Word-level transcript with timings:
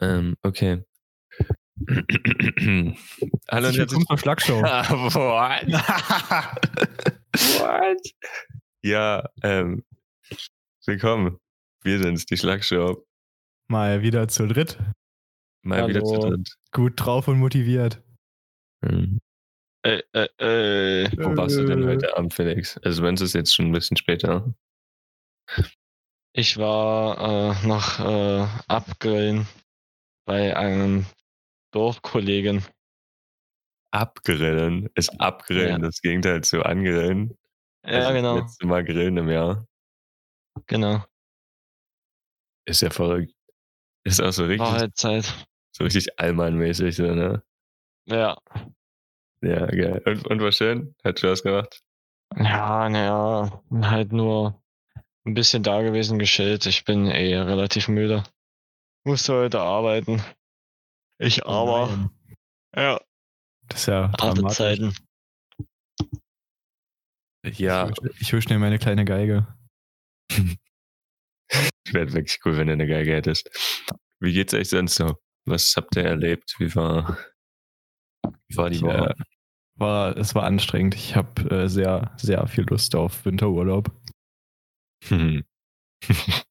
Ähm, 0.00 0.34
okay. 0.42 0.82
Hallo 3.50 3.68
und 3.68 3.76
herzlich 3.76 4.04
zur 4.06 4.18
Schlagshow. 4.18 4.62
What? 4.62 5.66
What? 7.60 7.98
Ja, 8.82 9.28
ähm, 9.42 9.84
willkommen. 10.86 11.38
Wir 11.82 12.02
sind's, 12.02 12.24
die 12.24 12.38
Schlagshow. 12.38 13.06
Mal 13.68 14.00
wieder 14.00 14.26
zu 14.28 14.46
dritt. 14.46 14.78
Mal 15.62 15.88
wieder 15.88 16.02
zu 16.02 16.14
Hallo. 16.14 16.30
dritt. 16.30 16.56
Gut 16.72 16.94
drauf 16.96 17.28
und 17.28 17.38
motiviert. 17.38 18.02
Hm. 18.82 19.18
Äh, 19.82 20.00
äh, 20.14 20.28
äh. 20.38 21.10
Wo 21.18 21.36
warst 21.36 21.58
du 21.58 21.66
denn 21.66 21.84
heute 21.84 22.16
Abend, 22.16 22.32
Felix? 22.32 22.78
Also 22.78 23.02
wenn 23.02 23.16
es 23.16 23.20
ist 23.20 23.34
jetzt 23.34 23.54
schon 23.54 23.66
ein 23.66 23.72
bisschen 23.72 23.98
später. 23.98 24.54
Ich 26.32 26.56
war 26.56 27.18
äh, 27.18 27.66
noch 27.66 28.00
äh, 28.00 28.46
abgrillen 28.66 29.46
bei 30.30 30.56
einem 30.56 31.06
Dorfkollegen. 31.74 32.64
Abgrillen. 33.92 34.88
Ist 34.94 35.20
abgrillen 35.20 35.68
Ja. 35.70 35.78
das 35.88 36.00
Gegenteil 36.00 36.44
zu 36.44 36.62
angrillen? 36.62 37.36
Ja, 37.84 37.98
Also 38.06 38.12
genau. 38.12 38.34
Das 38.36 38.42
letzte 38.44 38.66
Mal 38.68 38.84
grillen 38.84 39.16
im 39.16 39.28
Jahr. 39.28 39.66
Genau. 40.68 41.04
Ist 42.64 42.82
ja 42.82 42.90
verrückt. 42.90 43.32
Ist 44.04 44.22
auch 44.22 44.30
so 44.30 44.44
richtig, 44.44 44.60
War 44.60 44.78
halt 44.78 44.96
Zeit. 44.96 45.24
so 45.76 45.82
richtig 45.82 46.06
Allmann-mäßig, 46.20 46.94
so, 46.94 47.12
ne? 47.12 47.42
Ja. 48.06 48.38
Ja, 49.42 49.66
geil. 49.66 50.00
Und, 50.06 50.28
und 50.28 50.40
war 50.42 50.52
schön? 50.52 50.94
Hat 51.02 51.18
Spaß 51.18 51.42
gemacht? 51.42 51.80
Ja, 52.36 52.88
naja. 52.88 53.62
Halt 53.82 54.12
nur 54.12 54.62
ein 55.26 55.34
bisschen 55.34 55.64
da 55.64 55.82
gewesen, 55.82 56.20
geschillt. 56.20 56.66
Ich 56.66 56.84
bin 56.84 57.06
eh 57.06 57.36
relativ 57.36 57.88
müde. 57.88 58.22
Musste 59.04 59.34
heute 59.34 59.60
arbeiten. 59.60 60.22
Ich 61.18 61.44
aber. 61.46 61.86
Nein. 61.88 62.10
Ja. 62.76 63.00
Das 63.68 63.80
ist 63.80 63.86
ja 63.86 64.12
Harte 64.20 64.34
dramatisch. 64.34 64.56
Zeiten. 64.58 64.94
Ja, 67.44 67.88
Ich 67.88 68.32
wünsche- 68.32 68.36
Ich 68.38 68.46
dir 68.46 68.58
meine 68.58 68.78
kleine 68.78 69.04
Geige. 69.04 69.46
wäre 71.90 72.12
wirklich 72.12 72.38
cool, 72.44 72.56
wenn 72.56 72.66
du 72.68 72.74
eine 72.74 72.86
Geige 72.86 73.12
hättest. 73.12 73.50
Wie 74.20 74.32
geht's 74.32 74.54
euch 74.54 74.68
sonst 74.68 74.94
so? 74.96 75.16
Was 75.46 75.74
habt 75.76 75.96
ihr 75.96 76.04
erlebt? 76.04 76.54
Wie 76.58 76.74
war, 76.74 77.18
wie 78.48 78.56
war 78.56 78.70
die 78.70 78.76
Es 78.76 78.82
Woche? 78.82 78.98
war, 78.98 79.14
war, 79.76 80.16
es 80.16 80.34
war 80.34 80.44
anstrengend. 80.44 80.94
Ich 80.94 81.16
habe 81.16 81.42
äh, 81.50 81.68
sehr, 81.68 82.14
sehr 82.18 82.46
viel 82.46 82.64
Lust 82.64 82.94
auf 82.94 83.24
Winterurlaub. 83.24 83.90
Hm. 85.08 85.44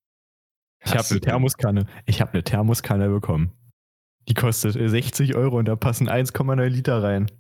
Ich 0.86 0.96
habe 0.96 1.06
eine 1.10 1.20
Thermoskanne. 1.20 1.86
Ich 2.06 2.22
habe 2.22 2.34
eine 2.34 2.44
Thermoskanne 2.44 3.10
bekommen. 3.10 3.52
Die 4.28 4.34
kostet 4.34 4.76
äh, 4.76 4.90
60 4.90 5.36
Euro 5.36 5.58
und 5.58 5.66
da 5.66 5.76
passen 5.76 6.10
1,9 6.10 6.66
Liter 6.68 7.02
rein. 7.04 7.32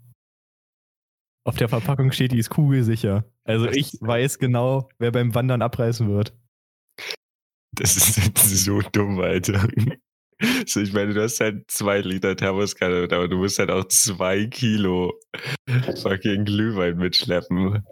Auf 1.45 1.55
der 1.55 1.69
Verpackung 1.69 2.11
steht, 2.11 2.31
die 2.31 2.39
ist 2.39 2.49
kugelsicher. 2.49 3.25
Also 3.43 3.67
ich 3.69 3.93
weiß 4.01 4.39
genau, 4.39 4.89
wer 4.99 5.11
beim 5.11 5.33
Wandern 5.33 5.61
abreißen 5.61 6.09
wird. 6.09 6.33
Das 7.75 7.95
ist 7.95 8.65
so 8.65 8.81
dumm, 8.81 9.19
Alter. 9.21 9.65
So, 10.65 10.79
ich 10.79 10.91
meine, 10.91 11.13
du 11.13 11.21
hast 11.21 11.39
halt 11.39 11.69
zwei 11.69 11.99
Liter 11.99 12.35
Thermoskanne, 12.35 13.03
aber 13.03 13.27
du 13.27 13.37
musst 13.37 13.59
halt 13.59 13.69
auch 13.69 13.85
zwei 13.85 14.47
Kilo 14.47 15.13
fucking 16.01 16.45
Glühwein 16.45 16.97
mitschleppen. 16.97 17.83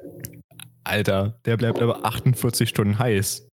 Alter, 0.84 1.40
der 1.46 1.58
bleibt 1.58 1.82
aber 1.82 2.06
48 2.06 2.70
Stunden 2.70 2.98
heiß. 3.00 3.48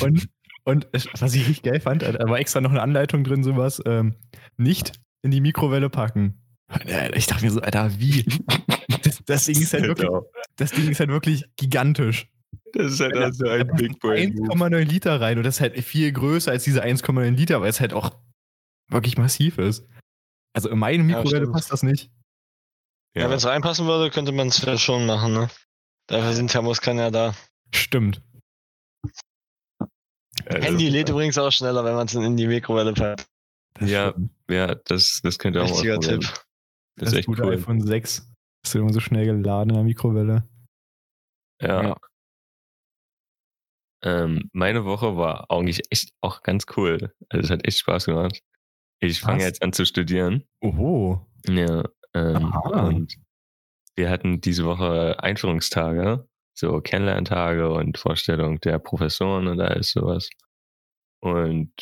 Und, 0.00 0.28
und 0.64 0.88
was 0.92 1.34
ich 1.34 1.48
richtig 1.48 1.62
geil 1.62 1.80
fand, 1.80 2.02
da 2.02 2.12
war 2.28 2.38
extra 2.38 2.60
noch 2.60 2.70
eine 2.70 2.82
Anleitung 2.82 3.24
drin, 3.24 3.42
sowas, 3.42 3.82
ähm, 3.86 4.14
nicht 4.56 4.92
in 5.22 5.30
die 5.30 5.40
Mikrowelle 5.40 5.90
packen. 5.90 6.38
Ich 7.14 7.26
dachte 7.26 7.44
mir 7.44 7.50
so, 7.50 7.60
Alter, 7.60 7.90
wie? 7.98 8.24
Das, 9.02 9.22
das, 9.24 9.44
Ding 9.46 9.60
ist 9.60 9.72
halt 9.72 9.84
wirklich, 9.84 10.08
auch, 10.08 10.24
das 10.56 10.70
Ding 10.72 10.88
ist 10.88 11.00
halt 11.00 11.10
wirklich 11.10 11.44
gigantisch. 11.56 12.28
das 12.72 12.92
ist 12.92 13.00
halt 13.00 13.14
Alter, 13.16 13.28
auch 13.28 13.32
so 13.32 13.44
Da 13.44 13.52
ein 13.54 13.66
Big 13.76 13.98
Brain 13.98 14.34
Move. 14.34 14.52
1,9 14.52 14.78
Liter 14.84 15.20
rein 15.20 15.38
und 15.38 15.44
das 15.44 15.56
ist 15.56 15.60
halt 15.60 15.78
viel 15.84 16.12
größer 16.12 16.50
als 16.50 16.64
diese 16.64 16.82
1,9 16.84 17.30
Liter, 17.30 17.60
weil 17.60 17.68
es 17.70 17.80
halt 17.80 17.92
auch 17.92 18.16
wirklich 18.88 19.18
massiv 19.18 19.58
ist. 19.58 19.86
Also 20.54 20.68
in 20.70 20.78
meine 20.78 20.98
Ja, 21.02 21.06
Mikrowelle 21.18 21.42
stimmt. 21.42 21.52
passt 21.52 21.72
das 21.72 21.82
nicht. 21.82 22.10
Ja, 23.14 23.22
Ja, 23.22 23.30
wenn 23.30 23.36
es 23.36 23.46
reinpassen 23.46 23.86
würde, 23.86 24.10
könnte 24.10 24.32
man 24.32 24.48
es 24.48 24.62
ja 24.62 24.78
schon 24.78 25.04
machen, 25.06 25.32
ne? 25.34 25.48
Dafür 26.06 26.32
sind 26.32 26.50
Thermoskannen 26.50 26.98
ja 27.04 27.10
da. 27.10 27.34
Stimmt. 27.74 28.22
Also, 30.46 30.66
Handy 30.66 30.88
lädt 30.88 31.08
übrigens 31.08 31.38
auch 31.38 31.50
schneller, 31.50 31.84
wenn 31.84 31.94
man 31.94 32.06
es 32.06 32.14
in 32.14 32.36
die 32.36 32.46
Mikrowelle 32.46 32.92
packt. 32.92 33.28
Das 33.74 33.90
Ja, 33.90 34.14
ja, 34.50 34.74
das, 34.74 35.20
das 35.22 35.38
könnte 35.38 35.62
auch 35.62 35.70
Richtiger. 35.70 35.98
Tipp. 36.00 36.22
Das 36.96 37.10
ist 37.10 37.18
echt 37.18 37.26
gute 37.26 37.42
cool. 37.42 37.54
iPhone 37.54 37.80
6. 37.80 38.28
Ist 38.64 38.74
immer 38.74 38.92
so 38.92 39.00
schnell 39.00 39.24
geladen 39.24 39.70
in 39.70 39.76
der 39.76 39.84
Mikrowelle. 39.84 40.48
Ja. 41.60 41.82
Ja. 41.82 41.96
Ähm, 44.04 44.50
meine 44.52 44.84
Woche 44.84 45.16
war 45.16 45.50
eigentlich 45.50 45.82
echt 45.90 46.12
auch 46.20 46.42
ganz 46.42 46.66
cool. 46.76 47.14
Also 47.28 47.44
es 47.44 47.50
hat 47.50 47.66
echt 47.66 47.78
Spaß 47.78 48.06
gemacht. 48.06 48.40
Ich 49.00 49.20
fange 49.20 49.42
jetzt 49.42 49.62
an 49.62 49.72
zu 49.72 49.84
studieren. 49.84 50.44
Oho. 50.60 51.26
Ja. 51.46 51.84
Ähm, 52.14 52.36
Aha. 52.36 52.86
und 52.86 53.16
wir 53.96 54.10
hatten 54.10 54.40
diese 54.40 54.64
Woche 54.64 55.22
Einführungstage, 55.22 56.28
so 56.54 56.80
Kennenlerntage 56.80 57.70
und 57.72 57.98
Vorstellung 57.98 58.60
der 58.60 58.78
Professoren 58.78 59.48
und 59.48 59.60
alles 59.60 59.90
sowas. 59.92 60.28
Und 61.20 61.72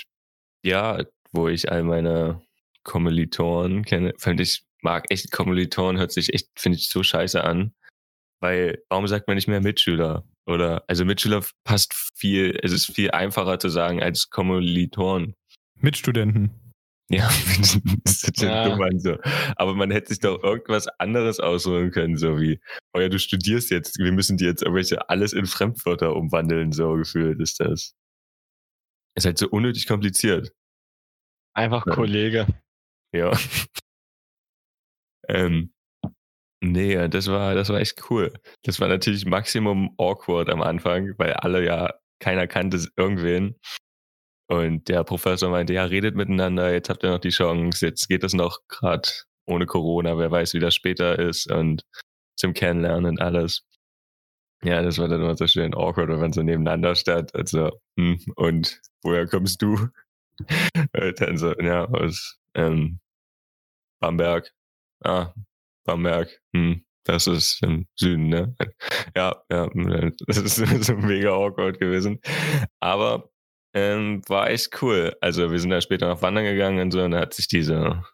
ja, 0.63 1.03
wo 1.33 1.49
ich 1.49 1.71
all 1.71 1.83
meine 1.83 2.43
Kommilitonen 2.85 3.85
kenne, 3.85 4.13
fand 4.19 4.41
ich, 4.41 4.65
mag 4.83 5.11
echt 5.11 5.31
Kommilitonen, 5.33 5.99
hört 5.99 6.13
sich 6.13 6.33
echt, 6.35 6.49
finde 6.57 6.79
ich, 6.79 6.91
so 6.91 7.03
scheiße 7.03 7.43
an. 7.43 7.75
Weil, 8.41 8.83
warum 8.89 9.07
sagt 9.07 9.29
man 9.29 9.37
nicht 9.37 9.49
mehr 9.49 9.61
Mitschüler? 9.61 10.25
Oder, 10.47 10.85
also 10.89 11.05
Mitschüler 11.05 11.45
passt 11.65 11.95
viel, 12.15 12.59
es 12.63 12.73
ist 12.73 12.87
viel 12.87 13.11
einfacher 13.11 13.59
zu 13.59 13.69
sagen 13.69 14.03
als 14.03 14.31
Kommilitonen. 14.31 15.35
Mitstudenten. 15.75 16.60
Ja, 17.11 17.29
das 18.05 18.23
ist 18.23 18.41
ja 18.41 18.69
Ja. 18.69 18.77
dumm 18.77 18.99
so. 19.01 19.17
Aber 19.57 19.75
man 19.75 19.91
hätte 19.91 20.09
sich 20.11 20.21
doch 20.21 20.43
irgendwas 20.43 20.87
anderes 21.01 21.41
aussuchen 21.41 21.91
können, 21.91 22.17
so 22.17 22.41
wie, 22.41 22.61
oh 22.95 23.01
ja, 23.01 23.09
du 23.09 23.19
studierst 23.19 23.71
jetzt, 23.71 23.99
wir 23.99 24.13
müssen 24.13 24.37
dir 24.37 24.49
jetzt 24.49 24.63
irgendwelche 24.63 25.09
alles 25.11 25.33
in 25.33 25.47
Fremdwörter 25.47 26.15
umwandeln, 26.15 26.73
so 26.73 26.95
gefühlt 26.95 27.41
ist 27.41 27.59
das. 27.61 27.95
Ist 29.17 29.27
halt 29.27 29.39
so 29.39 29.49
unnötig 29.49 29.87
kompliziert. 29.89 30.53
Einfach 31.55 31.85
Ja. 31.87 31.95
Kollege. 31.95 32.47
Ja. 33.13 33.33
ähm, 35.29 35.73
nee, 36.63 36.95
ja, 36.95 37.09
das 37.09 37.27
war, 37.27 37.57
das 37.57 37.71
war 37.71 37.81
echt 37.81 38.09
cool. 38.11 38.33
Das 38.63 38.79
war 38.81 38.87
natürlich 38.87 39.27
Maximum 39.27 39.95
awkward 39.99 40.49
am 40.49 40.63
Anfang, 40.63 41.15
weil 41.19 41.33
alle 41.33 41.65
ja, 41.65 41.93
keiner 42.21 42.47
kannte 42.47 42.87
irgendwen. 42.97 43.57
Und 44.51 44.89
der 44.89 45.05
Professor 45.05 45.49
meinte, 45.49 45.75
ja, 45.75 45.85
redet 45.85 46.17
miteinander, 46.17 46.73
jetzt 46.73 46.91
habt 46.91 47.05
ihr 47.05 47.11
noch 47.11 47.21
die 47.21 47.29
Chance, 47.29 47.87
jetzt 47.87 48.09
geht 48.09 48.25
das 48.25 48.35
noch 48.35 48.59
gerade 48.67 49.09
ohne 49.47 49.65
Corona, 49.65 50.19
wer 50.19 50.29
weiß, 50.33 50.55
wie 50.55 50.59
das 50.59 50.75
später 50.75 51.17
ist 51.21 51.49
und 51.49 51.85
zum 52.37 52.53
Kennenlernen 52.53 53.13
und 53.13 53.21
alles. 53.21 53.65
Ja, 54.65 54.83
das 54.83 54.99
war 54.99 55.07
dann 55.07 55.21
immer 55.21 55.37
so 55.37 55.47
schön 55.47 55.73
awkward, 55.73 56.09
wenn 56.21 56.33
so 56.33 56.43
nebeneinander 56.43 56.97
stand. 56.97 57.33
Also, 57.33 57.71
hm, 57.97 58.19
und 58.35 58.81
woher 59.05 59.29
kommst 59.29 59.63
du? 59.63 59.75
Und 59.77 60.01
dann 61.21 61.39
so, 61.39 61.55
ja, 61.61 61.85
aus 61.85 62.37
ähm, 62.55 62.99
Bamberg. 64.01 64.53
Ah, 65.05 65.33
Bamberg. 65.85 66.41
Hm, 66.57 66.85
das 67.05 67.29
ist 67.29 67.63
im 67.63 67.87
Süden, 67.95 68.29
ne? 68.31 68.57
Ja, 69.17 69.45
ja, 69.49 69.71
das 70.27 70.39
ist 70.39 70.85
so 70.87 70.97
mega 70.97 71.31
awkward 71.31 71.79
gewesen. 71.79 72.21
Aber 72.81 73.31
ähm, 73.75 74.23
war 74.29 74.51
echt 74.51 74.83
cool. 74.83 75.17
Also 75.21 75.51
wir 75.51 75.59
sind 75.59 75.71
dann 75.71 75.83
später 75.83 76.09
noch 76.09 76.23
wandern 76.23 76.45
gegangen 76.45 76.81
und 76.81 76.91
so, 76.91 77.03
und 77.03 77.13
da 77.13 77.21
hat 77.21 77.35
sich 77.35 77.49
diese, 77.49 78.05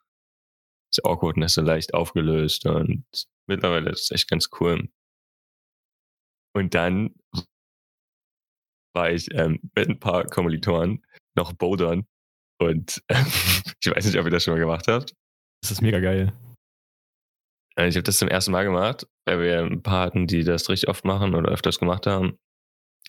diese 0.93 1.05
Awkwardness 1.05 1.55
so 1.55 1.63
leicht 1.63 1.95
aufgelöst 1.95 2.67
und 2.67 3.05
mittlerweile 3.49 3.91
ist 3.91 4.03
es 4.03 4.11
echt 4.11 4.29
ganz 4.29 4.49
cool. 4.61 4.89
Und 6.55 6.75
dann 6.75 7.15
war 8.95 9.11
ich 9.11 9.33
ähm, 9.35 9.61
mit 9.75 9.89
ein 9.89 10.01
paar 10.01 10.25
Kommilitonen 10.25 11.05
noch 11.37 11.53
bouldern 11.53 12.07
und 12.59 13.03
ähm, 13.09 13.27
ich 13.81 13.91
weiß 13.91 14.07
nicht, 14.07 14.19
ob 14.19 14.25
ihr 14.25 14.31
das 14.31 14.45
schon 14.45 14.55
mal 14.55 14.61
gemacht 14.61 14.89
habt. 14.89 15.15
Das 15.63 15.71
ist 15.71 15.83
mega 15.83 16.01
geil. 16.01 16.33
Äh, 17.79 17.89
Ich 17.89 17.97
habe 17.97 18.05
das 18.05 18.19
zum 18.19 18.29
ersten 18.29 18.53
Mal 18.53 18.65
gemacht, 18.65 19.07
weil 19.27 19.41
wir 19.41 19.61
ein 19.61 19.83
paar 19.83 20.07
hatten, 20.07 20.27
die 20.27 20.45
das 20.45 20.69
richtig 20.69 20.89
oft 20.89 21.05
machen 21.05 21.35
oder 21.35 21.51
öfters 21.51 21.79
gemacht 21.79 22.07
haben. 22.07 22.39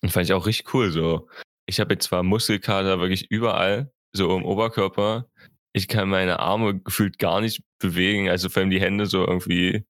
Und 0.01 0.11
fand 0.11 0.25
ich 0.25 0.33
auch 0.33 0.45
richtig 0.45 0.73
cool. 0.73 0.91
So, 0.91 1.29
ich 1.67 1.79
habe 1.79 1.93
jetzt 1.93 2.05
zwar 2.05 2.23
Muskelkater 2.23 2.99
wirklich 2.99 3.29
überall, 3.29 3.91
so 4.13 4.35
im 4.35 4.45
Oberkörper. 4.45 5.29
Ich 5.73 5.87
kann 5.87 6.09
meine 6.09 6.39
Arme 6.39 6.79
gefühlt 6.79 7.19
gar 7.19 7.41
nicht 7.41 7.61
bewegen, 7.77 8.29
also 8.29 8.49
vor 8.49 8.61
allem 8.61 8.71
die 8.71 8.81
Hände 8.81 9.05
so 9.05 9.27
irgendwie. 9.27 9.85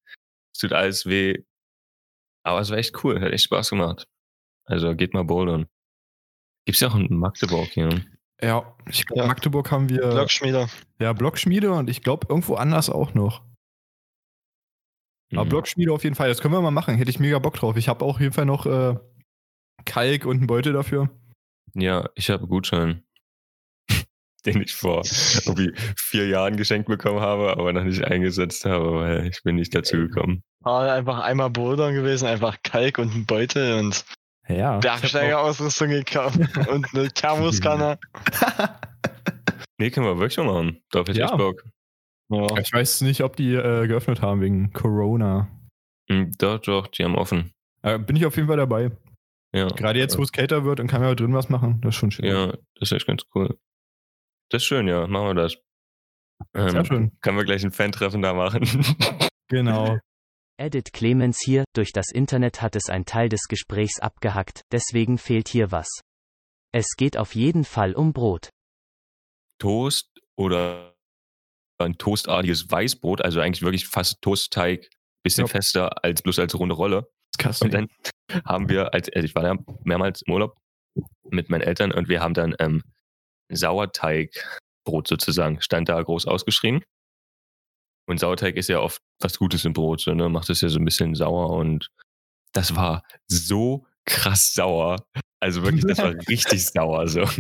Es 0.53 0.59
tut 0.59 0.73
alles 0.73 1.05
weh. 1.05 1.43
Aber 2.43 2.59
es 2.59 2.69
war 2.69 2.77
echt 2.77 3.03
cool, 3.03 3.21
hat 3.21 3.31
echt 3.31 3.45
Spaß 3.45 3.69
gemacht. 3.69 4.07
Also 4.65 4.95
geht 4.95 5.13
mal 5.13 5.23
bouldern. 5.23 5.67
Gibt's 6.65 6.81
ja 6.81 6.89
auch 6.89 6.95
in 6.95 7.15
Magdeburg 7.15 7.69
hier. 7.69 7.89
Ja, 8.41 8.75
ich 8.89 9.05
glaube, 9.05 9.21
ja. 9.21 9.27
Magdeburg 9.27 9.71
haben 9.71 9.89
wir. 9.89 10.09
Blockschmiede. 10.09 10.67
Ja, 10.99 11.13
Blockschmiede 11.13 11.71
und 11.71 11.89
ich 11.89 12.01
glaube, 12.01 12.27
irgendwo 12.29 12.55
anders 12.55 12.89
auch 12.89 13.13
noch. 13.13 13.43
Mhm. 15.31 15.39
Aber 15.39 15.49
Blockschmiede 15.49 15.93
auf 15.93 16.03
jeden 16.03 16.15
Fall, 16.15 16.29
das 16.29 16.41
können 16.41 16.53
wir 16.53 16.61
mal 16.61 16.71
machen. 16.71 16.95
Hätte 16.95 17.09
ich 17.09 17.19
mega 17.19 17.39
Bock 17.39 17.55
drauf. 17.55 17.77
Ich 17.77 17.87
habe 17.87 18.03
auch 18.03 18.15
auf 18.15 18.21
jeden 18.21 18.33
Fall 18.33 18.45
noch 18.45 18.65
äh, 18.65 18.97
Kalk 19.85 20.25
und 20.25 20.37
einen 20.37 20.47
Beutel 20.47 20.73
dafür. 20.73 21.09
Ja, 21.73 22.09
ich 22.15 22.29
habe 22.29 22.47
Gutschein. 22.47 23.03
den 24.45 24.61
ich 24.61 24.73
vor 24.73 25.03
irgendwie 25.45 25.73
vier 25.97 26.27
Jahren 26.27 26.57
geschenkt 26.57 26.87
bekommen 26.87 27.19
habe, 27.19 27.51
aber 27.51 27.73
noch 27.73 27.83
nicht 27.83 28.03
eingesetzt 28.03 28.65
habe, 28.65 28.93
weil 28.95 29.27
ich 29.27 29.43
bin 29.43 29.55
nicht 29.55 29.75
dazu 29.75 29.97
gekommen. 29.97 30.43
War 30.61 30.91
einfach 30.91 31.19
einmal 31.19 31.49
Bouldern 31.49 31.93
gewesen, 31.93 32.27
einfach 32.27 32.57
Kalk 32.63 32.97
und 32.97 33.13
ein 33.13 33.25
Beutel 33.25 33.79
und 33.79 34.05
ja, 34.47 34.79
Bergsteigerausrüstung 34.79 35.89
gekauft 35.89 36.39
und 36.69 36.87
eine 36.93 37.09
Thermoskanne. 37.09 37.99
nee, 39.77 39.89
können 39.89 40.05
wir 40.05 40.17
wirklich 40.19 40.37
machen. 40.45 40.81
Darauf 40.91 41.07
hätte 41.07 41.19
ja. 41.19 41.25
ich 41.25 41.37
Bock. 41.37 41.63
Ja. 42.29 42.57
Ich 42.57 42.73
weiß 42.73 43.01
nicht, 43.01 43.21
ob 43.21 43.35
die 43.35 43.53
äh, 43.53 43.87
geöffnet 43.87 44.21
haben 44.21 44.41
wegen 44.41 44.71
Corona. 44.73 45.49
Mhm, 46.09 46.31
doch, 46.37 46.59
doch, 46.59 46.87
die 46.87 47.03
haben 47.03 47.15
offen. 47.15 47.51
Äh, 47.81 47.99
bin 47.99 48.15
ich 48.15 48.25
auf 48.25 48.35
jeden 48.35 48.47
Fall 48.47 48.57
dabei. 48.57 48.91
Ja. 49.53 49.67
Gerade 49.67 49.99
jetzt, 49.99 50.17
wo 50.17 50.23
es 50.23 50.31
kälter 50.31 50.65
wird 50.65 50.79
und 50.79 50.87
kann 50.87 51.01
man 51.01 51.09
ja 51.09 51.15
drin 51.15 51.33
was 51.33 51.49
machen, 51.49 51.79
das 51.81 51.95
ist 51.95 51.99
schon 51.99 52.11
schön. 52.11 52.25
Ja, 52.25 52.47
das 52.75 52.91
ist 52.91 52.91
echt 52.91 53.07
ganz 53.07 53.23
cool. 53.33 53.57
Das 54.49 54.61
ist 54.61 54.67
schön, 54.67 54.87
ja, 54.87 55.07
machen 55.07 55.27
wir 55.27 55.33
das. 55.35 55.57
Ähm, 56.53 56.69
Sehr 56.69 56.85
schön. 56.85 57.17
Können 57.21 57.37
wir 57.37 57.45
gleich 57.45 57.63
ein 57.63 57.71
Fan-Treffen 57.71 58.21
da 58.21 58.33
machen. 58.33 58.61
genau. 59.47 59.97
Edit 60.59 60.91
Clemens 60.91 61.39
hier, 61.43 61.65
durch 61.73 61.91
das 61.91 62.11
Internet 62.11 62.61
hat 62.61 62.75
es 62.75 62.89
ein 62.89 63.05
Teil 63.05 63.29
des 63.29 63.43
Gesprächs 63.47 63.99
abgehackt, 63.99 64.61
deswegen 64.71 65.17
fehlt 65.17 65.49
hier 65.49 65.71
was. 65.71 65.87
Es 66.73 66.95
geht 66.97 67.17
auf 67.17 67.35
jeden 67.35 67.63
Fall 67.63 67.93
um 67.93 68.11
Brot. 68.11 68.49
Toast 69.59 70.09
oder 70.35 70.95
ein 71.79 71.97
toastartiges 71.97 72.69
Weißbrot, 72.69 73.21
also 73.21 73.39
eigentlich 73.39 73.61
wirklich 73.61 73.87
fast 73.87 74.21
Toastteig, 74.21 74.89
bisschen 75.23 75.45
ja. 75.45 75.47
fester 75.47 76.03
als 76.03 76.21
bloß 76.21 76.39
als 76.39 76.55
runde 76.55 76.75
Rolle. 76.75 77.07
Und 77.61 77.73
dann 77.73 77.87
haben 78.45 78.69
wir, 78.69 78.93
als, 78.93 79.09
also 79.09 79.25
ich 79.25 79.35
war 79.35 79.43
ja 79.45 79.55
mehrmals 79.83 80.21
im 80.23 80.33
Urlaub 80.33 80.57
mit 81.29 81.49
meinen 81.49 81.61
Eltern 81.61 81.91
und 81.91 82.09
wir 82.09 82.21
haben 82.21 82.33
dann 82.33 82.55
ähm, 82.59 82.83
Sauerteigbrot 83.49 85.07
sozusagen, 85.07 85.61
stand 85.61 85.89
da 85.89 86.01
groß 86.01 86.25
ausgeschrieben. 86.25 86.83
Und 88.09 88.19
Sauerteig 88.19 88.55
ist 88.55 88.69
ja 88.69 88.79
oft 88.79 89.01
was 89.21 89.37
Gutes 89.37 89.65
im 89.65 89.73
Brot, 89.73 90.01
so, 90.01 90.13
ne? 90.13 90.29
macht 90.29 90.49
es 90.49 90.61
ja 90.61 90.69
so 90.69 90.79
ein 90.79 90.85
bisschen 90.85 91.13
sauer 91.13 91.49
und 91.49 91.89
das 92.53 92.75
war 92.75 93.03
so 93.27 93.85
krass 94.05 94.53
sauer. 94.53 95.05
Also 95.39 95.63
wirklich, 95.63 95.85
das 95.85 95.99
war 95.99 96.13
richtig 96.29 96.65
sauer. 96.65 97.07
So. 97.07 97.21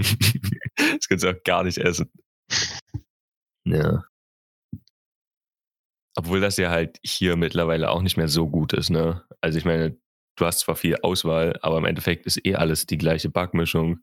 Das 0.77 1.07
kannst 1.07 1.23
du 1.23 1.29
auch 1.29 1.43
gar 1.43 1.63
nicht 1.63 1.79
essen. 1.79 2.11
Ja. 3.65 4.03
Obwohl 6.15 6.39
das 6.39 6.57
ja 6.57 6.69
halt 6.69 6.99
hier 7.03 7.35
mittlerweile 7.35 7.89
auch 7.89 8.01
nicht 8.01 8.15
mehr 8.15 8.27
so 8.27 8.47
gut 8.47 8.73
ist, 8.73 8.91
ne? 8.91 9.26
Also 9.41 9.57
ich 9.57 9.65
meine, 9.65 9.97
du 10.37 10.45
hast 10.45 10.59
zwar 10.59 10.75
viel 10.75 10.97
Auswahl, 11.01 11.57
aber 11.61 11.77
im 11.77 11.85
Endeffekt 11.85 12.25
ist 12.25 12.45
eh 12.45 12.55
alles 12.55 12.85
die 12.85 12.97
gleiche 12.97 13.29
Backmischung, 13.29 13.99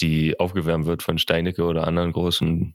die 0.00 0.38
aufgewärmt 0.38 0.86
wird 0.86 1.02
von 1.02 1.18
Steinecke 1.18 1.64
oder 1.64 1.86
anderen 1.86 2.12
großen. 2.12 2.74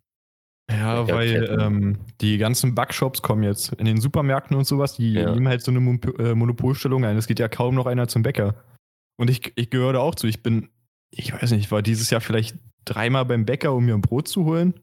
Ja, 0.70 1.08
weil 1.08 1.58
ähm, 1.60 2.00
die 2.22 2.38
ganzen 2.38 2.76
Backshops 2.76 3.22
kommen 3.22 3.44
jetzt 3.44 3.74
in 3.74 3.86
den 3.86 4.00
Supermärkten 4.00 4.56
und 4.56 4.66
sowas, 4.66 4.96
die 4.96 5.14
ja. 5.14 5.34
nehmen 5.34 5.48
halt 5.48 5.62
so 5.64 5.72
eine 5.72 5.80
äh, 5.80 6.34
Monopolstellung 6.34 7.04
ein. 7.04 7.18
Es 7.18 7.28
geht 7.28 7.40
ja 7.40 7.50
kaum 7.50 7.76
noch 7.76 7.88
einer 7.88 8.08
zum 8.08 8.22
Bäcker. 8.22 8.64
Und 9.18 9.30
ich, 9.30 9.52
ich 9.56 9.70
gehöre 9.70 9.94
da 9.94 10.00
auch 10.00 10.16
zu. 10.16 10.28
Ich 10.28 10.42
bin, 10.42 10.70
ich 11.10 11.34
weiß 11.34 11.52
nicht, 11.52 11.66
ich 11.66 11.72
war 11.72 11.82
dieses 11.82 12.10
Jahr 12.10 12.22
vielleicht 12.22 12.58
dreimal 12.86 13.26
beim 13.26 13.46
Bäcker, 13.46 13.74
um 13.74 13.86
mir 13.86 13.94
ein 13.94 14.02
Brot 14.02 14.28
zu 14.28 14.46
holen. 14.46 14.80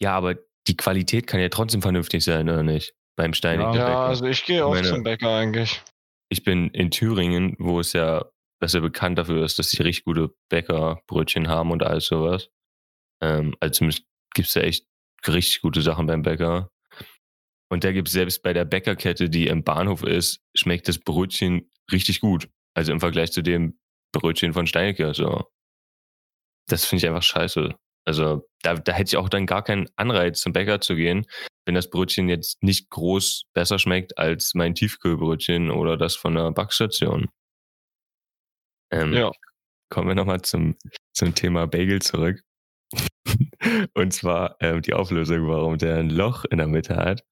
Ja, 0.00 0.16
aber 0.16 0.36
die 0.66 0.76
Qualität 0.76 1.26
kann 1.26 1.40
ja 1.40 1.48
trotzdem 1.48 1.82
vernünftig 1.82 2.24
sein, 2.24 2.48
oder 2.48 2.62
nicht? 2.62 2.94
Beim 3.16 3.32
Steinig. 3.32 3.66
Ja, 3.66 3.76
ja 3.76 4.06
also 4.06 4.26
ich 4.26 4.44
gehe 4.44 4.64
auch 4.64 4.74
meine, 4.74 4.88
zum 4.88 5.02
Bäcker 5.02 5.36
eigentlich. 5.36 5.82
Ich 6.28 6.42
bin 6.42 6.70
in 6.70 6.90
Thüringen, 6.90 7.54
wo 7.58 7.80
es 7.80 7.92
ja, 7.92 8.24
ja 8.60 8.80
bekannt 8.80 9.18
dafür 9.18 9.44
ist, 9.44 9.58
dass 9.58 9.70
sie 9.70 9.82
richtig 9.82 10.04
gute 10.04 10.34
Bäckerbrötchen 10.48 11.48
haben 11.48 11.70
und 11.70 11.82
alles 11.82 12.06
sowas. 12.06 12.48
Ähm, 13.22 13.54
also 13.60 13.72
zumindest 13.72 14.04
gibt 14.34 14.48
es 14.48 14.54
ja 14.54 14.62
echt 14.62 14.86
richtig 15.26 15.60
gute 15.62 15.82
Sachen 15.82 16.06
beim 16.06 16.22
Bäcker. 16.22 16.70
Und 17.70 17.84
da 17.84 17.92
gibt 17.92 18.08
es 18.08 18.14
selbst 18.14 18.42
bei 18.42 18.52
der 18.52 18.64
Bäckerkette, 18.64 19.30
die 19.30 19.46
im 19.46 19.64
Bahnhof 19.64 20.02
ist, 20.02 20.40
schmeckt 20.54 20.88
das 20.88 20.98
Brötchen 20.98 21.70
richtig 21.92 22.20
gut. 22.20 22.48
Also 22.74 22.92
im 22.92 23.00
Vergleich 23.00 23.32
zu 23.32 23.42
dem 23.42 23.78
Brötchen 24.12 24.52
von 24.52 24.66
Steinecke. 24.66 25.14
So. 25.14 25.50
Das 26.68 26.84
finde 26.84 27.04
ich 27.04 27.08
einfach 27.08 27.22
scheiße. 27.22 27.74
Also 28.06 28.48
da, 28.62 28.74
da 28.74 28.92
hätte 28.92 29.08
ich 29.08 29.16
auch 29.16 29.28
dann 29.28 29.46
gar 29.46 29.62
keinen 29.62 29.88
Anreiz, 29.96 30.40
zum 30.40 30.52
Bäcker 30.52 30.80
zu 30.80 30.94
gehen, 30.94 31.26
wenn 31.66 31.74
das 31.74 31.90
Brötchen 31.90 32.28
jetzt 32.28 32.62
nicht 32.62 32.90
groß 32.90 33.44
besser 33.54 33.78
schmeckt 33.78 34.18
als 34.18 34.54
mein 34.54 34.74
Tiefkühlbrötchen 34.74 35.70
oder 35.70 35.96
das 35.96 36.16
von 36.16 36.34
der 36.34 36.50
Backstation. 36.52 37.28
Ähm, 38.90 39.12
ja. 39.12 39.30
Kommen 39.90 40.08
wir 40.08 40.14
nochmal 40.14 40.42
zum, 40.42 40.76
zum 41.14 41.34
Thema 41.34 41.66
Bagel 41.66 42.02
zurück. 42.02 42.42
Und 43.94 44.12
zwar 44.12 44.56
ähm, 44.60 44.82
die 44.82 44.94
Auflösung, 44.94 45.48
warum 45.48 45.78
der 45.78 45.96
ein 45.96 46.10
Loch 46.10 46.44
in 46.44 46.58
der 46.58 46.66
Mitte 46.66 46.96
hat, 46.96 47.24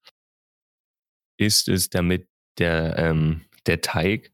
ist 1.39 1.69
es, 1.69 1.91
damit 1.91 2.29
der, 2.59 2.97
ähm, 2.99 3.47
der 3.67 3.81
Teig 3.81 4.33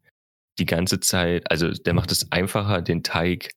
die 0.59 0.67
ganze 0.67 1.01
Zeit, 1.01 1.51
also 1.51 1.71
der 1.71 1.95
macht 1.95 2.13
es 2.13 2.31
einfacher, 2.33 2.83
den 2.83 3.03
Teig 3.03 3.53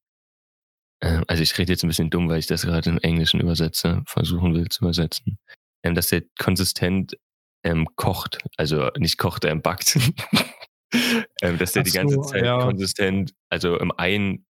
ähm, 1.03 1.23
also 1.27 1.43
ich 1.43 1.57
rede 1.57 1.73
jetzt 1.73 1.83
ein 1.83 1.88
bisschen 1.88 2.09
dumm, 2.09 2.29
weil 2.29 2.39
ich 2.39 2.47
das 2.47 2.63
gerade 2.63 2.89
im 2.89 2.99
Englischen 2.99 3.39
übersetze, 3.39 4.03
versuchen 4.05 4.53
will 4.53 4.67
zu 4.69 4.83
übersetzen, 4.83 5.38
ähm, 5.83 5.95
dass 5.95 6.07
der 6.07 6.23
konsistent 6.39 7.17
ähm, 7.63 7.87
kocht, 7.95 8.39
also 8.57 8.89
nicht 8.97 9.17
kocht, 9.17 9.43
er 9.43 9.51
ähm, 9.51 9.61
backt. 9.61 9.95
ähm, 11.41 11.57
dass 11.57 11.73
der 11.73 11.81
Ach 11.81 11.85
die 11.85 11.91
ganze 11.91 12.15
so, 12.15 12.21
Zeit 12.21 12.45
ja. 12.45 12.59
konsistent, 12.59 13.33
also 13.49 13.77
im 13.77 13.91
einen 13.91 14.45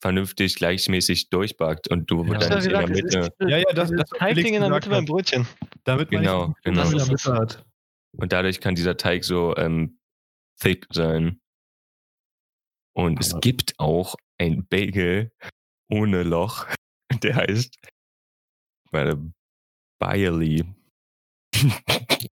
vernünftig 0.00 0.56
gleichmäßig 0.56 1.30
durchbackt 1.30 1.88
und 1.88 2.10
du 2.10 2.24
ja. 2.26 2.38
dann 2.38 2.62
in 2.62 2.68
der 2.68 2.88
Mitte. 2.88 3.34
ja, 3.40 3.56
ja, 3.58 3.72
das, 3.72 3.90
das 3.90 4.10
Teigding 4.10 4.54
in 4.54 4.60
der 4.60 4.70
Mitte 4.70 4.90
beim 4.90 5.06
Brötchen. 5.06 5.46
Damit 5.84 6.10
genau, 6.10 6.54
genau. 6.62 6.90
in 6.90 6.98
der 6.98 7.06
Mitte 7.06 7.32
hat. 7.32 7.64
Und 8.12 8.32
dadurch 8.32 8.60
kann 8.60 8.74
dieser 8.74 8.96
Teig 8.96 9.24
so 9.24 9.56
ähm, 9.56 9.98
thick 10.60 10.86
sein. 10.92 11.40
Und 12.94 13.18
es 13.18 13.34
gibt 13.40 13.74
auch 13.78 14.14
ein 14.38 14.66
Bagel, 14.66 15.32
ohne 15.90 16.22
Loch. 16.22 16.66
Der 17.22 17.36
heißt 17.36 17.76
meine 18.92 19.32
Bailey. 19.98 20.64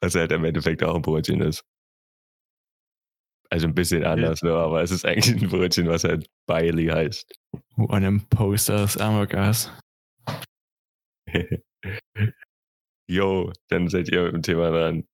Was 0.00 0.14
halt 0.14 0.32
im 0.32 0.44
Endeffekt 0.44 0.82
auch 0.84 0.94
ein 0.94 1.02
Brötchen 1.02 1.40
ist. 1.40 1.64
Also 3.50 3.68
ein 3.68 3.74
bisschen 3.74 4.04
anders, 4.04 4.40
ja. 4.40 4.48
ne? 4.48 4.54
aber 4.56 4.82
es 4.82 4.90
ist 4.90 5.04
eigentlich 5.04 5.40
ein 5.40 5.48
Brötchen, 5.48 5.88
was 5.88 6.02
halt 6.04 6.26
Bailey 6.46 6.86
heißt. 6.86 7.32
Wo 7.76 7.86
an 7.86 8.04
einem 8.04 8.26
Poster 8.28 8.82
ist 8.84 9.00
Amorgas. 9.00 9.70
Jo, 13.08 13.52
dann 13.68 13.88
seid 13.88 14.08
ihr 14.08 14.24
mit 14.24 14.34
dem 14.34 14.42
Thema 14.42 14.70
dran. 14.70 15.06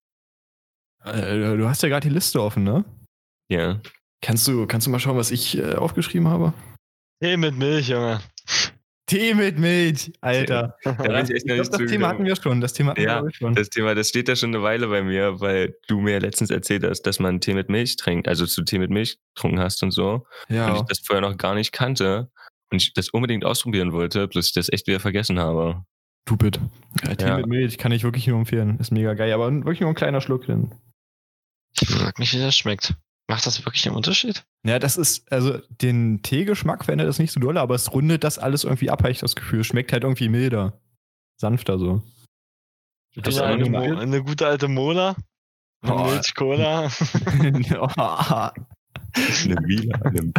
Äh, 1.03 1.57
du 1.57 1.67
hast 1.67 1.83
ja 1.83 1.89
gerade 1.89 2.07
die 2.07 2.13
Liste 2.13 2.41
offen, 2.41 2.63
ne? 2.63 2.85
Ja. 3.51 3.81
Kannst 4.21 4.47
du, 4.47 4.65
kannst 4.65 4.87
du 4.87 4.91
mal 4.91 4.99
schauen, 4.99 5.17
was 5.17 5.31
ich 5.31 5.57
äh, 5.57 5.75
aufgeschrieben 5.75 6.27
habe? 6.27 6.53
Tee 7.21 7.37
mit 7.37 7.55
Milch, 7.55 7.89
Junge. 7.89 8.21
Tee 9.13 9.35
mit 9.35 9.59
Milch, 9.59 10.11
Alter. 10.21 10.75
Da 10.83 10.91
bin 10.93 11.11
ich 11.25 11.29
echt 11.29 11.45
noch 11.45 11.55
ich 11.55 11.69
glaub, 11.69 11.79
das 11.79 11.91
Thema 11.91 12.07
hatten 12.07 12.25
wir 12.25 12.35
schon. 12.35 12.61
Das 12.61 12.73
Thema 12.73 12.91
hatten 12.91 13.01
ja, 13.01 13.23
wir 13.23 13.31
schon. 13.31 13.53
Das 13.53 13.69
Thema, 13.69 13.93
das 13.93 14.09
steht 14.09 14.27
da 14.27 14.35
schon 14.35 14.55
eine 14.55 14.63
Weile 14.63 14.87
bei 14.87 15.03
mir, 15.03 15.39
weil 15.39 15.75
du 15.87 15.99
mir 15.99 16.19
letztens 16.19 16.49
erzählt 16.49 16.83
hast, 16.83 17.03
dass 17.03 17.19
man 17.19 17.39
Tee 17.39 17.53
mit 17.53 17.69
Milch 17.69 17.95
trinkt, 17.95 18.27
also 18.27 18.47
zu 18.47 18.63
Tee 18.63 18.79
mit 18.79 18.89
Milch 18.89 19.19
getrunken 19.35 19.59
hast 19.59 19.83
und 19.83 19.91
so. 19.91 20.25
Ja. 20.49 20.69
Und 20.69 20.77
ich 20.77 20.81
das 20.83 20.99
vorher 20.99 21.21
noch 21.21 21.37
gar 21.37 21.53
nicht 21.53 21.71
kannte 21.71 22.31
und 22.71 22.81
ich 22.81 22.93
das 22.93 23.09
unbedingt 23.09 23.45
ausprobieren 23.45 23.93
wollte, 23.93 24.27
bloß 24.27 24.47
ich 24.47 24.53
das 24.53 24.71
echt 24.71 24.87
wieder 24.87 24.99
vergessen 24.99 25.39
habe. 25.39 25.85
Stupid. 26.27 26.59
Ja, 27.05 27.13
Tee 27.13 27.27
ja. 27.27 27.37
mit 27.37 27.45
Milch 27.45 27.77
kann 27.77 27.91
ich 27.91 28.03
wirklich 28.03 28.25
nur 28.25 28.39
empfehlen. 28.39 28.79
Ist 28.79 28.91
mega 28.91 29.13
geil, 29.13 29.31
aber 29.31 29.51
wirklich 29.51 29.81
nur 29.81 29.89
ein 29.89 29.95
kleiner 29.95 30.21
Schluck 30.21 30.45
drin. 30.45 30.71
Ich 31.79 31.87
frag 31.87 32.17
mich, 32.17 32.33
wie 32.33 32.39
das 32.39 32.57
schmeckt. 32.57 32.95
Macht 33.29 33.45
das 33.45 33.65
wirklich 33.65 33.87
einen 33.87 33.95
Unterschied? 33.95 34.45
Ja, 34.65 34.79
das 34.79 34.97
ist, 34.97 35.31
also 35.31 35.59
den 35.69 36.21
Teegeschmack 36.21 36.83
verändert 36.83 37.07
das 37.07 37.19
nicht 37.19 37.31
so 37.31 37.39
doll, 37.39 37.57
aber 37.57 37.75
es 37.75 37.93
rundet 37.93 38.23
das 38.23 38.37
alles 38.37 38.63
irgendwie 38.63 38.89
ab, 38.89 38.99
habe 38.99 39.11
ich 39.11 39.19
das 39.19 39.35
Gefühl. 39.35 39.63
Schmeckt 39.63 39.93
halt 39.93 40.03
irgendwie 40.03 40.29
milder. 40.29 40.79
Sanfter 41.37 41.79
so. 41.79 42.03
Das 43.15 43.35
ist 43.35 43.41
eine, 43.41 43.65
eine, 43.65 43.99
eine, 43.99 44.23
gute 44.23 44.47
alte 44.47 44.67
Mola. 44.67 45.15
Oh. 45.85 46.05
Milch-Cola. 46.05 46.89
eine 47.25 47.51
Mila, 47.51 47.85
eine, 49.43 49.57
eine. 49.57 50.33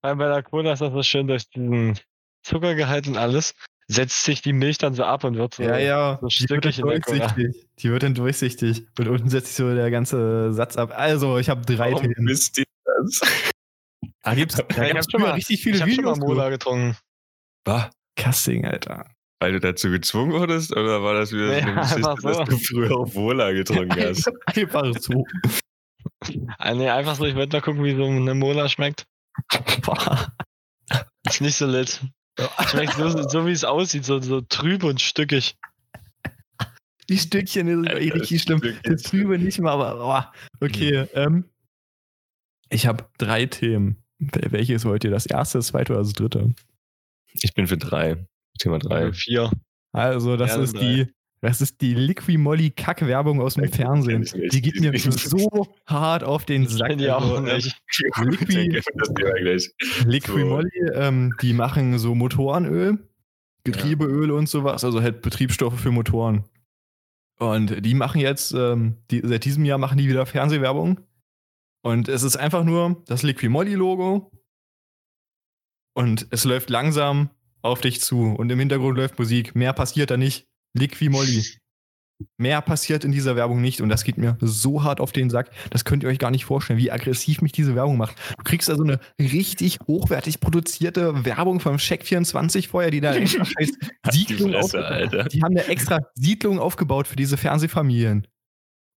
Bei 0.00 0.28
der 0.28 0.42
Cola 0.42 0.72
ist 0.72 0.80
das 0.80 0.92
so 0.92 1.02
schön 1.02 1.26
durch 1.26 1.48
diesen 1.50 1.98
Zuckergehalt 2.42 3.08
und 3.08 3.16
alles 3.16 3.54
setzt 3.88 4.24
sich 4.24 4.42
die 4.42 4.52
Milch 4.52 4.78
dann 4.78 4.94
so 4.94 5.04
ab 5.04 5.24
und 5.24 5.36
wird 5.36 5.54
so, 5.54 5.62
ja, 5.62 5.78
ja. 5.78 6.18
so 6.20 6.28
stückig 6.28 6.78
in 6.78 6.86
der 6.86 7.00
durchsichtig. 7.00 7.66
Die 7.78 7.90
wird 7.90 8.02
dann 8.02 8.14
durchsichtig. 8.14 8.86
Und 8.98 9.08
unten 9.08 9.30
setzt 9.30 9.48
sich 9.48 9.56
so 9.56 9.74
der 9.74 9.90
ganze 9.90 10.52
Satz 10.52 10.76
ab. 10.76 10.92
Also, 10.94 11.38
ich 11.38 11.48
habe 11.48 11.62
drei 11.62 11.92
Warum 11.92 12.02
Themen. 12.02 12.28
Wisst 12.28 12.58
ihr 12.58 12.64
das? 12.84 13.20
Da 14.22 14.34
gibt's, 14.34 14.56
da 14.56 14.84
ich 14.84 14.94
hab 14.94 15.10
schon 15.10 15.22
mal, 15.22 15.30
richtig 15.30 15.62
viele 15.62 15.76
ich 15.76 15.82
hab 15.82 15.88
schon 15.88 16.04
mal 16.04 16.14
Videos. 16.16 16.28
Mola 16.28 16.50
getrunken. 16.50 16.96
Bah, 17.64 17.90
Kassing, 18.14 18.66
Alter. 18.66 19.06
weil 19.40 19.52
du 19.52 19.60
dazu 19.60 19.90
gezwungen 19.90 20.32
wurdest 20.32 20.76
oder 20.76 21.02
war 21.02 21.14
das 21.14 21.32
wieder 21.32 21.46
Nee, 21.46 21.82
so 21.84 21.98
dass 22.22 22.48
du 22.48 22.58
früher 22.58 22.94
auch 22.94 23.14
Wohler 23.14 23.54
getrunken 23.54 23.98
hast? 24.04 24.30
Einfach 24.46 24.92
so. 25.00 25.24
Ah, 26.58 26.74
nee, 26.74 26.90
einfach 26.90 27.14
so, 27.14 27.24
ich 27.24 27.36
wollte 27.36 27.56
mal 27.56 27.62
gucken, 27.62 27.84
wie 27.84 27.96
so 27.96 28.04
eine 28.04 28.34
Mola 28.34 28.68
schmeckt. 28.68 29.06
Boah. 29.82 30.32
Ist 31.26 31.40
nicht 31.40 31.56
so 31.56 31.66
lit. 31.66 32.02
Schmeckt 32.68 32.94
so, 32.94 33.08
so 33.28 33.46
wie 33.46 33.52
es 33.52 33.64
aussieht, 33.64 34.04
so, 34.04 34.20
so 34.20 34.40
trüb 34.40 34.84
und 34.84 35.00
stückig. 35.00 35.56
Die 37.08 37.18
Stückchen 37.18 37.68
ist 37.68 37.88
Alter, 37.88 38.14
richtig 38.14 38.38
das 38.38 38.42
schlimm. 38.42 38.58
Stückchen 38.58 38.92
Das 38.92 39.02
Trübe 39.02 39.38
nicht 39.38 39.58
mal, 39.60 39.72
aber 39.72 40.32
oh. 40.60 40.64
okay. 40.64 41.06
Ähm, 41.14 41.44
ich 42.68 42.86
habe 42.86 43.08
drei 43.18 43.46
Themen. 43.46 44.02
Wel- 44.20 44.52
Welches 44.52 44.84
wollt 44.84 45.04
ihr? 45.04 45.10
Das 45.10 45.26
erste, 45.26 45.58
das 45.58 45.68
zweite 45.68 45.92
oder 45.94 46.02
das 46.02 46.12
dritte? 46.12 46.54
Ich 47.32 47.54
bin 47.54 47.66
für 47.66 47.78
drei. 47.78 48.26
Thema 48.58 48.78
drei. 48.78 49.12
Vier. 49.12 49.50
Also, 49.92 50.36
das 50.36 50.50
Gerne 50.50 50.64
ist 50.64 50.76
drei. 50.76 50.80
die, 50.80 51.14
das 51.40 51.60
ist 51.60 51.80
die 51.80 51.94
Liqui-Molly 51.94 52.70
Kack-Werbung 52.70 53.40
aus 53.40 53.54
dem 53.54 53.70
Fernsehen. 53.70 54.28
Die 54.52 54.60
geht 54.60 54.80
mir 54.80 54.98
so 54.98 55.68
hart 55.86 56.24
auf 56.24 56.44
den 56.44 56.66
Sack. 56.66 56.92
Auch 56.92 57.20
Also, 57.20 57.36
ähm, 57.36 57.44
nicht. 57.44 57.80
Liqui, 58.20 58.80
gleich. 59.14 59.70
Liqui-Molly, 60.04 60.90
ähm, 60.94 61.34
die 61.40 61.52
machen 61.52 61.98
so 61.98 62.14
Motorenöl, 62.14 62.98
Getriebeöl 63.64 64.30
und 64.32 64.48
sowas, 64.48 64.84
also 64.84 65.00
halt 65.00 65.22
Betriebsstoffe 65.22 65.78
für 65.78 65.92
Motoren. 65.92 66.44
Und 67.38 67.84
die 67.86 67.94
machen 67.94 68.20
jetzt, 68.20 68.52
ähm, 68.52 68.96
die, 69.10 69.20
seit 69.24 69.44
diesem 69.44 69.64
Jahr 69.64 69.78
machen 69.78 69.98
die 69.98 70.08
wieder 70.08 70.26
Fernsehwerbung. 70.26 71.00
Und 71.82 72.08
es 72.08 72.24
ist 72.24 72.36
einfach 72.36 72.64
nur 72.64 73.02
das 73.06 73.22
Liqui-Molly-Logo. 73.22 74.32
Und 75.94 76.26
es 76.30 76.44
läuft 76.44 76.68
langsam 76.70 77.30
auf 77.62 77.80
dich 77.80 78.00
zu. 78.00 78.34
Und 78.34 78.50
im 78.50 78.58
Hintergrund 78.58 78.96
läuft 78.98 79.18
Musik. 79.18 79.54
Mehr 79.54 79.72
passiert 79.72 80.10
da 80.10 80.16
nicht. 80.16 80.47
Liqui-Molly. 80.74 81.44
Mehr 82.36 82.60
passiert 82.62 83.04
in 83.04 83.12
dieser 83.12 83.36
Werbung 83.36 83.60
nicht. 83.60 83.80
Und 83.80 83.90
das 83.90 84.02
geht 84.02 84.18
mir 84.18 84.36
so 84.40 84.82
hart 84.82 85.00
auf 85.00 85.12
den 85.12 85.30
Sack. 85.30 85.50
Das 85.70 85.84
könnt 85.84 86.02
ihr 86.02 86.08
euch 86.08 86.18
gar 86.18 86.32
nicht 86.32 86.44
vorstellen, 86.44 86.78
wie 86.78 86.90
aggressiv 86.90 87.42
mich 87.42 87.52
diese 87.52 87.76
Werbung 87.76 87.96
macht. 87.96 88.16
Du 88.36 88.42
kriegst 88.42 88.68
also 88.68 88.82
eine 88.82 88.98
richtig 89.20 89.78
hochwertig 89.86 90.40
produzierte 90.40 91.24
Werbung 91.24 91.60
vom 91.60 91.76
Check24 91.76 92.66
vorher, 92.68 92.90
die 92.90 93.00
da 93.00 93.14
extra 93.14 93.44
scheiß 93.44 93.70
Die 94.12 94.18
Siedlung 94.18 94.50
Fresse, 94.52 94.84
aufgebaut. 94.88 95.32
Die 95.32 95.42
haben 95.42 95.56
eine 95.56 95.66
extra 95.66 96.00
Siedlung 96.16 96.58
aufgebaut 96.58 97.06
für 97.06 97.14
diese 97.16 97.36
Fernsehfamilien. 97.36 98.26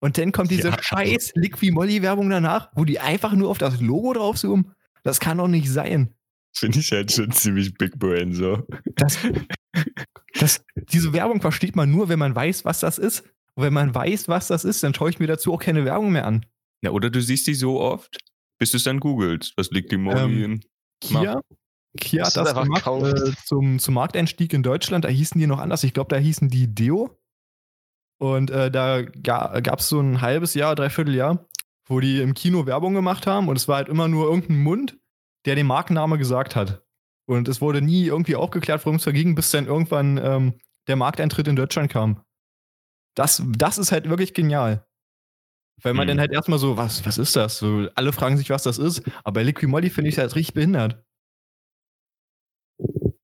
Und 0.02 0.16
dann 0.16 0.32
kommt 0.32 0.50
diese 0.50 0.68
Ja. 0.70 0.82
scheiß 0.82 1.32
Liqui-Molly-Werbung 1.34 2.30
danach, 2.30 2.70
wo 2.74 2.86
die 2.86 3.00
einfach 3.00 3.34
nur 3.34 3.50
auf 3.50 3.58
das 3.58 3.82
Logo 3.82 4.14
draufzoomen. 4.14 4.72
Das 5.02 5.20
kann 5.20 5.36
doch 5.36 5.48
nicht 5.48 5.68
sein. 5.68 6.14
Finde 6.56 6.78
ich 6.78 6.90
halt 6.90 7.12
schon 7.12 7.30
ziemlich 7.32 7.74
Big 7.74 7.98
Brain 7.98 8.32
so. 8.32 8.66
Das, 8.96 9.18
das, 10.38 10.64
diese 10.74 11.12
Werbung 11.12 11.40
versteht 11.40 11.76
man 11.76 11.90
nur, 11.90 12.08
wenn 12.08 12.18
man 12.18 12.34
weiß, 12.34 12.64
was 12.64 12.80
das 12.80 12.98
ist. 12.98 13.22
Und 13.54 13.64
wenn 13.64 13.72
man 13.72 13.94
weiß, 13.94 14.28
was 14.28 14.48
das 14.48 14.64
ist, 14.64 14.82
dann 14.82 14.94
schaue 14.94 15.10
ich 15.10 15.18
mir 15.18 15.26
dazu 15.26 15.52
auch 15.52 15.60
keine 15.60 15.84
Werbung 15.84 16.12
mehr 16.12 16.26
an. 16.26 16.46
Ja, 16.82 16.90
oder 16.90 17.10
du 17.10 17.20
siehst 17.20 17.46
die 17.46 17.54
so 17.54 17.80
oft, 17.80 18.18
bis 18.58 18.70
du 18.70 18.78
es 18.78 18.84
dann 18.84 19.00
googelst. 19.00 19.54
Was 19.56 19.70
liegt 19.70 19.92
die 19.92 19.96
Molly? 19.96 20.60
Kia, 21.00 21.40
Kia 21.98 22.24
Das 22.24 22.36
hat 22.36 22.46
das 22.46 22.54
gemacht 22.54 22.86
äh, 22.86 23.32
zum, 23.44 23.78
zum 23.78 23.94
Markteinstieg 23.94 24.52
in 24.52 24.62
Deutschland. 24.62 25.04
Da 25.04 25.08
hießen 25.08 25.40
die 25.40 25.46
noch 25.46 25.58
anders. 25.58 25.84
Ich 25.84 25.94
glaube, 25.94 26.14
da 26.14 26.20
hießen 26.20 26.48
die 26.48 26.72
Deo. 26.72 27.18
Und 28.18 28.50
äh, 28.50 28.70
da 28.70 29.02
ga, 29.02 29.60
gab 29.60 29.80
es 29.80 29.88
so 29.88 29.98
ein 29.98 30.20
halbes 30.20 30.54
Jahr, 30.54 30.74
dreiviertel 30.74 31.14
Jahr, 31.14 31.46
wo 31.86 32.00
die 32.00 32.20
im 32.20 32.34
Kino 32.34 32.66
Werbung 32.66 32.94
gemacht 32.94 33.26
haben. 33.26 33.48
Und 33.48 33.56
es 33.56 33.66
war 33.66 33.76
halt 33.76 33.88
immer 33.88 34.08
nur 34.08 34.26
irgendein 34.26 34.62
Mund, 34.62 34.98
der 35.46 35.54
den 35.54 35.66
Markenname 35.66 36.18
gesagt 36.18 36.54
hat. 36.54 36.82
Und 37.30 37.46
es 37.46 37.60
wurde 37.60 37.80
nie 37.80 38.06
irgendwie 38.06 38.34
aufgeklärt, 38.34 38.84
worum 38.84 38.96
es 38.96 39.04
da 39.04 39.12
ging, 39.12 39.36
bis 39.36 39.52
dann 39.52 39.66
irgendwann 39.66 40.18
ähm, 40.18 40.54
der 40.88 40.96
Markteintritt 40.96 41.46
in 41.46 41.54
Deutschland 41.54 41.88
kam. 41.88 42.24
Das, 43.14 43.40
das 43.46 43.78
ist 43.78 43.92
halt 43.92 44.08
wirklich 44.08 44.34
genial. 44.34 44.84
Weil 45.80 45.94
man 45.94 46.08
Hm. 46.08 46.08
dann 46.08 46.20
halt 46.20 46.32
erstmal 46.32 46.58
so, 46.58 46.76
was, 46.76 47.06
was 47.06 47.18
ist 47.18 47.36
das? 47.36 47.58
So, 47.58 47.86
alle 47.94 48.12
fragen 48.12 48.36
sich, 48.36 48.50
was 48.50 48.64
das 48.64 48.78
ist. 48.78 49.04
Aber 49.22 49.34
bei 49.34 49.42
Liqui 49.44 49.68
Moly 49.68 49.90
finde 49.90 50.08
ich 50.08 50.16
das 50.16 50.34
richtig 50.34 50.54
behindert. 50.54 51.04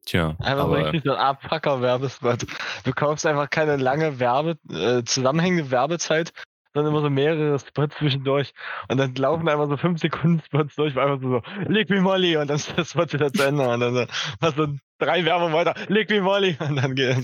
Tja, 0.04 0.36
Einfach 0.38 0.66
so 0.66 0.72
aber 0.72 0.84
richtig 0.84 1.02
so 1.04 1.12
ein 1.12 1.18
Abpacker-Werbespot. 1.18 2.46
Du 2.84 2.92
kaufst 2.92 3.26
einfach 3.26 3.50
keine 3.50 3.76
lange 3.76 4.20
Werbe, 4.20 4.56
äh, 4.70 5.02
zusammenhängende 5.02 5.72
Werbezeit, 5.72 6.32
sondern 6.76 6.92
immer 6.92 7.02
so 7.02 7.10
mehrere 7.10 7.58
Spots 7.58 7.96
zwischendurch. 7.96 8.52
Und 8.88 8.98
dann 8.98 9.14
laufen 9.14 9.48
einfach 9.48 9.68
so 9.68 9.76
5 9.76 9.98
Sekunden 9.98 10.42
Spots 10.44 10.76
durch, 10.76 10.94
wo 10.94 11.00
einfach 11.00 11.20
so, 11.20 11.30
so 11.30 11.70
leg 11.70 11.88
wie 11.88 12.00
Molly 12.00 12.36
und 12.36 12.48
dann 12.48 12.56
ist 12.56 12.72
das 12.76 12.90
Spot 12.90 13.10
wieder 13.10 13.32
zu 13.32 13.42
Ende. 13.42 13.66
Und 13.68 13.80
dann 13.80 13.94
so, 13.94 14.06
hast 14.40 14.58
du 14.58 14.78
drei 14.98 15.24
Werbung 15.24 15.52
weiter, 15.52 15.74
leg 15.88 16.10
wie 16.10 16.20
Molly 16.20 16.56
und 16.60 16.76
dann 16.76 16.94
geht 16.94 17.16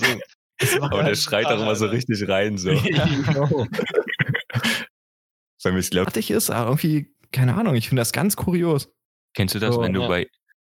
so. 0.60 0.82
aber 0.82 1.02
der 1.04 1.14
schreit 1.14 1.46
auch 1.46 1.60
immer 1.60 1.76
so 1.76 1.86
richtig 1.86 2.26
rein 2.28 2.56
so. 2.56 2.70
genau. 2.70 3.66
Weil 5.64 5.78
ich 5.78 5.90
glaube, 5.90 6.10
Fertig 6.10 6.30
ist, 6.30 6.50
aber 6.50 6.70
irgendwie, 6.70 7.14
keine 7.30 7.54
Ahnung, 7.54 7.74
ich 7.74 7.88
finde 7.88 8.00
das 8.00 8.12
ganz 8.12 8.36
kurios. 8.36 8.90
Kennst 9.34 9.54
du 9.54 9.58
das, 9.58 9.74
So, 9.74 9.82
wenn 9.82 9.92
du 9.92 10.02
ja. 10.02 10.08
bei, 10.08 10.26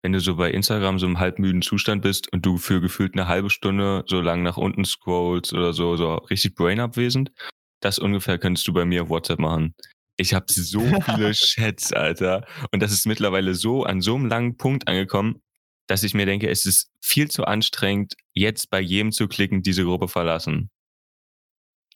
wenn 0.03 0.13
du 0.13 0.21
so 0.21 0.37
bei 0.37 0.51
Instagram 0.51 0.99
so 0.99 1.07
im 1.07 1.19
halbmüden 1.19 1.63
Zustand 1.63 2.03
bist 2.03 2.33
und 2.33 2.45
du 2.47 2.59
für 2.59 2.81
gefühlt 2.81 3.15
eine 3.15 3.27
halbe 3.27 3.51
Stunde 3.51 4.05
so 4.07 4.21
lang 4.21 4.43
nach 4.43 4.57
unten 4.57 4.85
scrollst 4.85 5.53
oder 5.53 5.73
so, 5.73 5.97
so 5.97 6.15
richtig 6.15 6.55
brain 6.55 6.79
abwesend? 6.79 7.33
Das 7.81 7.99
ungefähr 7.99 8.39
könntest 8.39 8.67
du 8.67 8.73
bei 8.73 8.85
mir 8.85 9.03
auf 9.05 9.09
WhatsApp 9.09 9.39
machen. 9.39 9.75
Ich 10.17 10.33
habe 10.33 10.47
so 10.49 10.81
viele 10.81 11.33
Chats, 11.35 11.93
Alter. 11.93 12.47
Und 12.73 12.81
das 12.83 12.93
ist 12.93 13.07
mittlerweile 13.07 13.55
so 13.55 13.85
an 13.85 14.01
so 14.01 14.15
einem 14.15 14.27
langen 14.27 14.57
Punkt 14.57 14.89
angekommen, 14.89 15.43
dass 15.89 16.03
ich 16.03 16.15
mir 16.15 16.27
denke, 16.27 16.49
es 16.49 16.65
ist 16.67 16.91
viel 17.01 17.31
zu 17.31 17.45
anstrengend, 17.45 18.15
jetzt 18.33 18.71
bei 18.71 18.81
jedem 18.81 19.13
zu 19.13 19.29
klicken, 19.29 19.63
diese 19.63 19.85
Gruppe 19.85 20.09
verlassen. 20.09 20.71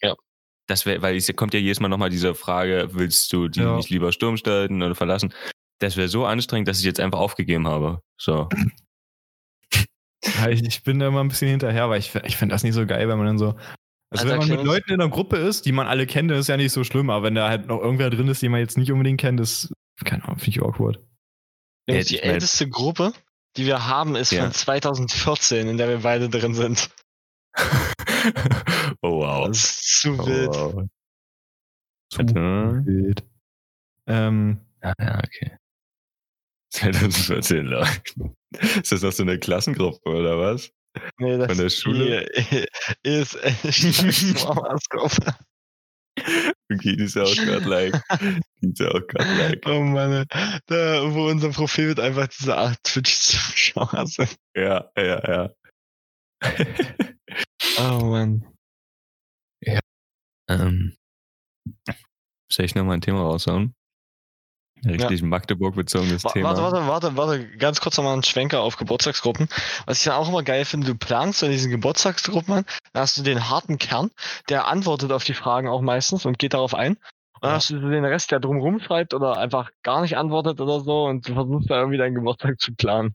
Ja. 0.03 0.15
Das 0.67 0.87
wäre, 0.87 1.03
weil 1.03 1.17
es 1.17 1.35
kommt 1.35 1.55
ja 1.55 1.61
jedes 1.61 1.81
Mal 1.81 1.89
nochmal 1.89 2.11
diese 2.11 2.35
Frage, 2.35 2.91
willst 2.93 3.33
du 3.33 3.49
die 3.49 3.61
Ja. 3.61 3.77
nicht 3.77 3.91
lieber 3.91 4.13
Sturm 4.13 4.37
stellen 4.37 4.83
oder 4.83 4.95
verlassen? 4.95 5.35
Das 5.81 5.97
wäre 5.97 6.09
so 6.09 6.27
anstrengend, 6.27 6.69
dass 6.69 6.79
ich 6.79 6.85
jetzt 6.85 7.01
einfach 7.01 7.19
aufgegeben 7.19 7.67
habe. 7.67 8.03
So. 8.19 8.49
Ja, 10.39 10.49
ich, 10.51 10.63
ich 10.63 10.83
bin 10.85 10.99
da 10.99 11.09
immer 11.09 11.25
ein 11.25 11.29
bisschen 11.29 11.49
hinterher, 11.49 11.89
weil 11.89 11.99
ich, 11.99 12.15
ich 12.15 12.37
finde 12.37 12.53
das 12.55 12.63
nicht 12.63 12.75
so 12.75 12.87
geil, 12.87 13.09
wenn 13.09 13.17
man 13.17 13.27
dann 13.27 13.39
so. 13.39 13.57
Also, 14.13 14.25
Also 14.25 14.29
wenn 14.29 14.39
man 14.39 14.49
mit 14.59 14.67
Leuten 14.67 14.91
in 14.93 15.01
einer 15.01 15.11
Gruppe 15.11 15.37
ist, 15.37 15.67
die 15.67 15.73
man 15.73 15.87
alle 15.87 16.07
kennt, 16.07 16.31
dann 16.31 16.39
ist 16.39 16.49
ja 16.49 16.57
nicht 16.57 16.73
so 16.73 16.83
schlimm, 16.85 17.11
aber 17.11 17.25
wenn 17.27 17.35
da 17.37 17.49
halt 17.49 17.67
noch 17.67 17.81
irgendwer 17.81 18.11
drin 18.11 18.29
ist, 18.29 18.43
den 18.43 18.51
man 18.51 18.61
jetzt 18.61 18.77
nicht 18.77 18.91
unbedingt 18.91 19.21
kennt, 19.21 19.39
ist, 19.41 19.73
keine 20.05 20.25
Ahnung, 20.25 20.39
finde 20.39 20.51
ich 20.59 20.63
awkward. 20.63 20.99
Ja, 21.89 21.95
die 22.03 22.17
ich 22.17 22.23
mein- 22.23 22.31
älteste 22.33 22.69
Gruppe, 22.69 23.13
die 23.57 23.67
wir 23.67 23.87
haben, 23.87 24.17
ist 24.17 24.33
Ja. 24.33 24.43
von 24.43 24.53
2014, 24.53 25.69
in 25.69 25.77
der 25.79 25.89
wir 25.89 25.99
beide 25.99 26.29
drin 26.29 26.55
sind. 26.55 26.91
oh 29.03 29.21
wow. 29.23 29.47
Das 29.49 29.59
ist 29.59 30.01
zu 30.01 30.15
Oh, 30.19 30.27
wild. 30.27 30.49
wow. 30.55 30.85
Zu 32.13 32.19
Warte. 32.19 32.87
wild. 32.87 33.23
Ähm, 34.07 34.61
Ah, 34.83 34.95
ja, 34.99 35.19
okay. 35.19 35.57
2014, 36.73 37.67
Leute. 37.67 37.91
Ist 38.81 38.93
das 38.93 39.03
noch 39.03 39.13
so 39.13 39.23
eine 39.23 39.39
Klassengruppe 39.39 40.09
oder 40.11 40.39
was? 40.39 40.73
Nee, 41.19 41.39
das 41.39 41.49
Von 41.49 41.59
der 41.59 41.71
Schule? 41.71 42.27
Ist. 43.03 43.39
Okay, 46.73 46.97
die 46.97 47.05
ist 47.05 47.15
ja 47.17 47.23
auch 47.23 47.35
gerade 47.35 47.69
like. 47.69 47.95
Die 48.61 48.69
ist 48.69 48.79
ja 48.79 48.89
auch 48.89 49.07
gerade 49.07 49.35
like. 49.39 49.67
Oh 49.67 49.81
Mann, 49.81 50.27
da, 50.67 51.15
wo 51.15 51.29
unser 51.29 51.51
Profil 51.51 51.89
wird 51.89 52.01
einfach 52.01 52.29
diese 52.29 52.57
acht 52.57 52.83
Twitch-Zuschauer 52.85 54.07
sind. 54.07 54.37
Ja, 54.55 54.91
ja, 54.97 55.31
ja. 55.31 55.51
Oh 57.79 58.05
Mann. 58.05 58.47
ähm, 60.49 60.97
soll 62.53 62.67
ich 62.67 62.75
nochmal 62.75 62.97
ein 62.97 63.01
Thema 63.01 63.23
raushauen? 63.23 63.75
Richtig 64.85 65.23
Magdeburg 65.23 65.75
bezogenes 65.75 66.25
Wa- 66.25 66.31
Thema. 66.33 66.57
Warte, 66.57 66.63
warte, 66.63 66.87
warte, 66.87 67.17
warte, 67.17 67.57
ganz 67.59 67.81
kurz 67.81 67.97
nochmal 67.97 68.15
einen 68.15 68.23
Schwenker 68.23 68.61
auf 68.61 68.77
Geburtstagsgruppen. 68.77 69.49
Was 69.87 69.99
ich 69.99 70.05
dann 70.05 70.15
auch 70.15 70.29
immer 70.29 70.43
geil 70.43 70.65
finde, 70.65 70.87
du 70.87 70.95
planst 70.95 71.43
in 71.43 71.51
diesen 71.51 71.71
Geburtstagsgruppen 71.71 72.55
an, 72.55 72.65
dann 72.93 73.03
hast 73.03 73.17
du 73.19 73.23
den 73.23 73.51
harten 73.51 73.79
Kern, 73.79 74.11
der 74.49 74.67
antwortet 74.69 75.13
auf 75.13 75.25
die 75.25 75.35
Fragen 75.35 75.69
auch 75.69 75.83
meistens 75.83 76.25
und 76.25 76.39
geht 76.39 76.55
darauf 76.55 76.75
ein. 76.75 76.93
Und 76.95 77.45
dann 77.45 77.51
Ja. 77.51 77.57
hast 77.57 77.71
du 77.71 77.79
den 77.91 78.05
Rest, 78.05 78.31
der 78.31 78.41
drumrum 78.41 78.81
schreibt 78.81 79.13
oder 79.15 79.37
einfach 79.39 79.71
gar 79.83 80.01
nicht 80.03 80.17
antwortet 80.17 80.61
oder 80.61 80.81
so 80.81 81.05
und 81.07 81.29
du 81.29 81.35
versuchst 81.35 81.69
da 81.71 81.79
irgendwie 81.79 81.99
deinen 81.99 82.15
Geburtstag 82.15 82.59
zu 82.61 82.75
planen. 82.75 83.15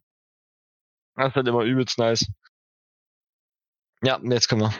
Das 1.15 1.29
ist 1.29 1.36
halt 1.36 1.48
immer 1.48 1.62
übelst 1.63 1.98
nice. 1.98 2.27
Ja, 4.03 4.19
jetzt 4.24 4.50
können 4.50 4.62
wir. 4.62 4.74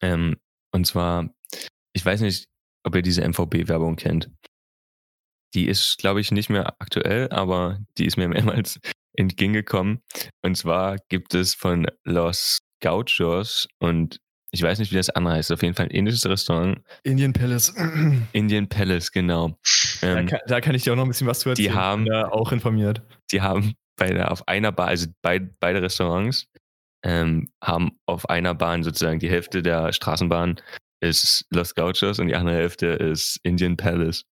Ähm, 0.00 0.36
und 0.72 0.86
zwar, 0.86 1.28
ich 1.92 2.04
weiß 2.04 2.20
nicht, 2.20 2.48
ob 2.84 2.94
ihr 2.94 3.02
diese 3.02 3.22
MVB-Werbung 3.22 3.96
kennt. 3.96 4.30
Die 5.56 5.66
ist, 5.66 5.96
glaube 5.98 6.20
ich, 6.20 6.30
nicht 6.30 6.50
mehr 6.50 6.74
aktuell, 6.78 7.28
aber 7.30 7.80
die 7.98 8.06
ist 8.06 8.16
mir 8.16 8.28
mehrmals 8.62 8.78
entgegengekommen. 9.16 10.02
Und 10.42 10.56
zwar 10.56 10.96
gibt 11.08 11.34
es 11.34 11.54
von 11.54 11.86
Los 12.04 12.58
Gauchos 12.82 13.66
und 13.80 14.20
ich 14.52 14.62
weiß 14.62 14.78
nicht, 14.78 14.92
wie 14.92 14.96
das 14.96 15.10
andere 15.10 15.34
heißt, 15.34 15.50
auf 15.52 15.62
jeden 15.62 15.74
Fall 15.74 15.86
ein 15.86 15.90
indisches 15.90 16.24
Restaurant. 16.26 16.78
Indian 17.02 17.32
Palace. 17.32 17.74
Indian 18.32 18.68
Palace, 18.68 19.10
genau. 19.10 19.58
Da 20.00 20.18
Ähm, 20.20 20.26
kann, 20.26 20.38
da 20.46 20.60
kann 20.60 20.74
ich 20.74 20.84
dir 20.84 20.92
auch 20.92 20.96
noch 20.96 21.04
ein 21.04 21.08
bisschen 21.08 21.26
was 21.26 21.40
zu 21.40 21.48
erzählen. 21.50 21.68
Die 21.72 21.74
haben- 21.74 22.04
da 22.06 22.28
auch 22.28 22.52
informiert. 22.52 23.02
die 23.32 23.40
haben 23.42 23.74
bei 23.98 24.10
der, 24.10 24.30
auf 24.30 24.46
einer 24.46 24.72
Bahn, 24.72 24.88
also 24.90 25.06
beid, 25.22 25.58
beide 25.58 25.80
Restaurants, 25.82 26.46
ähm, 27.02 27.50
haben 27.64 27.98
auf 28.06 28.28
einer 28.28 28.54
Bahn 28.54 28.82
sozusagen 28.82 29.18
die 29.20 29.30
Hälfte 29.30 29.62
der 29.62 29.92
Straßenbahn 29.92 30.60
ist 31.02 31.46
Los 31.50 31.74
Gauchos 31.74 32.18
und 32.18 32.28
die 32.28 32.36
andere 32.36 32.56
Hälfte 32.56 32.86
ist 32.86 33.38
Indian 33.42 33.76
Palace. 33.76 34.24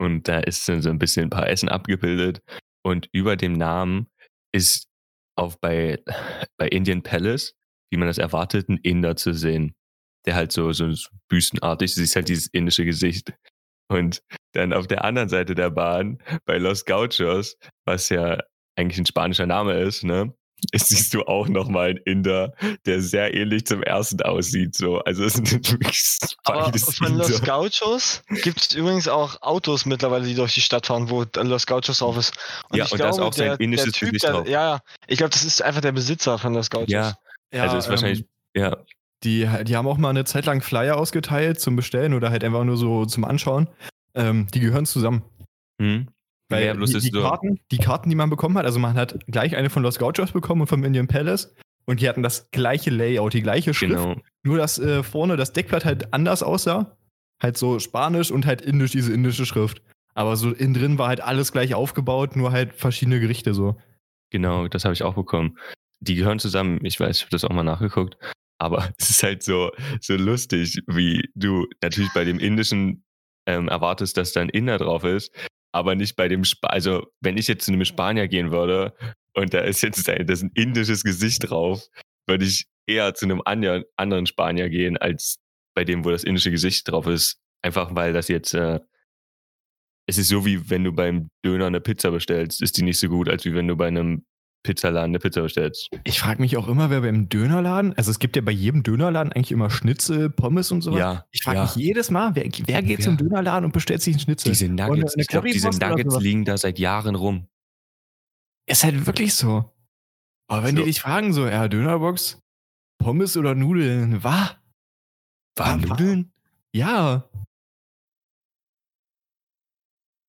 Und 0.00 0.28
da 0.28 0.38
ist 0.40 0.68
dann 0.68 0.82
so 0.82 0.90
ein 0.90 0.98
bisschen 0.98 1.24
ein 1.24 1.30
paar 1.30 1.48
Essen 1.48 1.68
abgebildet 1.68 2.40
und 2.84 3.08
über 3.12 3.36
dem 3.36 3.52
Namen 3.52 4.08
ist 4.54 4.88
auch 5.36 5.56
bei, 5.56 6.02
bei 6.56 6.68
Indian 6.68 7.02
Palace, 7.02 7.54
wie 7.90 7.98
man 7.98 8.08
das 8.08 8.18
erwartet, 8.18 8.68
ein 8.68 8.78
Inder 8.78 9.16
zu 9.16 9.32
sehen. 9.32 9.74
Der 10.26 10.34
halt 10.34 10.52
so, 10.52 10.72
so 10.72 10.92
büstenartig, 11.28 11.94
du 11.94 12.00
siehst 12.00 12.16
halt 12.16 12.28
dieses 12.28 12.48
indische 12.48 12.84
Gesicht. 12.84 13.32
Und 13.90 14.22
dann 14.52 14.72
auf 14.72 14.86
der 14.86 15.04
anderen 15.04 15.28
Seite 15.28 15.54
der 15.54 15.70
Bahn, 15.70 16.18
bei 16.44 16.58
Los 16.58 16.84
Gauchos, 16.84 17.56
was 17.86 18.08
ja 18.10 18.38
eigentlich 18.76 18.98
ein 18.98 19.06
spanischer 19.06 19.46
Name 19.46 19.80
ist, 19.80 20.04
ne? 20.04 20.34
Siehst 20.74 21.14
du 21.14 21.22
auch 21.22 21.48
nochmal 21.48 21.90
einen 21.90 21.98
Inder, 21.98 22.52
der 22.86 23.00
sehr 23.00 23.34
ähnlich 23.34 23.66
zum 23.66 23.82
ersten 23.82 24.20
aussieht. 24.22 24.74
So. 24.74 24.98
Also 25.00 25.24
es 25.24 25.34
sind 25.34 25.50
wirklich 25.72 26.18
Aber 26.44 26.72
von 26.78 27.16
Los. 27.16 27.42
Gauchos 27.42 28.22
gibt 28.42 28.60
es 28.60 28.74
übrigens 28.74 29.08
auch 29.08 29.40
Autos 29.42 29.86
mittlerweile, 29.86 30.26
die 30.26 30.34
durch 30.34 30.54
die 30.54 30.60
Stadt 30.60 30.86
fahren, 30.86 31.10
wo 31.10 31.24
Los 31.36 31.66
Gauchos 31.66 31.98
drauf 31.98 32.16
ist. 32.16 32.34
Ja, 32.72 32.86
und 32.86 33.00
da 33.00 33.10
ist 33.10 33.18
auch 33.18 33.32
sein 33.32 33.56
indisches 33.58 33.92
der, 33.92 34.32
drauf. 34.32 34.48
Ja, 34.48 34.74
ja. 34.74 34.80
Ich 35.06 35.18
glaube, 35.18 35.30
das 35.30 35.44
ist 35.44 35.62
einfach 35.62 35.80
der 35.80 35.92
Besitzer 35.92 36.38
von 36.38 36.54
Los 36.54 36.70
Gauchos. 36.70 36.88
Ja, 36.88 37.16
also 37.52 37.76
ist 37.78 37.88
wahrscheinlich, 37.88 38.24
ja, 38.54 38.68
ähm, 38.68 38.84
Die, 39.24 39.48
die 39.64 39.76
haben 39.76 39.88
auch 39.88 39.98
mal 39.98 40.10
eine 40.10 40.24
Zeit 40.24 40.46
lang 40.46 40.60
Flyer 40.60 40.96
ausgeteilt 40.96 41.60
zum 41.60 41.76
Bestellen 41.76 42.14
oder 42.14 42.30
halt 42.30 42.44
einfach 42.44 42.64
nur 42.64 42.76
so 42.76 43.04
zum 43.06 43.24
Anschauen. 43.24 43.68
Ähm, 44.14 44.48
die 44.52 44.60
gehören 44.60 44.86
zusammen. 44.86 45.22
hm? 45.80 46.08
Weil 46.48 46.74
bloß 46.74 46.92
die, 46.92 47.00
die, 47.00 47.10
Karten, 47.10 47.60
die 47.70 47.78
Karten, 47.78 48.08
die 48.08 48.16
man 48.16 48.30
bekommen 48.30 48.56
hat, 48.56 48.64
also 48.64 48.78
man 48.78 48.94
hat 48.94 49.18
gleich 49.26 49.54
eine 49.56 49.68
von 49.68 49.82
Los 49.82 49.98
Gauchos 49.98 50.32
bekommen 50.32 50.62
und 50.62 50.66
vom 50.66 50.82
Indian 50.82 51.06
Palace. 51.06 51.54
Und 51.84 52.00
die 52.00 52.08
hatten 52.08 52.22
das 52.22 52.50
gleiche 52.50 52.90
Layout, 52.90 53.32
die 53.32 53.42
gleiche 53.42 53.72
Schrift. 53.72 53.92
genau. 53.92 54.16
Nur, 54.42 54.58
dass 54.58 54.78
äh, 54.78 55.02
vorne 55.02 55.36
das 55.36 55.52
Deckblatt 55.52 55.84
halt 55.84 56.12
anders 56.12 56.42
aussah. 56.42 56.96
Halt 57.42 57.56
so 57.56 57.78
spanisch 57.78 58.30
und 58.30 58.46
halt 58.46 58.60
indisch, 58.60 58.90
diese 58.90 59.12
indische 59.12 59.46
Schrift. 59.46 59.82
Aber 60.14 60.36
so 60.36 60.50
innen 60.50 60.74
drin 60.74 60.98
war 60.98 61.08
halt 61.08 61.20
alles 61.20 61.52
gleich 61.52 61.74
aufgebaut, 61.74 62.34
nur 62.34 62.50
halt 62.50 62.74
verschiedene 62.74 63.20
Gerichte 63.20 63.54
so. 63.54 63.76
Genau, 64.30 64.68
das 64.68 64.84
habe 64.84 64.92
ich 64.92 65.02
auch 65.02 65.14
bekommen. 65.14 65.58
Die 66.00 66.14
gehören 66.14 66.38
zusammen, 66.38 66.84
ich 66.84 66.98
weiß, 66.98 67.16
ich 67.16 67.22
habe 67.22 67.30
das 67.30 67.44
auch 67.44 67.52
mal 67.52 67.62
nachgeguckt. 67.62 68.18
Aber 68.58 68.90
es 68.98 69.10
ist 69.10 69.22
halt 69.22 69.42
so, 69.42 69.70
so 70.00 70.14
lustig, 70.14 70.80
wie 70.86 71.30
du 71.34 71.66
natürlich 71.82 72.12
bei 72.12 72.24
dem 72.24 72.38
Indischen 72.38 73.04
ähm, 73.46 73.68
erwartest, 73.68 74.16
dass 74.16 74.32
da 74.32 74.40
ein 74.40 74.50
Inder 74.50 74.78
drauf 74.78 75.04
ist, 75.04 75.32
aber 75.72 75.94
nicht 75.94 76.16
bei 76.16 76.28
dem 76.28 76.42
Sp 76.44 76.66
Also, 76.68 77.06
wenn 77.20 77.36
ich 77.36 77.48
jetzt 77.48 77.64
zu 77.64 77.72
einem 77.72 77.84
Spanier 77.84 78.28
gehen 78.28 78.50
würde 78.50 78.94
und 79.34 79.54
da 79.54 79.60
ist 79.60 79.82
jetzt 79.82 80.08
ein, 80.08 80.26
da 80.26 80.32
ist 80.32 80.42
ein 80.42 80.52
indisches 80.54 81.04
Gesicht 81.04 81.50
drauf, 81.50 81.86
würde 82.26 82.44
ich 82.44 82.66
eher 82.86 83.14
zu 83.14 83.26
einem 83.26 83.42
anderen, 83.44 83.84
anderen 83.96 84.26
Spanier 84.26 84.68
gehen, 84.68 84.96
als 84.96 85.38
bei 85.74 85.84
dem, 85.84 86.04
wo 86.04 86.10
das 86.10 86.24
indische 86.24 86.50
Gesicht 86.50 86.90
drauf 86.90 87.06
ist. 87.06 87.38
Einfach 87.62 87.94
weil 87.94 88.12
das 88.12 88.28
jetzt. 88.28 88.54
Äh, 88.54 88.80
es 90.06 90.16
ist 90.16 90.28
so 90.28 90.46
wie 90.46 90.70
wenn 90.70 90.84
du 90.84 90.92
beim 90.92 91.28
Döner 91.44 91.66
eine 91.66 91.82
Pizza 91.82 92.10
bestellst, 92.10 92.62
ist 92.62 92.78
die 92.78 92.82
nicht 92.82 92.98
so 92.98 93.08
gut, 93.08 93.28
als 93.28 93.44
wie 93.44 93.54
wenn 93.54 93.68
du 93.68 93.76
bei 93.76 93.88
einem 93.88 94.24
Pizzaladen 94.68 95.10
eine 95.12 95.18
Pizza 95.18 95.40
bestellst. 95.42 95.88
Ich 96.04 96.20
frage 96.20 96.42
mich 96.42 96.56
auch 96.58 96.68
immer, 96.68 96.90
wer 96.90 97.00
beim 97.00 97.28
Dönerladen, 97.30 97.94
also 97.96 98.10
es 98.10 98.18
gibt 98.18 98.36
ja 98.36 98.42
bei 98.42 98.52
jedem 98.52 98.82
Dönerladen 98.82 99.32
eigentlich 99.32 99.50
immer 99.52 99.70
Schnitzel, 99.70 100.28
Pommes 100.28 100.70
und 100.70 100.82
so 100.82 100.92
was. 100.92 100.98
Ja, 100.98 101.24
Ich 101.30 101.42
frage 101.42 101.56
ja. 101.58 101.62
mich 101.64 101.74
jedes 101.76 102.10
Mal, 102.10 102.34
wer, 102.34 102.44
wer 102.44 102.82
geht 102.82 102.98
Wer? 102.98 103.04
zum 103.04 103.16
Dönerladen 103.16 103.64
und 103.64 103.72
bestellt 103.72 104.02
sich 104.02 104.14
einen 104.14 104.20
Schnitzel? 104.20 104.50
Diese 104.50 104.68
Nuggets, 104.68 105.14
ich 105.16 105.26
glaube, 105.26 105.50
diese 105.50 105.68
Nuggets 105.70 106.10
sowas? 106.12 106.22
liegen 106.22 106.44
da 106.44 106.58
seit 106.58 106.78
Jahren 106.78 107.14
rum. 107.14 107.48
Ist 108.66 108.84
halt 108.84 109.06
wirklich 109.06 109.32
so. 109.34 109.72
Aber 110.46 110.62
wenn 110.64 110.76
So. 110.76 110.82
die 110.82 110.88
dich 110.88 111.00
fragen, 111.00 111.32
so, 111.32 111.46
ja, 111.46 111.66
Dönerbox, 111.68 112.42
Pommes 112.98 113.36
oder 113.36 113.54
Nudeln, 113.54 114.22
was? 114.22 114.56
War 115.56 115.76
Nudeln? 115.76 116.32
Ja. 116.72 117.28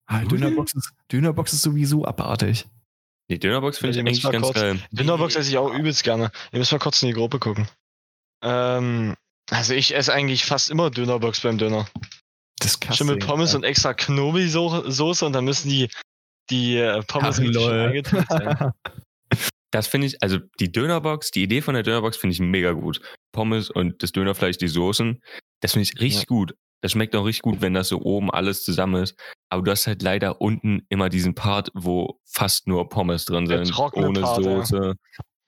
Ah, 0.08 0.21
Nudeln? 0.21 0.41
Dönerbox, 0.41 0.73
ist, 0.73 0.93
Dönerbox 1.12 1.54
ist 1.54 1.62
sowieso 1.62 2.06
abartig. 2.06 2.67
Die 3.29 3.39
Dönerbox 3.39 3.77
finde 3.77 3.95
Ja, 3.97 4.01
ich 4.03 4.07
eigentlich 4.07 4.23
ganz 4.23 4.45
kurz- 4.45 4.55
geil. 4.55 4.79
Dönerbox 4.91 5.35
esse 5.35 5.49
ich 5.49 5.57
auch 5.57 5.71
übelst 5.73 6.03
gerne. 6.03 6.31
Ihr 6.51 6.59
müsst 6.59 6.71
mal 6.71 6.79
kurz 6.79 7.01
in 7.01 7.09
die 7.09 7.13
Gruppe 7.13 7.39
gucken. 7.39 7.67
Ähm, 8.43 9.15
also 9.51 9.73
ich 9.73 9.95
esse 9.95 10.13
eigentlich 10.13 10.45
fast 10.45 10.69
immer 10.69 10.89
Dönerbox 10.89 11.41
beim 11.41 11.57
Döner. 11.57 11.87
Das 12.59 12.77
Schön 12.93 13.07
mit 13.07 13.25
Pommes 13.25 13.53
und 13.55 13.63
extra 13.63 13.93
Knobi-Soße 13.93 15.25
und 15.25 15.33
dann 15.33 15.45
müssen 15.45 15.69
die, 15.69 15.89
die 16.49 16.77
äh, 16.77 17.01
Pommes 17.03 17.37
Ach, 17.37 17.41
richtig 17.41 17.65
eingeteilt 17.67 18.27
sein. 18.29 18.71
Das 19.71 19.85
finde 19.85 20.07
ich, 20.07 20.23
also 20.23 20.39
die 20.59 20.71
Dönerbox, 20.71 21.29
die 21.29 21.43
Idee 21.43 21.61
von 21.61 21.75
der 21.75 21.83
Dönerbox 21.83 22.17
finde 22.17 22.33
ich 22.33 22.39
mega 22.39 22.71
gut. 22.71 23.01
Pommes 23.31 23.69
und 23.69 24.01
das 24.01 24.11
Dönerfleisch, 24.11 24.57
die 24.57 24.67
Soßen, 24.67 25.21
das 25.61 25.73
finde 25.73 25.83
ich 25.83 26.01
richtig 26.01 26.21
Ja. 26.21 26.25
gut. 26.25 26.55
Das 26.81 26.93
schmeckt 26.93 27.15
auch 27.15 27.25
richtig 27.25 27.41
gut, 27.41 27.61
wenn 27.61 27.73
das 27.73 27.89
so 27.89 28.01
oben 28.01 28.31
alles 28.31 28.63
zusammen 28.63 29.03
ist. 29.03 29.15
Aber 29.49 29.63
du 29.63 29.71
hast 29.71 29.87
halt 29.87 30.01
leider 30.01 30.39
unten 30.41 30.83
immer 30.89 31.09
diesen 31.09 31.35
Part, 31.35 31.71
wo 31.73 32.19
fast 32.25 32.67
nur 32.67 32.87
Pommes 32.87 33.25
drin 33.25 33.47
sind, 33.47 33.77
ohne 33.93 34.21
Part, 34.21 34.45
ja. 34.45 34.65
Soße. 34.65 34.95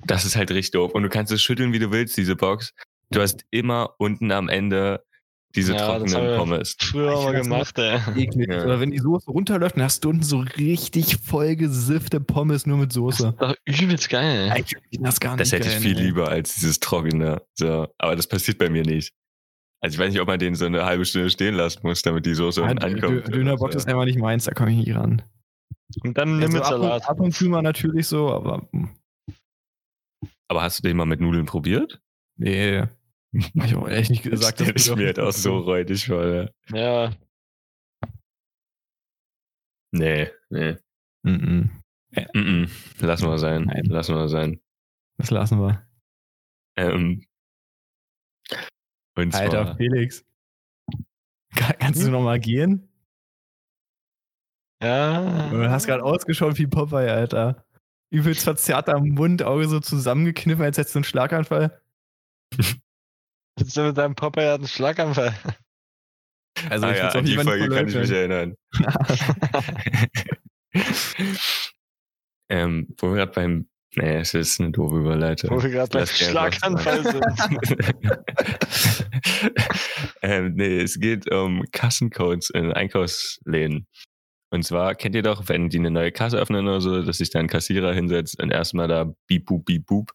Das 0.06 0.26
ist 0.26 0.36
halt 0.36 0.50
richtig 0.52 0.72
doof. 0.72 0.92
Und 0.94 1.04
du 1.04 1.10
kannst 1.10 1.32
es 1.32 1.42
schütteln, 1.42 1.74
wie 1.74 1.80
du 1.80 1.92
willst, 1.92 2.18
diese 2.18 2.36
Box. 2.36 2.74
Du 3.12 3.22
hast 3.22 3.46
immer 3.52 3.96
unten 3.98 4.32
am 4.32 4.50
Ende 4.50 5.04
diese 5.56 5.74
Ja, 5.74 6.00
das 6.00 6.12
trockenen 6.12 6.38
Pommes. 6.38 6.76
Früher 6.80 7.14
Ich 7.14 7.26
mal 7.26 7.42
gemacht, 7.42 7.78
ey. 7.78 8.00
eklig. 8.16 8.50
Ja. 8.50 8.64
Oder 8.64 8.80
wenn 8.80 8.92
die 8.92 9.00
Soße 9.00 9.30
runterläuft, 9.30 9.76
dann 9.76 9.84
hast 9.84 10.04
du 10.04 10.10
unten 10.10 10.24
so 10.24 10.40
richtig 10.58 11.18
voll 11.18 11.56
gesiffte 11.56 12.22
Pommes 12.22 12.66
nur 12.66 12.78
mit 12.78 12.94
Soße. 12.94 13.36
Doch 13.38 13.56
übelst 13.66 14.10
geil, 14.10 14.50
ey. 14.54 14.64
Ich 14.90 15.00
das 15.02 15.20
gar 15.20 15.32
nicht 15.32 15.42
Das 15.42 15.52
hätte 15.52 15.68
ich 15.68 15.74
geil, 15.74 15.82
viel 15.82 15.98
ey. 15.98 16.04
lieber 16.06 16.30
als 16.30 16.56
dieses 16.56 16.80
Trockene. 16.80 17.42
So. 17.54 17.88
Aber 17.98 18.16
das 18.16 18.28
passiert 18.28 18.58
bei 18.60 18.70
mir 18.70 18.84
nicht. 18.84 19.14
Also 19.84 19.96
ich 19.96 20.00
weiß 20.00 20.14
nicht, 20.14 20.22
ob 20.22 20.28
man 20.28 20.38
den 20.40 20.54
so 20.56 20.66
eine 20.66 20.86
halbe 20.86 21.06
Stunde 21.06 21.30
stehen 21.32 21.56
lassen 21.56 21.80
muss, 21.84 22.02
damit 22.04 22.26
die 22.26 22.36
Soße 22.36 22.62
Ja, 22.62 22.68
Dö- 22.68 22.84
ankommt. 22.84 23.26
Dö- 23.28 23.32
Dönerbox 23.32 23.76
ist 23.76 23.88
einfach 23.88 24.06
nicht 24.06 24.20
meins, 24.20 24.46
da 24.46 24.52
komme 24.54 24.72
ich 24.72 24.78
nicht 24.78 24.96
ran. 24.96 25.24
Und 26.04 26.18
dann 26.18 26.38
nimm 26.38 26.52
mit 26.54 26.62
Also 26.62 26.76
ab, 26.76 26.82
und, 26.82 26.88
Salat. 26.88 27.10
ab 27.10 27.20
und 27.20 27.32
zu 27.34 27.46
mal 27.50 27.62
natürlich 27.62 28.08
so, 28.08 28.30
aber 28.32 28.68
hm, 28.72 28.90
Aber 30.48 30.62
hast 30.62 30.80
du 30.80 30.84
den 30.88 30.98
mal 30.98 31.06
mit 31.06 31.20
Nudeln 31.20 31.46
probiert? 31.46 32.02
nee. 32.38 32.84
Hab 33.34 33.66
ich 33.66 33.76
auch 33.76 33.88
echt 33.88 34.10
nicht 34.12 34.24
gesagt, 34.24 34.60
ich 34.60 34.86
du 34.88 34.96
mir 34.98 35.06
halt 35.08 35.20
auch 35.20 35.32
so 35.32 35.58
räudig 35.60 36.06
vor. 36.06 36.26
Ja. 36.26 36.50
Ja, 36.74 37.14
Nee, 39.92 40.30
nee. 40.50 40.76
Mhm. 41.24 41.70
Mm-mm. 42.14 42.70
Lassen 43.00 43.28
wir 43.28 43.38
sein. 43.38 43.64
Nein. 43.66 43.86
Lassen 43.86 44.16
wir 44.16 44.28
sein. 44.28 44.60
Das 45.18 45.32
lassen 45.32 45.60
wir. 45.60 45.86
Ähm, 46.78 47.24
und 49.16 49.34
Alter, 49.36 49.66
zwar, 49.66 49.78
Felix. 49.78 50.26
Kann, 51.56 51.76
kannst 51.80 52.04
du 52.04 52.10
noch 52.10 52.22
mal 52.22 52.40
gehen? 52.40 52.88
ja. 54.82 55.50
Du 55.50 55.70
hast 55.70 55.86
gerade 55.86 56.04
ausgeschaut 56.04 56.58
wie 56.58 56.68
Popeye, 56.68 57.12
Alter. 57.12 57.66
Übelst 58.10 58.44
verzerrter 58.44 59.00
Mund, 59.00 59.44
Auge 59.44 59.68
so 59.68 59.80
zusammengekniffen, 59.80 60.64
als 60.64 60.78
hättest 60.78 60.96
du 60.96 61.00
einen 61.00 61.06
Schlaganfall. 61.06 61.82
Jetzt 63.58 63.78
mit 63.78 63.98
deinem 63.98 64.16
Papa 64.16 64.42
hat 64.42 64.60
einen 64.60 64.68
Schlaganfall. 64.68 65.34
Also 66.70 66.86
ah, 66.86 66.92
ich 66.92 66.98
ja, 66.98 67.10
an 67.10 67.18
auf 67.18 67.24
die 67.24 67.32
jeden 67.32 67.44
Fall 67.44 67.60
Folge 67.60 67.76
kann 67.76 67.88
ich 67.88 67.96
mich 67.96 68.12
erinnern. 68.12 68.56
ähm, 72.50 72.88
wo 72.98 73.10
wir 73.10 73.16
gerade 73.16 73.32
beim, 73.32 73.70
nee, 73.96 74.18
es 74.18 74.34
ist 74.34 74.60
eine 74.60 74.72
doofe 74.72 74.98
Überleitung. 74.98 75.52
Wo 75.52 75.62
wir 75.62 75.70
gerade 75.70 75.90
beim 75.90 76.02
einfach 76.02 76.16
Schlaganfall 76.16 77.04
sind. 77.04 77.24
ähm, 80.22 80.54
nee, 80.56 80.82
es 80.82 81.00
geht 81.00 81.32
um 81.32 81.64
Kassencodes 81.72 82.50
in 82.50 82.72
Einkaufsläden. 82.72 83.88
Und 84.54 84.64
zwar 84.64 84.96
kennt 84.96 85.16
ihr 85.16 85.24
doch, 85.24 85.48
wenn 85.48 85.70
die 85.70 85.80
eine 85.80 85.92
neue 85.92 86.12
Kasse 86.12 86.38
öffnen 86.38 86.68
oder 86.68 86.82
so, 86.82 87.04
dass 87.04 87.18
sich 87.18 87.30
da 87.30 87.40
ein 87.40 87.48
Kassierer 87.48 87.94
hinsetzt 87.94 88.42
und 88.42 88.52
erstmal 88.52 88.88
da 88.88 89.14
beep, 89.28 89.46
boop, 89.46 89.66
beep, 89.66 89.86
boop, 89.86 90.12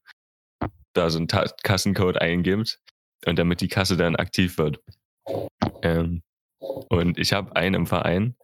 da 0.93 1.09
so 1.09 1.19
einen 1.19 1.29
Ta 1.29 1.47
Kassencode 1.63 2.21
eingibt 2.21 2.79
und 3.27 3.39
damit 3.39 3.61
die 3.61 3.69
Kasse 3.69 3.97
dann 3.97 4.17
aktiv 4.17 4.59
wird. 4.59 4.81
Ähm, 5.83 6.23
und 6.59 7.19
ich 7.19 7.33
habe 7.33 7.55
einen 7.57 7.75
im 7.75 7.87
Verein, 7.87 8.37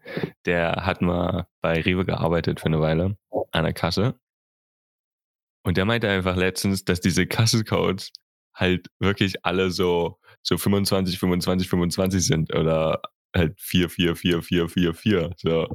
der 0.46 0.86
hat 0.86 1.02
mal 1.02 1.46
bei 1.60 1.80
Rewe 1.80 2.04
gearbeitet 2.04 2.60
für 2.60 2.66
eine 2.66 2.80
Weile 2.80 3.16
an 3.52 3.64
der 3.64 3.72
Kasse. 3.72 4.14
Und 5.64 5.76
der 5.76 5.84
meinte 5.84 6.08
einfach 6.08 6.36
letztens, 6.36 6.84
dass 6.84 7.00
diese 7.00 7.26
Kassencodes 7.26 8.10
halt 8.54 8.88
wirklich 8.98 9.44
alle 9.44 9.70
so, 9.70 10.18
so 10.42 10.58
25, 10.58 11.18
25, 11.18 11.68
25 11.68 12.26
sind 12.26 12.54
oder 12.54 13.00
halt 13.34 13.58
4, 13.60 13.88
4, 13.88 14.16
4, 14.16 14.42
4, 14.42 14.68
4, 14.68 14.94
4. 14.94 15.30
So. 15.36 15.68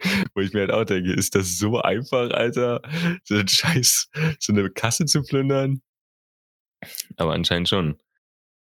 Wo 0.34 0.40
ich 0.40 0.52
mir 0.52 0.60
halt 0.60 0.70
auch 0.72 0.84
denke, 0.84 1.12
ist 1.12 1.34
das 1.34 1.58
so 1.58 1.80
einfach, 1.80 2.30
Alter, 2.30 2.80
so 3.24 3.36
ein 3.36 3.48
Scheiß, 3.48 4.10
so 4.38 4.52
eine 4.52 4.68
Kasse 4.70 5.06
zu 5.06 5.22
plündern? 5.22 5.80
Aber 7.16 7.32
anscheinend 7.32 7.68
schon. 7.68 7.98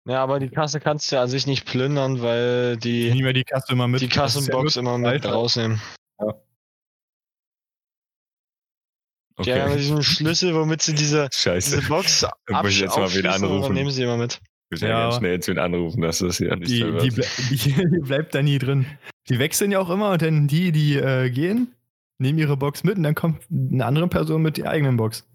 Ja, 0.05 0.21
aber 0.21 0.39
die 0.39 0.49
Kasse 0.49 0.81
kannst 0.81 1.09
du 1.11 1.15
ja 1.15 1.23
an 1.23 1.29
sich 1.29 1.47
nicht 1.47 1.65
plündern, 1.65 2.21
weil 2.21 2.75
Die 2.77 3.09
die 3.11 3.19
ja 3.19 3.43
Kasse 3.43 3.71
immer 3.71 3.87
mit. 3.87 4.01
die 4.01 4.05
ja 4.07 4.11
Kassenbox 4.11 4.75
immer 4.75 4.97
mit 4.97 5.07
Alter. 5.07 5.31
rausnehmen. 5.31 5.81
Die 9.39 9.51
haben 9.53 9.61
Okay. 9.71 9.77
diesen 9.77 10.03
Schlüssel, 10.03 10.53
womit 10.55 10.81
sie 10.81 10.93
diese, 10.93 11.27
Scheiße. 11.33 11.77
diese 11.77 11.87
Box 11.89 12.21
muss 12.23 12.31
ich 12.49 12.55
absch 12.55 12.81
jetzt 12.81 12.97
mal 12.97 13.13
wieder 13.13 13.29
aufschließen 13.31 13.33
und 13.33 13.41
dann 13.41 13.43
anrufen. 13.51 13.73
nehmen 13.73 13.91
sie 13.91 14.03
immer 14.03 14.17
mit. 14.17 14.39
Ich 14.69 14.81
muss 14.81 14.89
ja 14.89 15.11
schnell 15.11 15.33
jetzt 15.33 15.47
wen 15.47 15.59
anrufen, 15.59 16.01
dass 16.01 16.19
das 16.19 16.37
hier 16.37 16.55
nicht 16.55 16.71
Die, 16.71 16.79
so 16.79 16.97
die, 16.99 17.09
ble 17.11 17.25
die, 17.49 17.57
die 17.57 17.99
bleibt 18.01 18.33
da 18.35 18.41
nie 18.41 18.57
drin. 18.57 18.85
Die 19.29 19.39
wechseln 19.39 19.71
ja 19.71 19.79
auch 19.79 19.89
immer, 19.89 20.17
denn 20.17 20.47
die, 20.47 20.71
die 20.71 20.95
äh, 20.95 21.29
gehen, 21.29 21.73
nehmen 22.17 22.39
ihre 22.39 22.57
Box 22.57 22.83
mit 22.83 22.97
und 22.97 23.03
dann 23.03 23.15
kommt 23.15 23.41
eine 23.51 23.85
andere 23.85 24.07
Person 24.07 24.41
mit 24.41 24.57
der 24.57 24.69
eigenen 24.69 24.97
Box. 24.97 25.27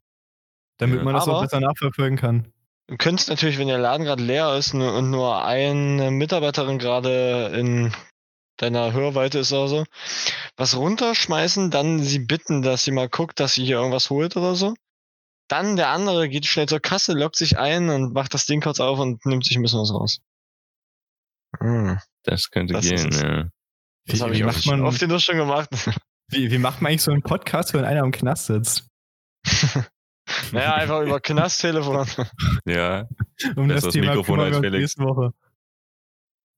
Damit 0.79 0.99
Ja. 0.99 1.05
man 1.05 1.15
das 1.15 1.25
auch 1.29 1.35
Aber- 1.39 1.43
besser 1.43 1.61
nachverfolgen 1.61 2.17
kann. 2.19 2.49
Du 2.91 2.97
könntest 2.97 3.29
natürlich, 3.29 3.59
wenn 3.59 3.69
der 3.69 3.77
Laden 3.79 4.05
gerade 4.07 4.23
leer 4.23 4.57
ist 4.57 4.73
und 4.73 5.11
nur 5.11 5.45
eine 5.45 6.11
Mitarbeiterin 6.11 6.79
gerade 6.79 7.53
in 7.55 7.93
deiner 8.59 8.93
Hörweite 8.93 9.39
ist 9.39 9.53
oder 9.53 9.69
so, 9.69 9.85
was 10.57 10.77
runterschmeißen, 10.77 11.71
dann 11.71 12.01
sie 12.03 12.19
bitten, 12.19 12.63
dass 12.63 12.85
sie 12.85 12.91
mal 12.93 13.09
guckt, 13.09 13.41
dass 13.41 13.55
sie 13.55 13.65
hier 13.65 13.77
irgendwas 13.77 14.11
holt 14.11 14.37
oder 14.37 14.55
so. 14.55 14.75
Dann 15.49 15.77
der 15.77 15.89
andere 15.89 16.29
geht 16.29 16.45
schnell 16.45 16.69
zur 16.69 16.81
Kasse, 16.81 17.15
lockt 17.15 17.37
sich 17.37 17.59
ein 17.59 17.89
und 17.89 18.13
macht 18.13 18.35
das 18.35 18.45
Ding 18.45 18.61
kurz 18.61 18.81
auf 18.81 18.99
und 18.99 19.25
nimmt 19.25 19.45
sich 19.47 19.57
ein 19.57 19.63
bisschen 19.63 19.81
was 19.81 19.95
raus. 19.95 20.19
Hm, 21.61 21.99
Das 22.25 22.51
könnte 22.51 22.75
Das 22.75 22.85
gehen, 22.85 23.11
ja. 23.13 23.49
das 24.07 24.19
Wie, 24.19 24.23
habe 24.23 24.35
ich 24.35 24.43
macht 24.45 24.57
oft, 24.59 24.67
man, 24.67 24.83
oft 24.83 25.01
genug 25.01 25.21
schon 25.21 25.39
gemacht. 25.39 25.71
wie, 26.29 26.51
wie 26.51 26.59
macht 26.59 26.83
man 26.83 26.91
eigentlich 26.91 27.03
so 27.03 27.13
einen 27.13 27.23
Podcast, 27.23 27.73
wenn 27.73 27.85
einer 27.87 28.05
im 28.05 28.11
Knast 28.13 28.47
sitzt? 28.47 28.87
naja, 30.53 30.75
einfach 30.75 31.01
über 31.03 31.21
Knasttelefon. 31.21 32.07
Ja, 32.67 33.09
Um 33.57 33.69
Besseres 33.69 33.95
Mikrofon 33.95 34.39
kümmern 34.39 34.41
als 34.41 34.51
wir 34.51 34.59
uns 34.59 34.67
Felix. 34.67 34.97
nächste 34.99 35.03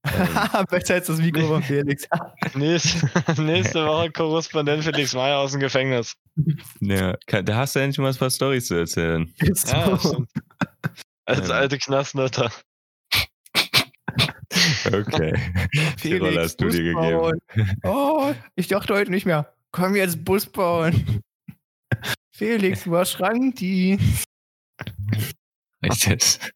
Woche. 0.05 0.65
Besser 0.71 0.95
als 0.95 1.07
das 1.09 1.19
Mikro 1.19 1.47
von 1.47 1.63
Felix. 1.63 2.07
nächste, 2.55 3.43
nächste 3.43 3.85
Woche 3.87 4.11
Korrespondent 4.11 4.83
Felix 4.85 5.15
Meyer 5.15 5.39
aus 5.39 5.53
dem 5.53 5.61
Gefängnis. 5.61 6.15
ja. 6.81 7.17
Da 7.27 7.57
hast 7.57 7.77
du 7.77 7.81
endlich 7.81 7.99
mal 7.99 8.11
ein 8.11 8.17
paar 8.17 8.31
Storys 8.31 8.67
zu 8.67 8.75
erzählen. 8.77 9.33
Ja, 9.41 9.97
so. 9.97 10.09
stimmt. 10.13 10.31
Als 11.27 11.49
Ja. 11.49 11.55
alte 11.55 11.79
Knastnutter. 11.79 12.51
Okay. 14.87 15.39
Die 16.03 16.17
Rolle 16.17 16.43
hast 16.43 16.57
du 16.57 16.65
Bus 16.67 16.75
dir 16.75 16.83
gegeben. 16.83 17.01
bauen. 17.01 17.41
Oh, 17.85 18.35
ich 18.57 18.69
dachte 18.69 18.95
heute 18.95 19.11
nicht 19.11 19.27
mehr. 19.27 19.53
Komm 19.71 19.95
jetzt 19.95 20.25
Bus 20.25 20.47
bauen. 20.47 21.23
Felix, 22.33 22.85
du 22.85 22.97
hast 22.97 23.13
Schrankdienst. 23.13 24.25
Echt 25.83 26.07
jetzt? 26.07 26.53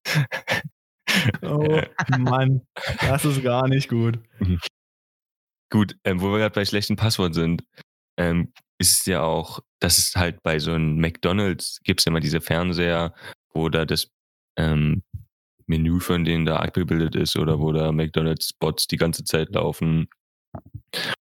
Oh 1.42 1.80
Mann, 2.18 2.62
das 3.00 3.24
ist 3.24 3.42
gar 3.42 3.68
nicht 3.68 3.88
gut. 3.88 4.18
Gut, 5.70 5.96
ähm, 6.04 6.20
wo 6.20 6.30
wir 6.30 6.38
gerade 6.38 6.54
bei 6.54 6.64
schlechten 6.64 6.96
Passworten 6.96 7.34
sind, 7.34 7.64
ähm, 8.16 8.52
ist 8.78 9.00
es 9.00 9.06
ja 9.06 9.22
auch, 9.22 9.60
dass 9.80 9.98
es 9.98 10.14
halt 10.14 10.42
bei 10.42 10.58
so 10.58 10.72
einem 10.72 10.96
McDonalds 10.98 11.80
gibt 11.82 12.00
es 12.00 12.04
ja 12.04 12.10
immer 12.10 12.20
diese 12.20 12.40
Fernseher, 12.40 13.14
wo 13.52 13.68
da 13.68 13.84
das 13.84 14.10
ähm, 14.56 15.02
Menü 15.66 16.00
von 16.00 16.24
denen 16.24 16.44
da 16.44 16.56
abgebildet 16.56 17.16
ist 17.16 17.36
oder 17.36 17.58
wo 17.58 17.72
da 17.72 17.92
McDonalds-Spots 17.92 18.86
die 18.86 18.96
ganze 18.96 19.24
Zeit 19.24 19.54
laufen. 19.54 20.08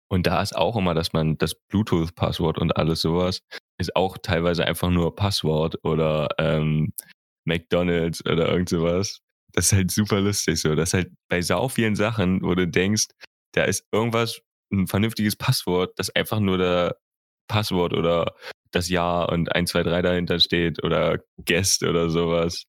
Und 0.10 0.28
da 0.28 0.42
ist 0.42 0.56
auch 0.56 0.76
immer, 0.76 0.94
dass 0.94 1.14
man 1.14 1.38
das 1.38 1.56
Bluetooth-Passwort 1.56 2.58
und 2.58 2.78
alles 2.78 3.02
sowas 3.02 3.42
ist 3.78 3.96
auch 3.96 4.18
teilweise 4.18 4.66
einfach 4.66 4.90
nur 4.90 5.16
Passwort 5.16 5.84
oder 5.84 6.30
ähm, 6.38 6.94
McDonalds 7.46 8.26
oder 8.26 8.50
irgend 8.50 8.70
sowas. 8.70 9.22
Das 9.54 9.66
ist 9.68 9.74
halt 9.74 9.92
super 9.92 10.20
lustig 10.20 10.60
so. 10.60 10.76
Das 10.76 10.90
ist 10.90 10.94
halt 10.96 11.12
bei 11.30 11.42
sau 11.42 11.70
vielen 11.70 11.96
Sachen, 11.96 12.42
wo 12.42 12.56
du 12.56 12.68
denkst, 12.68 13.06
da 13.54 13.64
ist 13.66 13.86
irgendwas, 13.92 14.42
ein 14.72 14.88
vernünftiges 14.88 15.36
Passwort, 15.36 15.94
das 15.98 16.10
einfach 16.16 16.40
nur 16.40 16.58
der 16.58 16.98
Passwort 17.48 17.94
oder 17.94 18.36
das 18.72 18.90
Jahr 18.90 19.30
und 19.32 19.54
1, 19.56 19.70
2, 19.72 19.84
3 19.84 20.02
dahinter 20.02 20.40
steht 20.40 20.84
oder 20.84 21.20
Guest 21.46 21.84
oder 21.84 22.10
sowas. 22.10 22.64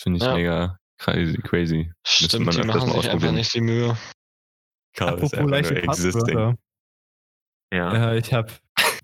Finde 0.00 0.16
ich 0.18 0.22
Ja. 0.24 0.34
mega 0.34 0.78
crazy. 0.98 1.38
crazy. 1.42 1.92
Stimmt, 2.06 2.46
man 2.46 2.54
die 2.56 2.62
machen 2.62 2.80
sich 2.80 2.88
einfach 2.90 2.96
ausprobieren. 2.96 3.34
nicht 3.34 3.54
die 3.54 3.60
Mühe. 3.60 3.98
Karl 4.96 5.14
Apropos 5.14 5.50
leichte. 5.50 5.74
Passwörter. 5.82 6.56
Ja. 7.72 8.12
Äh, 8.12 8.18
ich 8.18 8.32
habe 8.32 8.50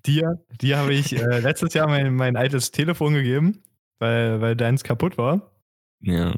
dir, 0.07 0.43
dir 0.61 0.79
habe 0.79 0.95
ich 0.95 1.13
äh, 1.13 1.41
letztes 1.41 1.75
Jahr 1.75 1.89
mein, 1.89 2.15
mein 2.15 2.37
altes 2.37 2.71
Telefon 2.71 3.13
gegeben, 3.15 3.63
weil, 3.99 4.41
weil 4.41 4.57
deins 4.57 4.85
kaputt 4.85 5.19
war. 5.19 5.53
Ja. 6.01 6.35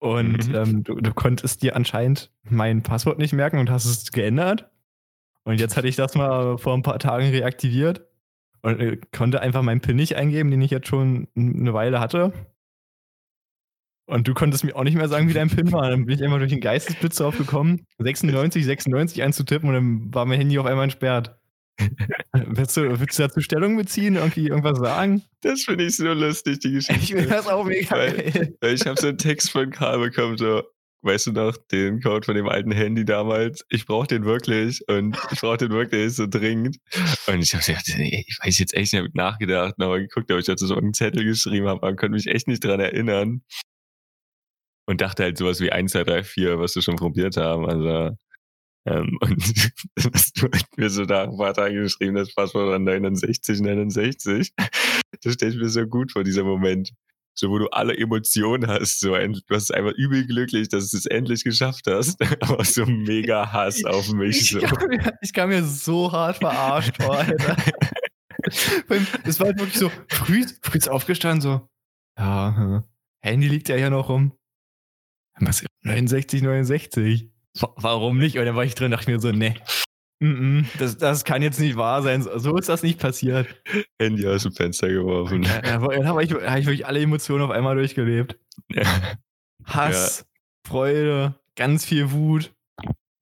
Und 0.00 0.48
Mhm. 0.48 0.54
ähm, 0.54 0.82
du, 0.84 0.94
du 0.96 1.12
konntest 1.12 1.62
dir 1.62 1.74
anscheinend 1.74 2.30
mein 2.44 2.82
Passwort 2.84 3.18
nicht 3.18 3.32
merken 3.32 3.58
und 3.58 3.68
hast 3.70 3.84
es 3.84 4.12
geändert. 4.12 4.70
Und 5.44 5.58
jetzt 5.60 5.76
hatte 5.76 5.88
ich 5.88 5.96
das 5.96 6.14
mal 6.14 6.56
vor 6.58 6.74
ein 6.74 6.82
paar 6.82 6.98
Tagen 7.00 7.30
reaktiviert 7.30 8.06
und 8.62 8.80
äh, 8.80 8.98
konnte 9.16 9.40
einfach 9.40 9.62
meinen 9.62 9.80
PIN 9.80 9.96
nicht 9.96 10.14
eingeben, 10.16 10.50
den 10.50 10.62
ich 10.62 10.70
jetzt 10.70 10.88
schon 10.88 11.26
eine 11.36 11.74
Weile 11.74 12.00
hatte. 12.00 12.32
Und 14.06 14.26
du 14.26 14.34
konntest 14.34 14.64
mir 14.64 14.74
auch 14.74 14.84
nicht 14.84 14.96
mehr 14.96 15.08
sagen, 15.08 15.28
wie 15.28 15.34
dein 15.34 15.50
PIN 15.50 15.70
war. 15.72 15.90
Dann 15.90 16.06
bin 16.06 16.14
ich 16.14 16.22
einfach 16.24 16.38
durch 16.38 16.50
den 16.50 16.60
Geistesblitz 16.60 17.16
drauf 17.16 17.36
gekommen, 17.36 17.84
96, 17.98 18.64
96 18.64 19.22
einzutippen 19.22 19.68
und 19.68 19.74
dann 19.74 20.14
war 20.14 20.24
mein 20.26 20.38
Handy 20.38 20.58
auf 20.58 20.66
einmal 20.66 20.84
entsperrt. 20.84 21.37
Willst, 22.32 22.76
du, 22.76 23.00
willst 23.00 23.18
du 23.18 23.22
dazu 23.22 23.40
Stellung 23.40 23.76
beziehen, 23.76 24.16
irgendwie 24.16 24.48
irgendwas 24.48 24.78
sagen? 24.78 25.22
Das 25.42 25.62
finde 25.62 25.84
ich 25.84 25.96
so 25.96 26.12
lustig, 26.12 26.60
die 26.60 26.72
Geschichte. 26.74 27.02
Ich 27.02 27.12
finde 27.12 27.28
das 27.28 27.46
auch 27.46 27.64
mega 27.64 27.96
Weil-. 27.96 28.54
Weil 28.60 28.74
ich 28.74 28.86
habe 28.86 29.00
so 29.00 29.08
einen 29.08 29.18
Text 29.18 29.50
von 29.50 29.70
Karl 29.70 29.98
bekommen, 29.98 30.36
so, 30.36 30.62
weißt 31.02 31.28
du 31.28 31.32
noch, 31.32 31.56
den 31.70 32.00
Code 32.00 32.26
von 32.26 32.34
dem 32.34 32.48
alten 32.48 32.72
Handy 32.72 33.04
damals? 33.04 33.64
Ich 33.68 33.86
brauche 33.86 34.06
den 34.06 34.24
wirklich 34.24 34.82
und 34.88 35.16
ich 35.32 35.40
brauche 35.40 35.58
den 35.58 35.70
wirklich 35.70 36.14
so 36.14 36.26
dringend. 36.26 36.78
Und 37.26 37.42
ich 37.42 37.54
habe 37.54 37.64
gedacht, 37.64 37.86
nee, 37.96 38.24
ich 38.26 38.38
weiß 38.42 38.58
jetzt 38.58 38.74
echt 38.74 38.92
nicht, 38.92 39.02
hab 39.02 39.14
nachgedacht, 39.14 39.74
aber 39.78 39.98
geguckt, 40.00 40.30
ob 40.30 40.38
ich 40.38 40.46
dazu 40.46 40.66
so 40.66 40.76
einen 40.76 40.94
Zettel 40.94 41.24
geschrieben 41.24 41.68
habe, 41.68 41.82
aber 41.82 41.96
konnte 41.96 42.14
mich 42.14 42.26
echt 42.26 42.48
nicht 42.48 42.64
dran 42.64 42.80
erinnern. 42.80 43.42
Und 44.86 45.02
dachte 45.02 45.22
halt 45.22 45.36
sowas 45.36 45.60
wie 45.60 45.70
1, 45.70 45.92
2, 45.92 46.04
3, 46.04 46.24
4, 46.24 46.58
was 46.58 46.74
wir 46.74 46.80
schon 46.80 46.96
probiert 46.96 47.36
haben. 47.36 47.66
Also, 47.66 48.16
ähm, 48.86 49.18
und 49.20 49.72
hast 50.14 50.40
du 50.40 50.42
halt 50.42 50.66
mir 50.76 50.90
so 50.90 51.02
nach 51.02 51.28
ein 51.28 51.36
paar 51.36 51.54
Tagen 51.54 51.76
geschrieben, 51.76 52.14
das 52.14 52.34
Passwort 52.34 52.68
war 52.68 52.78
69, 52.78 53.60
69. 53.60 54.52
Das 55.22 55.34
stelle 55.34 55.52
ich 55.52 55.58
mir 55.58 55.68
so 55.68 55.86
gut 55.86 56.12
vor, 56.12 56.24
dieser 56.24 56.44
Moment 56.44 56.92
so 57.38 57.50
wo 57.50 57.58
du 57.58 57.68
alle 57.68 57.96
Emotionen 57.96 58.68
hast, 58.68 58.98
so 59.00 59.14
ein, 59.14 59.32
du 59.32 59.54
hast 59.54 59.72
einfach 59.72 59.92
übel 59.92 60.26
glücklich, 60.26 60.68
dass 60.68 60.90
du 60.90 60.96
es 60.96 61.06
endlich 61.06 61.44
geschafft 61.44 61.86
hast, 61.86 62.20
aber 62.42 62.64
so 62.64 62.84
mega 62.84 63.52
Hass 63.52 63.84
auf 63.84 64.12
mich 64.12 64.40
Ich 64.40 64.50
so. 64.50 64.58
kam, 64.60 64.88
mir, 64.88 65.18
ich 65.20 65.32
kam 65.32 65.48
mir 65.50 65.62
so 65.62 66.10
hart 66.10 66.38
verarscht 66.38 67.00
vor, 67.00 67.18
Alter. 67.18 67.56
Es 69.24 69.40
war 69.40 69.48
halt 69.48 69.58
wirklich 69.58 69.78
so, 69.78 69.90
früh, 70.08 70.46
früh 70.62 70.78
aufgestanden, 70.88 71.42
so, 71.42 71.68
ja, 72.16 72.56
hm, 72.56 72.82
Handy 73.20 73.48
liegt 73.48 73.68
ja 73.68 73.76
hier 73.76 73.90
noch 73.90 74.08
rum. 74.08 74.32
Was, 75.38 75.64
69, 75.82 76.42
69. 76.42 77.30
Wa- 77.60 77.74
Warum 77.76 78.18
nicht? 78.18 78.38
Und 78.38 78.44
dann 78.44 78.56
war 78.56 78.64
ich 78.64 78.74
drin, 78.74 78.90
dachte 78.90 79.10
mir 79.10 79.20
so, 79.20 79.32
nee, 79.32 79.54
mm 80.20 80.26
-mm, 80.26 80.66
das, 80.78 80.96
das 80.98 81.24
kann 81.24 81.42
jetzt 81.42 81.58
nicht 81.60 81.76
wahr 81.76 82.02
sein. 82.02 82.22
So 82.22 82.56
ist 82.56 82.68
das 82.68 82.82
nicht 82.82 82.98
passiert. 83.00 83.46
Handy 84.00 84.26
aus 84.26 84.42
dem 84.42 84.52
Fenster 84.52 84.88
geworfen. 84.88 85.42
Ja, 85.44 85.60
Dann 85.60 86.06
habe 86.06 86.24
ich, 86.24 86.32
hab 86.32 86.58
ich 86.58 86.66
wirklich 86.66 86.86
alle 86.86 87.00
Emotionen 87.00 87.42
auf 87.44 87.50
einmal 87.50 87.76
durchgelebt. 87.76 88.38
Ja. 88.70 88.82
Hass, 89.64 90.26
Freude, 90.66 91.34
ganz 91.56 91.84
viel 91.84 92.10
Wut. 92.12 92.52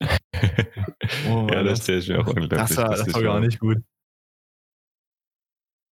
Oh, 1.29 1.47
ja, 1.51 1.63
das 1.63 1.83
stelle 1.85 1.99
ich 1.99 2.09
mir 2.09 2.21
auch 2.21 2.27
unglaublich 2.27 2.59
Das 2.59 2.77
war, 2.77 2.91
das 2.91 3.13
war 3.15 3.23
gar 3.23 3.41
nicht 3.41 3.59
gut. 3.61 3.79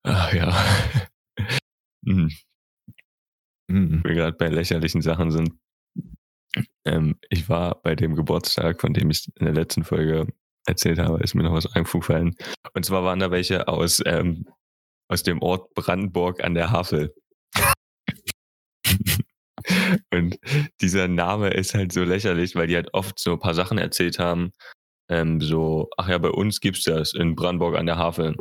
Ach 0.05 0.33
ja. 0.33 0.65
Hm. 2.07 2.31
Mhm. 3.71 4.03
wir 4.03 4.15
gerade 4.15 4.37
bei 4.37 4.49
lächerlichen 4.49 5.03
Sachen 5.03 5.31
sind. 5.31 5.53
Ähm, 6.89 7.17
ich 7.29 7.49
war 7.49 7.81
bei 7.83 7.95
dem 7.95 8.15
Geburtstag, 8.15 8.81
von 8.81 8.95
dem 8.95 9.11
ich 9.11 9.29
in 9.37 9.45
der 9.45 9.55
letzten 9.55 9.85
Folge 9.85 10.27
erzählt 10.67 10.99
habe, 10.99 11.23
ist 11.23 11.35
mir 11.35 11.43
noch 11.43 11.53
was 11.53 11.67
eingefallen. 11.75 12.35
Und 12.75 12.85
zwar 12.85 13.05
waren 13.05 13.21
da 13.21 13.31
welche 13.31 13.69
aus, 13.69 14.03
ähm, 14.07 14.47
aus 15.09 15.23
dem 15.23 15.43
Ort 15.43 15.75
Brandenburg 15.75 16.43
an 16.43 16.55
der 16.55 16.71
Havel. 16.71 17.15
Und 20.13 20.39
dieser 20.81 21.09
Name 21.09 21.51
ist 21.51 21.75
halt 21.75 21.93
so 21.93 22.03
lächerlich, 22.05 22.55
weil 22.55 22.69
die 22.69 22.77
halt 22.77 22.95
oft 22.95 23.19
so 23.19 23.33
ein 23.33 23.39
paar 23.39 23.55
Sachen 23.55 23.77
erzählt 23.77 24.19
haben. 24.19 24.53
Ähm, 25.11 25.41
so, 25.41 25.91
ach 25.97 26.09
ja, 26.09 26.19
bei 26.19 26.31
uns 26.31 26.61
gibt's 26.61 26.85
das 26.85 27.13
in 27.13 27.35
Brandenburg 27.35 27.77
an 27.77 27.87
der 27.87 27.97
Havel. 27.97 28.37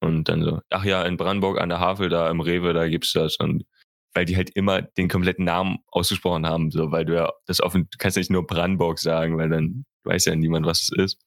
Und 0.00 0.28
dann 0.28 0.42
so, 0.42 0.60
ach 0.70 0.84
ja, 0.84 1.02
in 1.04 1.16
Brandenburg 1.16 1.60
an 1.60 1.68
der 1.70 1.80
Havel, 1.80 2.08
da 2.08 2.30
im 2.30 2.40
Rewe, 2.40 2.72
da 2.72 2.88
gibt's 2.88 3.12
das. 3.12 3.36
Und 3.36 3.64
weil 4.14 4.24
die 4.24 4.36
halt 4.36 4.50
immer 4.50 4.82
den 4.82 5.08
kompletten 5.08 5.44
Namen 5.44 5.78
ausgesprochen 5.88 6.46
haben, 6.46 6.70
so, 6.70 6.90
weil 6.90 7.04
du 7.04 7.14
ja 7.14 7.32
das 7.46 7.60
offen, 7.60 7.88
du 7.90 7.98
kannst 7.98 8.16
nicht 8.16 8.30
nur 8.30 8.46
Brandenburg 8.46 8.98
sagen, 8.98 9.38
weil 9.38 9.48
dann 9.48 9.84
weiß 10.04 10.24
ja 10.26 10.34
niemand, 10.34 10.66
was 10.66 10.82
es 10.82 10.90
ist. 10.90 11.18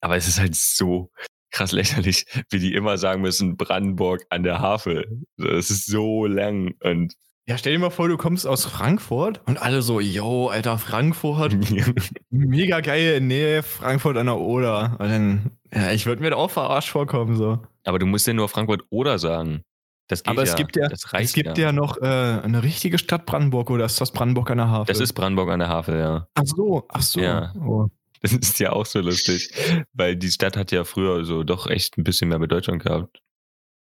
Aber 0.00 0.16
es 0.16 0.28
ist 0.28 0.38
halt 0.38 0.54
so 0.54 1.10
krass 1.50 1.72
lächerlich, 1.72 2.26
wie 2.50 2.58
die 2.58 2.74
immer 2.74 2.98
sagen 2.98 3.22
müssen, 3.22 3.56
Brandenburg 3.56 4.24
an 4.30 4.42
der 4.42 4.60
Havel. 4.60 5.22
Es 5.38 5.70
ist 5.70 5.86
so 5.86 6.26
lang 6.26 6.74
und 6.82 7.14
Ja, 7.46 7.58
stell 7.58 7.72
dir 7.72 7.78
mal 7.78 7.90
vor, 7.90 8.08
du 8.08 8.16
kommst 8.16 8.46
aus 8.46 8.64
Frankfurt 8.64 9.42
und 9.46 9.60
alle 9.60 9.82
so, 9.82 10.00
yo, 10.00 10.48
Alter, 10.48 10.78
Frankfurt, 10.78 11.56
mega 12.30 12.80
geil, 12.80 13.20
Nähe 13.20 13.62
Frankfurt 13.62 14.16
an 14.16 14.26
der 14.26 14.38
Oder. 14.38 14.96
Und 14.98 15.08
dann, 15.08 15.50
ja, 15.72 15.92
ich 15.92 16.06
würde 16.06 16.22
mir 16.22 16.30
da 16.30 16.36
auch 16.36 16.50
verarscht 16.50 16.90
vorkommen, 16.90 17.36
so. 17.36 17.58
Aber 17.84 17.98
du 17.98 18.06
musst 18.06 18.26
ja 18.26 18.32
nur 18.32 18.48
Frankfurt 18.48 18.84
oder 18.90 19.18
sagen. 19.18 19.62
Aber 20.24 20.42
es 20.42 20.50
ja. 20.50 20.54
gibt 20.54 20.76
ja, 20.76 20.88
es 20.88 21.32
gibt 21.32 21.58
ja. 21.58 21.66
ja, 21.66 21.72
noch 21.72 21.96
äh, 21.98 22.04
eine 22.04 22.62
richtige 22.62 22.98
Stadt 22.98 23.26
Brandenburg 23.26 23.70
oder 23.70 23.86
ist 23.86 24.00
das 24.00 24.12
Brandenburg 24.12 24.50
an 24.50 24.58
der 24.58 24.68
Havel? 24.68 24.86
Das 24.86 25.00
ist 25.00 25.14
Brandenburg 25.14 25.50
an 25.50 25.58
der 25.58 25.68
Havel, 25.68 25.98
ja. 25.98 26.28
Ach 26.34 26.42
so, 26.44 26.86
ach 26.88 27.02
so. 27.02 27.20
Ja. 27.20 27.52
Oh. 27.56 27.88
Das 28.22 28.32
ist 28.32 28.58
ja 28.60 28.72
auch 28.72 28.86
so 28.86 29.00
lustig, 29.00 29.50
weil 29.92 30.16
die 30.16 30.30
Stadt 30.30 30.56
hat 30.56 30.72
ja 30.72 30.84
früher 30.84 31.24
so 31.24 31.42
doch 31.42 31.66
echt 31.66 31.98
ein 31.98 32.04
bisschen 32.04 32.28
mehr 32.28 32.38
Bedeutung 32.38 32.78
gehabt. 32.78 33.20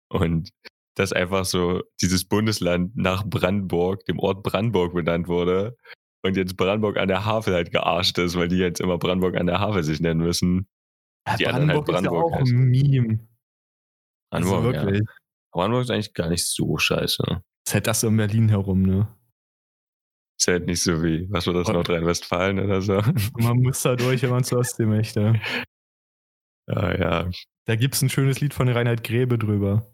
Und 0.10 0.49
dass 0.95 1.12
einfach 1.12 1.45
so 1.45 1.84
dieses 2.01 2.25
Bundesland 2.25 2.95
nach 2.95 3.25
Brandenburg, 3.25 4.06
dem 4.06 4.19
Ort 4.19 4.43
Brandenburg 4.43 4.93
benannt 4.93 5.28
wurde 5.28 5.78
und 6.23 6.38
jetzt 6.38 6.56
Brandenburg 6.58 6.97
an 6.97 7.10
der 7.10 7.25
Havel 7.25 7.54
halt 7.54 7.71
gearscht 7.71 8.17
ist, 8.17 8.36
weil 8.36 8.47
die 8.47 8.58
jetzt 8.58 8.80
immer 8.80 8.97
Brandenburg 8.97 9.36
an 9.36 9.47
der 9.47 9.60
Havel 9.60 9.84
sich 9.84 9.99
nennen 9.99 10.21
müssen. 10.21 10.67
Ja, 11.28 11.38
Die 11.38 11.47
anderen 11.47 11.71
halt 11.71 11.86
Brandenburg 11.86 11.95
ist 11.95 12.04
Brandenburg 12.04 12.32
ja 12.32 12.38
auch 12.38 12.45
ein 12.45 12.69
Meme. 12.69 13.28
Brandenburg, 14.32 14.75
also 14.75 14.89
ja. 14.89 15.01
Brandenburg 15.55 15.83
ist 15.85 15.89
eigentlich 15.89 16.13
gar 16.13 16.27
nicht 16.27 16.45
so 16.45 16.77
scheiße. 16.77 17.23
Ist 17.65 17.73
halt 17.73 17.87
das 17.87 18.01
so 18.01 18.09
in 18.09 18.17
Berlin 18.17 18.49
herum, 18.49 18.81
ne? 18.81 19.07
Ist 20.37 20.49
halt 20.49 20.65
nicht 20.65 20.83
so 20.83 21.01
wie, 21.01 21.31
was 21.31 21.47
war 21.47 21.53
das, 21.53 21.69
Nordrhein-Westfalen 21.69 22.59
oder 22.59 22.81
so. 22.81 23.01
Man 23.37 23.61
muss 23.61 23.81
da 23.81 23.95
durch, 23.95 24.21
wenn 24.21 24.31
man 24.31 24.43
zur 24.43 24.59
Ostsee 24.59 24.85
möchte. 24.85 25.39
Ja, 26.67 26.97
ja. 26.99 27.31
Da 27.67 27.75
gibt 27.77 27.95
es 27.95 28.01
ein 28.01 28.09
schönes 28.09 28.41
Lied 28.41 28.53
von 28.53 28.67
Reinhard 28.67 29.05
Grebe 29.05 29.37
drüber. 29.37 29.89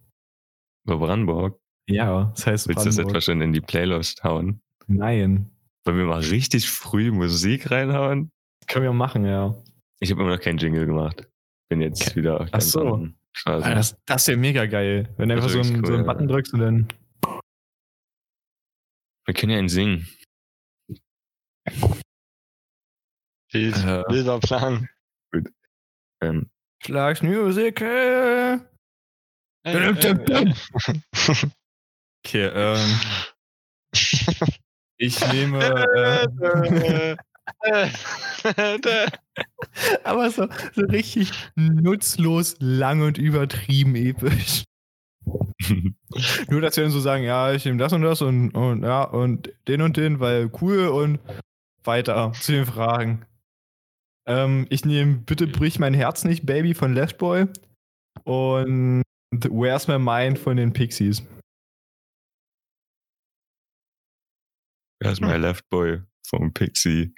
Über 0.88 0.98
Brandenburg. 0.98 1.60
Ja, 1.88 2.32
das 2.36 2.48
heißt 2.48 2.68
Willst 2.68 2.86
du 2.86 2.90
das 2.90 2.98
etwa 2.98 3.22
schon 3.22 3.42
in 3.42 3.54
die 3.54 3.62
Playlist 3.62 4.24
hauen? 4.24 4.64
Nein. 4.88 5.52
Wollen 5.86 5.98
wir 5.98 6.06
mal 6.06 6.22
richtig 6.22 6.72
früh 6.72 7.12
Musik 7.12 7.70
reinhauen? 7.70 8.32
Können 8.68 8.86
wir 8.86 8.94
machen, 8.94 9.26
ja. 9.26 9.56
Ich 10.00 10.10
habe 10.10 10.22
immer 10.22 10.32
noch 10.36 10.42
keinen 10.42 10.58
Jingle 10.58 10.88
gemacht. 10.88 11.30
Bin 11.70 11.82
jetzt 11.82 12.02
Okay. 12.08 12.16
wieder 12.16 12.48
Ach 12.52 12.62
so. 12.62 12.96
am 12.96 13.16
Ah, 13.46 13.60
Das, 13.74 13.96
das 14.06 14.28
wäre 14.28 14.38
mega 14.38 14.66
geil. 14.66 15.14
Wenn 15.18 15.30
du 15.30 15.36
einfach 15.36 15.50
so 15.50 15.60
einen, 15.60 15.76
so 15.86 15.92
cool, 15.92 15.96
einen 15.96 16.06
ja. 16.06 16.14
Button 16.14 16.28
drückst 16.28 16.54
und 16.54 16.60
dann. 16.60 16.88
Wir 19.26 19.34
können 19.34 19.52
ja 19.52 19.60
einen 19.60 19.70
singen. 19.70 20.08
Wild, 23.52 23.76
Äh. 23.78 24.04
wilder 24.10 24.40
Plan. 24.40 24.90
Ähm, 26.22 26.50
Schlagsmusical. 26.84 28.68
Äh, 29.64 29.94
Dum, 29.94 30.26
dum, 30.26 30.48
äh, 30.48 30.54
Okay, 32.26 32.46
ähm, 32.54 33.00
ich 34.98 35.20
nehme. 35.32 37.18
Aber 40.04 40.32
so, 40.32 40.48
so 40.74 40.82
richtig 40.86 41.32
nutzlos, 41.56 42.56
lang 42.60 43.02
und 43.02 43.18
übertrieben 43.18 43.96
episch. 43.96 44.64
Nur, 46.50 46.62
dass 46.62 46.78
wir 46.78 46.84
dann 46.84 46.92
so 46.92 47.00
sagen, 47.00 47.24
ja, 47.24 47.54
ich 47.54 47.66
nehme 47.66 47.78
das 47.78 47.94
und 47.94 48.02
das 48.02 48.22
und, 48.22 48.52
und 48.52 48.84
ja, 48.84 49.04
und 49.04 49.54
den 49.68 49.82
und 49.82 49.98
den, 49.98 50.20
weil 50.20 50.52
cool 50.62 50.88
und 50.88 51.20
weiter 51.84 52.32
zu 52.34 52.52
den 52.52 52.66
Fragen. 52.66 53.26
Ähm, 54.28 54.68
ich 54.70 54.86
nehme 54.86 55.20
Bitte 55.20 55.48
brich 55.48 55.80
mein 55.80 55.94
Herz 55.94 56.24
nicht, 56.24 56.46
Baby 56.46 56.74
von 56.74 56.94
Left 56.94 57.18
Boy 57.18 57.46
und 58.24 59.04
Where's 59.32 59.88
My 59.88 59.98
Mind 59.98 60.38
von 60.38 60.58
den 60.58 60.74
Pixies. 60.74 61.24
Where's 65.02 65.20
my 65.20 65.36
left 65.36 65.68
boy 65.72 66.00
vom 66.28 66.54
Pixie? 66.54 67.12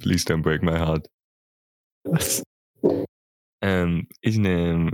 Please 0.00 0.24
don't 0.24 0.42
break 0.42 0.62
my 0.62 0.78
heart. 0.78 1.08
Was? 2.04 2.42
Ähm, 3.62 4.08
ich 4.22 4.38
nehme 4.38 4.92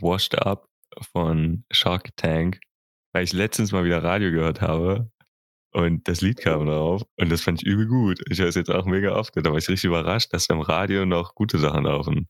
Washed 0.00 0.38
Up 0.38 0.68
von 1.12 1.64
Shark 1.72 2.16
Tank, 2.16 2.60
weil 3.12 3.24
ich 3.24 3.32
letztens 3.32 3.72
mal 3.72 3.84
wieder 3.84 4.04
Radio 4.04 4.30
gehört 4.30 4.60
habe 4.60 5.10
und 5.72 6.06
das 6.06 6.20
Lied 6.20 6.38
kam 6.38 6.66
drauf 6.66 7.02
und 7.16 7.28
das 7.28 7.42
fand 7.42 7.60
ich 7.60 7.66
übel 7.66 7.88
gut. 7.88 8.20
Ich 8.30 8.38
höre 8.38 8.46
es 8.46 8.54
jetzt 8.54 8.70
auch 8.70 8.84
mega 8.84 9.16
oft, 9.16 9.36
da 9.36 9.50
war 9.50 9.58
ich 9.58 9.68
richtig 9.68 9.88
überrascht, 9.88 10.32
dass 10.32 10.46
im 10.46 10.60
Radio 10.60 11.04
noch 11.06 11.34
gute 11.34 11.58
Sachen 11.58 11.82
laufen. 11.82 12.28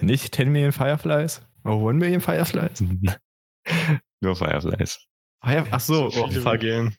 Nicht 0.00 0.34
10 0.34 0.50
Million 0.50 0.72
Fireflies? 0.72 1.40
Oh, 1.64 1.88
1 1.88 2.00
Million 2.00 2.20
Fireflies? 2.20 2.82
Nur 4.20 4.34
Fireflies. 4.34 5.06
Fire 5.40 5.66
Ach 5.70 5.80
so, 5.80 6.06
oh, 6.06 6.10
fuck. 6.10 6.32
vergehen. 6.32 6.96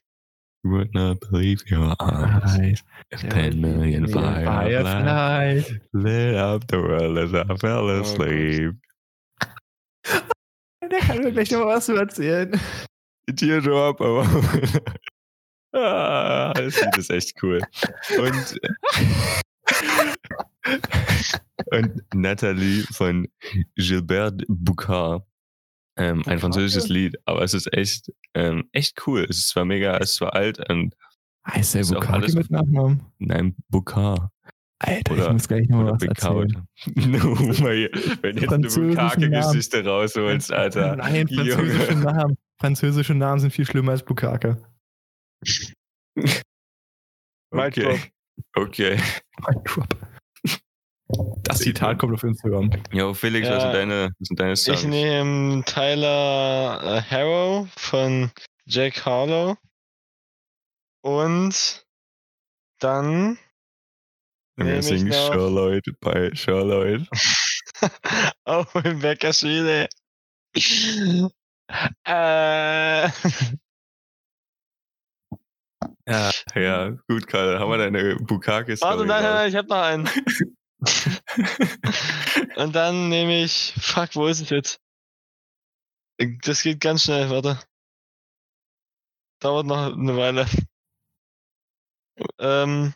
Would 0.63 0.93
not 0.93 1.19
believe 1.21 1.63
your 1.71 1.95
eyes 1.99 2.83
if 3.09 3.21
10 3.21 3.59
million 3.59 4.07
fireflies 4.07 5.73
lit 5.91 6.35
up 6.35 6.67
the 6.67 6.77
world 6.77 7.17
as 7.17 7.33
I 7.33 7.55
fell 7.55 7.87
Gott. 7.87 8.05
asleep. 8.05 8.75
Der 10.91 10.99
kann 10.99 11.23
mir 11.23 11.31
gleich 11.31 11.49
noch 11.51 11.65
was 11.65 11.89
erzählen. 11.89 12.51
Teardrop, 13.35 14.01
aber. 14.01 14.23
ah, 15.73 16.53
das 16.53 16.79
Lied 16.79 16.97
ist 16.97 17.09
echt 17.09 17.41
cool. 17.41 17.59
Und, 18.19 18.59
und 21.71 22.01
Natalie 22.13 22.83
von 22.91 23.27
Gilbert 23.77 24.43
Boucard. 24.47 25.23
Ähm, 26.01 26.23
ein 26.25 26.39
französisches 26.39 26.89
Lied, 26.89 27.17
aber 27.25 27.43
es 27.43 27.53
ist 27.53 27.71
echt, 27.73 28.11
ähm, 28.33 28.67
echt 28.71 29.05
cool. 29.05 29.25
Es 29.29 29.37
ist 29.37 29.49
zwar 29.49 29.65
mega, 29.65 29.97
es 29.97 30.11
ist 30.11 30.15
zwar 30.15 30.33
alt 30.33 30.67
und 30.69 30.95
Heißt 31.47 31.75
der 31.75 31.83
Bukaki 31.85 32.33
mit 32.33 32.49
Nachnamen? 32.51 33.03
nein, 33.19 33.55
Boucard. 33.69 34.29
Alter, 34.79 35.13
Oder- 35.13 35.25
ich 35.27 35.31
muss 35.33 35.47
gleich 35.47 35.67
noch 35.69 35.77
mal 35.77 35.83
Oder 35.83 35.91
was 35.93 35.99
Becaud. 35.99 36.53
erzählen. 36.53 36.67
No, 37.11 37.37
wenn 38.21 38.37
jetzt 38.37 38.51
eine 38.53 38.67
Bukake-Geschichte 38.67 39.85
rausholst, 39.85 40.51
Alter. 40.51 40.95
Nein, 40.95 41.27
französische 41.27 41.91
Junge. 41.91 42.03
Namen. 42.03 42.37
Französische 42.59 43.13
Namen 43.15 43.39
sind 43.39 43.51
viel 43.51 43.65
schlimmer 43.65 43.91
als 43.91 44.03
Bukake. 44.03 44.57
Okay. 47.53 47.99
Okay. 48.55 48.97
Das 51.43 51.59
Zitat 51.59 51.99
kommt 51.99 52.13
auf 52.13 52.23
Instagram. 52.23 52.71
Jo, 52.91 53.13
Felix, 53.13 53.47
was 53.47 53.55
Ja. 53.55 53.61
sind 53.61 53.73
deine, 53.73 54.09
was 54.19 54.27
sind 54.27 54.39
deine 54.39 54.55
Songs? 54.55 54.81
Ich 54.83 54.87
nehme 54.87 55.63
Tyler 55.65 56.79
äh, 56.83 57.01
Harrow 57.01 57.67
von 57.75 58.31
Jack 58.65 59.05
Harlow. 59.05 59.57
Und 61.03 61.85
dann 62.79 63.37
Wir 64.55 64.81
singen 64.83 65.11
Charlotte 65.11 65.91
bei 65.99 66.31
Charlotte. 66.35 67.07
auch 68.45 68.73
im 68.75 68.99
Bäcker 68.99 69.33
Schule. 69.33 69.87
äh, 72.05 73.09
Ja, 76.07 76.31
ja, 76.55 76.89
gut, 77.07 77.27
Karl. 77.27 77.59
Haben 77.59 77.71
wir 77.71 77.77
deine 77.77 78.15
bukake 78.17 78.79
warte, 78.81 79.05
nein, 79.05 79.23
nein, 79.23 79.33
nein, 79.33 79.49
ich 79.49 79.55
hab 79.55 79.67
noch 79.67 79.81
einen. 79.81 80.09
Und 82.55 82.75
dann 82.75 83.09
nehme 83.09 83.43
ich. 83.43 83.73
Fuck, 83.77 84.15
wo 84.15 84.27
ist 84.27 84.41
es 84.41 84.49
jetzt? 84.49 84.79
Das 86.43 86.63
geht 86.63 86.79
ganz 86.79 87.03
schnell, 87.03 87.29
warte. 87.29 87.59
Dauert 89.39 89.65
noch 89.65 89.93
eine 89.93 90.17
Weile. 90.17 90.45
Ähm, 92.39 92.93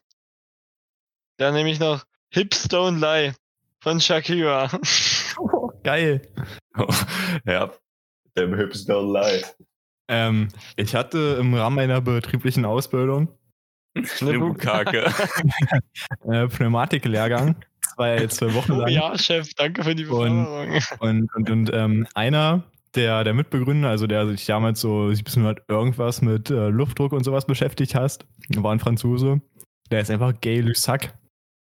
dann 1.37 1.53
nehme 1.53 1.69
ich 1.71 1.79
noch 1.79 2.05
Hips 2.29 2.67
Don't 2.69 2.99
Lie 2.99 3.33
von 3.79 3.99
Shakira. 3.99 4.69
Oh, 5.37 5.71
geil. 5.83 6.21
ja, 7.45 7.71
dem 8.37 8.55
Hips 8.55 8.87
don't 8.87 9.11
lie. 9.11 9.43
Ähm, 10.07 10.49
ich 10.75 10.93
hatte 10.93 11.37
im 11.39 11.53
Rahmen 11.53 11.77
meiner 11.77 12.01
betrieblichen 12.01 12.65
Ausbildung 12.65 13.29
äh, 13.95 14.03
Pneumatiklehrgang. 16.47 17.55
Zwei, 17.93 18.27
zwei 18.27 18.53
Wochen 18.53 18.71
Oh 18.73 18.79
lang. 18.81 18.89
ja, 18.89 19.17
Chef, 19.17 19.53
danke 19.55 19.83
für 19.83 19.95
die 19.95 20.05
Und- 20.05 20.43
Beförderung. 20.45 20.81
Und, 20.99 21.35
und, 21.35 21.49
und 21.49 21.71
ähm, 21.73 22.07
einer 22.13 22.63
der, 22.95 23.23
der 23.23 23.33
Mitbegründer, 23.33 23.89
also 23.89 24.07
der 24.07 24.27
sich 24.27 24.45
damals 24.45 24.79
so 24.81 25.07
1700 25.09 25.63
irgendwas 25.69 26.21
mit 26.21 26.49
äh, 26.49 26.69
Luftdruck 26.69 27.11
und 27.11 27.23
sowas 27.23 27.45
beschäftigt 27.45 27.93
hat, 27.95 28.25
war 28.55 28.71
ein 28.71 28.79
Franzose. 28.79 29.41
Der 29.91 29.99
ist 30.01 30.09
einfach 30.11 30.33
gay 30.41 30.61
Lussac. 30.61 31.13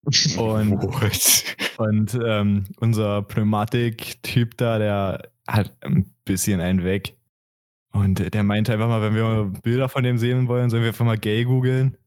Und, 0.38 0.72
What? 0.72 1.56
und 1.80 2.20
ähm, 2.24 2.66
unser 2.80 3.24
Pneumatik-Typ 3.24 4.56
da, 4.58 4.78
der 4.78 5.30
hat 5.48 5.76
ein 5.82 6.14
bisschen 6.26 6.62
einen 6.62 6.84
weg. 6.84 7.16
Und 7.92 8.32
der 8.34 8.44
meinte 8.44 8.72
einfach 8.74 8.88
mal, 8.88 9.02
wenn 9.02 9.16
wir 9.16 9.52
Bilder 9.64 9.90
von 9.90 10.04
dem 10.04 10.20
sehen 10.20 10.48
wollen, 10.48 10.70
sollen 10.70 10.84
wir 10.84 10.90
einfach 10.90 11.06
mal 11.06 11.18
gay 11.18 11.44
googeln. 11.44 11.98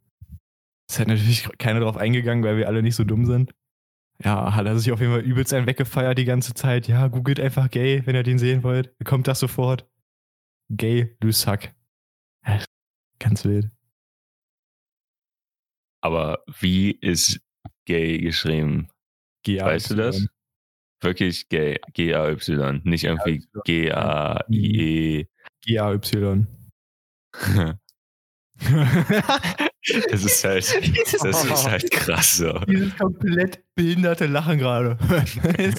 Es 0.88 1.00
hat 1.00 1.08
natürlich 1.08 1.48
keiner 1.58 1.80
drauf 1.80 1.96
eingegangen, 1.96 2.44
weil 2.44 2.56
wir 2.56 2.68
alle 2.68 2.82
nicht 2.84 2.94
so 2.94 3.02
dumm 3.02 3.26
sind. 3.26 3.50
Ja, 4.24 4.54
hat 4.54 4.66
er 4.66 4.78
sich 4.78 4.90
auf 4.90 5.00
jeden 5.00 5.12
Fall 5.12 5.22
übelst 5.22 5.54
einen 5.54 5.66
weggefeiert 5.66 6.18
die 6.18 6.24
ganze 6.24 6.52
Zeit. 6.54 6.88
Ja, 6.88 7.06
googelt 7.06 7.38
einfach 7.38 7.70
gay, 7.70 8.02
wenn 8.04 8.16
ihr 8.16 8.24
den 8.24 8.38
sehen 8.38 8.64
wollt. 8.64 8.92
Kommt 9.04 9.28
das 9.28 9.38
sofort. 9.38 9.88
Gay, 10.70 11.16
Lussac. 11.22 11.74
Ganz 13.20 13.44
wild. 13.44 13.70
Aber 16.00 16.44
wie 16.60 16.90
ist 16.90 17.40
gay 17.84 18.18
geschrieben? 18.18 18.88
G 19.44 19.60
Weißt 19.60 19.90
du 19.90 19.94
das? 19.94 20.26
Wirklich 21.00 21.48
gay. 21.48 21.80
G-A-Y. 21.94 22.80
Nicht 22.84 23.04
irgendwie 23.04 23.46
G-A-I-E. 23.64 25.26
G-A-Y. 25.62 26.46
Das 30.10 30.24
ist 30.24 30.44
halt, 30.44 30.64
das 31.22 31.44
ist 31.44 31.66
halt 31.66 31.90
krass 31.90 32.36
so. 32.36 32.58
Dieses 32.60 32.96
komplett 32.96 33.62
behinderte 33.74 34.26
Lachen 34.26 34.58
gerade. 34.58 34.98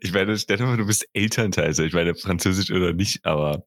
Ich 0.00 0.14
meine, 0.14 0.38
stell 0.38 0.56
dir 0.56 0.64
mal, 0.64 0.78
du 0.78 0.86
bist 0.86 1.06
Elternteil. 1.12 1.66
Also 1.66 1.82
ich 1.82 1.92
meine, 1.92 2.14
Französisch 2.14 2.70
oder 2.70 2.94
nicht, 2.94 3.24
aber 3.26 3.64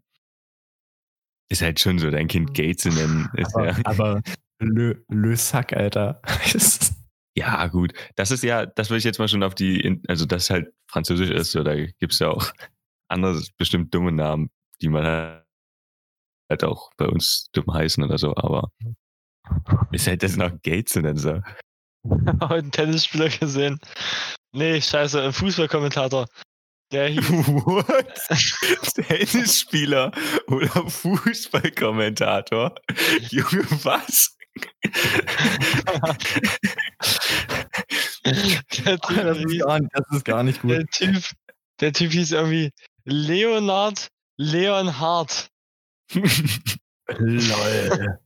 ist 1.49 1.61
halt 1.61 1.79
schon 1.79 1.99
so, 1.99 2.09
dein 2.09 2.27
Kind 2.27 2.53
gay 2.53 2.75
zu 2.75 2.89
nennen. 2.89 3.29
Ist 3.37 3.55
aber, 3.55 3.65
ja, 3.67 3.77
aber 3.83 4.21
Le, 4.59 5.03
Le 5.09 5.37
Sack, 5.37 5.73
Alter. 5.73 6.21
ja, 7.35 7.67
gut. 7.67 7.93
Das 8.15 8.31
ist 8.31 8.43
ja, 8.43 8.65
das 8.65 8.89
will 8.89 8.97
ich 8.97 9.03
jetzt 9.03 9.19
mal 9.19 9.27
schon 9.27 9.43
auf 9.43 9.53
die, 9.55 10.01
also 10.07 10.25
das 10.25 10.49
halt 10.49 10.73
Französisch 10.89 11.29
ist, 11.29 11.53
da 11.53 11.75
gibt 11.75 12.13
es 12.13 12.19
ja 12.19 12.29
auch 12.29 12.51
andere 13.07 13.41
bestimmt 13.57 13.93
dumme 13.93 14.11
Namen, 14.11 14.49
die 14.81 14.89
man 14.89 15.05
halt 16.49 16.63
auch 16.63 16.91
bei 16.97 17.07
uns 17.07 17.49
dumm 17.53 17.73
heißen 17.73 18.03
oder 18.03 18.17
so, 18.17 18.35
aber 18.35 18.71
ist 19.91 20.07
halt 20.07 20.23
das 20.23 20.35
noch 20.35 20.51
zu 20.85 21.01
nennen, 21.01 21.17
so. 21.17 21.41
Heute 22.41 22.53
einen 22.53 22.71
Tennisspieler 22.71 23.29
gesehen. 23.29 23.79
Nee, 24.53 24.81
scheiße, 24.81 25.21
ein 25.21 25.33
Fußballkommentator. 25.33 26.25
Der 26.91 27.07
hieß, 27.09 27.29
What? 27.29 28.95
Tennisspieler 28.95 30.11
oder 30.47 30.89
Fußballkommentator? 30.89 32.75
Junge, 33.29 33.65
was? 33.83 34.35
der, 38.25 38.61
typ, 38.69 39.01
das, 39.07 39.37
ist 39.37 39.45
hieß- 39.45 39.65
gar, 39.65 39.79
nicht- 39.79 39.91
das 39.93 40.05
ist 40.11 40.25
gar 40.25 40.43
nicht 40.43 40.61
gut. 40.61 40.71
der, 40.71 40.85
typ, 40.87 41.23
der 41.81 41.93
Typ 41.93 42.11
hieß 42.11 42.31
irgendwie 42.31 42.71
Leonard 43.05 44.07
Leonhardt. 44.37 45.49
Lol. 46.13 48.19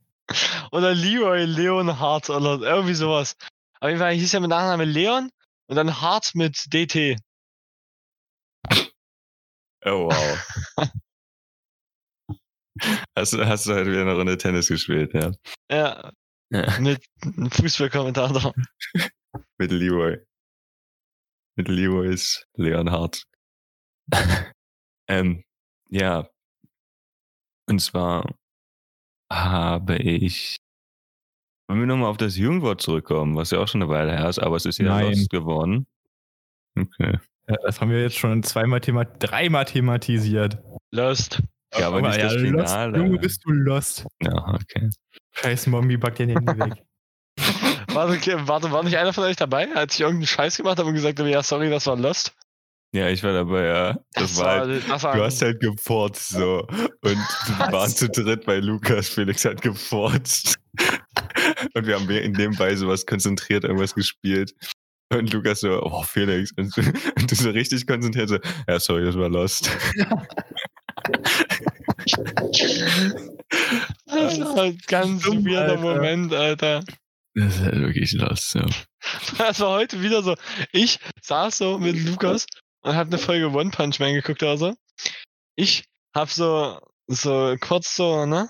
Oder 0.71 0.93
Leroy 0.93 1.45
Leonhardt 1.45 2.29
oder 2.29 2.59
irgendwie 2.61 2.93
sowas. 2.93 3.35
Auf 3.79 3.89
jeden 3.89 3.99
Fall 3.99 4.13
hieß 4.13 4.33
er 4.33 4.39
mit 4.39 4.49
Nachname 4.49 4.85
Leon 4.85 5.29
und 5.67 5.75
dann 5.75 6.01
Hart 6.01 6.31
mit 6.35 6.73
DT. 6.73 7.17
Oh, 9.83 10.09
wow. 10.09 10.91
Hast 13.17 13.33
du, 13.33 13.45
hast 13.45 13.65
du 13.65 13.73
heute 13.73 13.91
wieder 13.91 14.01
eine 14.01 14.15
Runde 14.15 14.37
Tennis 14.37 14.67
gespielt, 14.67 15.13
ja? 15.13 15.31
Ja, 15.69 16.11
ja. 16.51 16.79
mit 16.79 17.03
einem 17.21 17.51
Fußballkommentator. 17.51 18.53
Mit 19.57 19.71
Leroy. 19.71 20.17
Mit 21.55 21.67
Leroy's 21.67 22.45
Leonhard. 22.55 23.23
ähm, 25.07 25.43
ja. 25.89 26.27
Und 27.67 27.79
zwar 27.79 28.25
habe 29.31 29.97
ich. 29.97 30.57
Wollen 31.67 31.79
wir 31.79 31.87
nochmal 31.87 32.09
auf 32.09 32.17
das 32.17 32.35
Jugendwort 32.35 32.81
zurückkommen, 32.81 33.35
was 33.35 33.51
ja 33.51 33.59
auch 33.59 33.67
schon 33.67 33.81
eine 33.81 33.89
Weile 33.89 34.11
her 34.11 34.27
ist, 34.27 34.39
aber 34.39 34.57
es 34.57 34.65
ist 34.65 34.77
ja 34.77 34.89
Nein. 34.89 35.09
lost 35.09 35.29
geworden. 35.29 35.87
Okay. 36.77 37.19
Ja, 37.47 37.55
das 37.63 37.81
haben 37.81 37.91
wir 37.91 38.01
jetzt 38.01 38.17
schon 38.17 38.43
zweimal 38.43 38.81
thema 38.81 39.05
dreimal 39.05 39.65
thematisiert. 39.65 40.57
Lost. 40.91 41.41
Ja, 41.77 41.87
aber 41.87 42.01
nicht 42.01 42.21
das 42.21 42.33
lost, 42.33 42.45
Finale. 42.45 42.97
Junge, 42.97 43.19
bist 43.19 43.43
du 43.45 43.51
lost. 43.51 44.05
Ja, 44.21 44.53
okay. 44.53 44.89
Scheiß 45.31 45.67
Mommy, 45.67 45.97
back 45.97 46.15
dein 46.15 46.29
Handy 46.29 46.59
weg. 46.59 46.73
Warte, 47.93 48.13
okay, 48.13 48.35
warte, 48.45 48.71
war 48.71 48.83
nicht 48.83 48.97
einer 48.97 49.13
von 49.13 49.23
euch 49.25 49.35
dabei, 49.35 49.73
als 49.75 49.95
ich 49.95 50.01
irgendeinen 50.01 50.27
Scheiß 50.27 50.57
gemacht 50.57 50.77
habe 50.77 50.87
und 50.87 50.95
gesagt 50.95 51.19
habe, 51.19 51.29
ja, 51.29 51.43
sorry, 51.43 51.69
das 51.69 51.87
war 51.87 51.97
Lost? 51.97 52.33
Ja, 52.93 53.07
ich 53.07 53.23
war 53.23 53.31
dabei, 53.31 53.67
ja. 53.67 53.99
Das, 54.13 54.37
war 54.37 54.59
halt, 54.59 54.89
das 54.89 55.03
war 55.03 55.15
Du 55.15 55.23
hast 55.23 55.41
halt 55.41 55.61
gefurzt 55.61 56.29
so. 56.29 56.67
Und 57.01 57.17
wir 57.47 57.71
waren 57.71 57.89
zu 57.89 58.09
dritt 58.09 58.45
bei 58.45 58.57
Lukas. 58.57 59.07
Felix 59.07 59.45
hat 59.45 59.61
gefurzt. 59.61 60.59
Und 61.73 61.87
wir 61.87 61.95
haben 61.95 62.09
in 62.09 62.33
nebenbei 62.33 62.75
sowas 62.75 63.05
konzentriert, 63.05 63.63
irgendwas 63.63 63.95
gespielt. 63.95 64.53
Und 65.09 65.31
Lukas 65.31 65.61
so, 65.61 65.81
oh 65.81 66.03
Felix. 66.03 66.51
Und 66.57 66.75
du, 66.75 66.81
und 66.81 67.31
du 67.31 67.35
so 67.35 67.49
richtig 67.51 67.87
konzentriert 67.87 68.27
so, 68.27 68.37
ja, 68.67 68.77
sorry, 68.77 69.05
das 69.05 69.17
war 69.17 69.29
lost. 69.29 69.69
das 74.05 74.39
war 74.39 74.63
ein 74.63 74.77
ganz 74.87 75.23
Dumm, 75.23 75.45
weirder. 75.45 75.77
Moment, 75.77 76.33
Alter. 76.33 76.83
Das 77.35 77.55
ist 77.55 77.61
halt 77.61 77.79
wirklich 77.79 78.11
lost, 78.11 78.49
so. 78.51 78.65
Das 79.37 79.61
war 79.61 79.69
heute 79.69 80.01
wieder 80.01 80.21
so. 80.23 80.35
Ich 80.73 80.99
saß 81.21 81.57
so 81.57 81.79
mit 81.79 81.95
Lukas 82.05 82.45
und 82.81 82.95
hab 82.95 83.07
eine 83.07 83.17
Folge 83.17 83.51
One 83.51 83.71
Punch 83.71 83.99
Man 83.99 84.13
geguckt 84.13 84.43
oder 84.43 84.57
so. 84.57 84.75
Ich 85.55 85.85
hab 86.15 86.29
so, 86.29 86.79
so 87.07 87.55
kurz 87.59 87.95
so, 87.95 88.25
ne? 88.25 88.49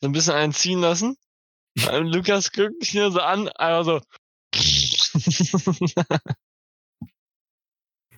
So 0.00 0.08
ein 0.08 0.12
bisschen 0.12 0.34
einen 0.34 0.52
ziehen 0.52 0.80
lassen. 0.80 1.16
Und 1.92 2.06
Lukas 2.06 2.52
guckt 2.52 2.78
mich 2.78 2.94
nur 2.94 3.10
so 3.10 3.20
an, 3.20 3.48
einfach 3.48 3.84
so. 3.84 4.00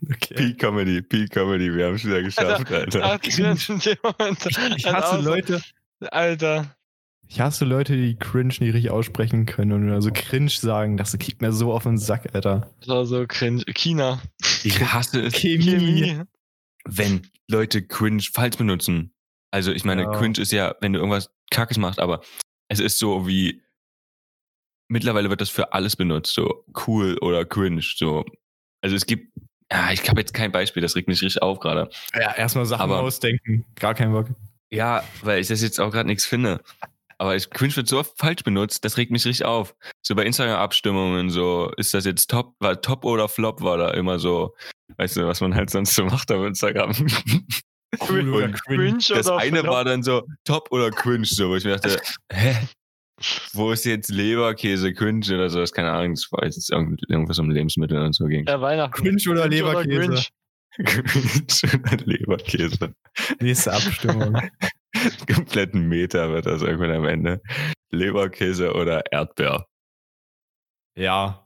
Okay. 0.03 0.35
Peak 0.35 0.59
Comedy, 0.59 1.01
Peak 1.01 1.31
Comedy, 1.31 1.75
wir 1.75 1.87
haben 1.87 1.95
es 1.95 2.05
wieder 2.05 2.23
geschafft, 2.23 2.71
Alter. 2.71 3.01
dachte 3.01 3.29
ich 3.29 3.39
mir 3.39 3.51
in 3.51 3.79
dem 3.79 3.97
Moment 4.03 4.47
Ich 4.77 4.87
hasse 4.87 5.17
Leute, 5.21 5.63
Alter. 6.01 6.77
Ich 7.29 7.41
hasse 7.41 7.65
Leute, 7.65 7.97
die 7.97 8.17
cringe 8.17 8.49
nicht 8.61 8.61
richtig 8.61 8.91
aussprechen 8.91 9.47
können 9.47 9.73
und 9.73 9.91
also 9.91 10.11
cringe 10.13 10.51
sagen. 10.51 10.97
Das 10.97 11.17
kriegt 11.19 11.43
mir 11.43 11.53
so 11.53 11.73
auf 11.73 11.83
den 11.85 11.99
Sack, 11.99 12.35
Alter. 12.35 12.71
Das 12.81 12.89
war 12.89 13.05
so 13.07 13.25
cringe. 13.27 13.63
China. 13.75 14.21
Ich 14.65 14.81
hasse 14.81 15.21
es, 15.23 15.35
Chemie. 15.35 16.23
wenn 16.85 17.27
Leute 17.49 17.83
cringe 17.87 18.23
falsch 18.23 18.57
benutzen. 18.57 19.13
Also 19.51 19.73
ich 19.73 19.85
meine, 19.85 20.03
Ja. 20.03 20.11
cringe 20.13 20.39
ist 20.41 20.53
ja, 20.53 20.75
wenn 20.81 20.93
du 20.93 20.99
irgendwas 20.99 21.31
Kackes 21.51 21.79
machst, 21.79 22.01
aber 22.01 22.21
es 22.69 22.81
ist 22.81 22.99
so 22.99 23.27
wie 23.27 23.63
mittlerweile 24.89 25.31
wird 25.31 25.41
das 25.41 25.51
für 25.51 25.73
alles 25.73 25.97
benutzt, 25.97 26.33
so 26.35 26.65
cool 26.87 27.19
oder 27.19 27.45
cringe. 27.45 27.83
So. 27.83 28.25
Also 28.83 28.95
es 28.97 29.07
gibt, 29.07 29.37
ja, 29.71 29.91
ich 29.93 30.09
habe 30.09 30.21
jetzt 30.21 30.33
kein 30.35 30.53
Beispiel, 30.53 30.81
das 30.83 30.95
regt 30.95 31.09
mich 31.09 31.23
richtig 31.23 31.43
auf 31.43 31.59
gerade. 31.59 31.91
Ja, 32.15 32.35
erstmal 32.35 32.67
Sachen 32.67 32.83
Aber- 32.83 33.01
ausdenken. 33.01 33.65
Gar 33.75 33.95
kein 33.95 34.13
Bock. 34.13 34.29
Ja, 34.71 35.05
weil 35.23 35.41
ich 35.41 35.47
das 35.49 35.63
jetzt 35.63 35.81
auch 35.81 35.91
gerade 35.93 36.09
nichts 36.09 36.27
finde. 36.27 36.61
Aber 37.19 37.35
ich, 37.37 37.49
cringe 37.51 37.75
wird 37.77 37.89
so 37.89 37.99
oft 37.99 38.13
falsch 38.19 38.43
benutzt, 38.45 38.85
das 38.85 38.97
regt 38.99 39.11
mich 39.11 39.25
richtig 39.25 39.47
auf. 39.47 39.75
So 40.03 40.15
bei 40.15 40.25
Instagram-Abstimmungen, 40.25 41.31
so, 41.31 41.73
ist 41.77 41.95
das 41.95 42.05
jetzt 42.05 42.29
top, 42.31 42.55
war 42.61 42.81
top 42.81 43.05
oder 43.05 43.29
flop, 43.29 43.63
war 43.63 43.79
da 43.79 43.91
immer 43.93 44.19
so, 44.19 44.55
weißt 44.99 45.17
du, 45.17 45.27
was 45.27 45.41
man 45.41 45.55
halt 45.55 45.71
sonst 45.71 45.95
so 45.95 46.05
macht 46.05 46.31
auf 46.33 46.45
Instagram. 46.47 46.93
Cool 48.09 48.29
oder 48.35 48.49
Cringe 48.51 48.99
Das 49.09 49.27
oder 49.29 49.39
eine 49.39 49.61
flop? 49.61 49.73
war 49.73 49.85
dann 49.85 50.03
so 50.03 50.23
top 50.45 50.69
oder 50.73 50.91
cringe, 50.91 51.25
so, 51.25 51.49
wo 51.49 51.57
ich 51.57 51.65
mir 51.65 51.77
dachte, 51.79 51.99
hä? 52.31 52.57
Wo 53.55 53.71
ist 53.73 53.87
jetzt 53.87 54.11
Leberkäse, 54.11 54.93
cringe 54.93 55.25
oder 55.33 55.49
so? 55.49 55.61
Das 55.61 55.71
ist 55.71 55.75
keine 55.75 55.93
Ahnung, 55.93 56.15
das 56.15 56.27
war 56.31 56.45
jetzt 56.45 56.71
irgend- 56.71 57.01
irgendwas 57.09 57.39
um 57.39 57.49
Lebensmittel 57.49 57.97
und 58.03 58.13
so 58.15 58.27
ging. 58.27 58.45
Ja, 58.47 58.61
Weihnachten. 58.61 58.93
Cringe 59.03 59.23
oder 59.31 59.49
Leberkäse? 59.49 60.27
Cringe 60.85 61.83
oder 61.85 61.97
Leberkäse. 62.05 62.93
Nächste 63.41 63.73
Abstimmung. 63.73 64.37
Kompletten 65.33 65.89
Meter 65.89 66.31
wird 66.31 66.47
das 66.47 66.63
irgendwann 66.63 66.93
am 66.93 67.05
Ende. 67.05 67.41
Leberkäse 67.91 68.73
oder 68.75 69.03
Erdbeer. 69.13 69.67
ja. 70.97 71.43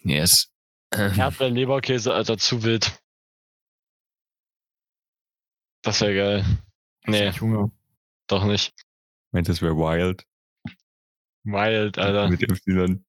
Yes. 0.00 0.50
Erdbeer, 0.92 1.50
Leberkäse, 1.50 2.14
Alter, 2.14 2.38
zu 2.38 2.62
wild. 2.62 2.98
Das 5.82 6.00
wäre 6.00 6.14
geil. 6.14 6.44
Nee, 7.06 7.30
Junge. 7.30 7.70
doch 8.26 8.44
nicht. 8.44 8.72
Meint 9.32 9.48
das 9.48 9.60
wäre 9.60 9.76
wild? 9.76 10.24
Wild, 11.44 11.98
Alter. 11.98 12.28
Mit 12.28 12.42
Y. 12.42 13.04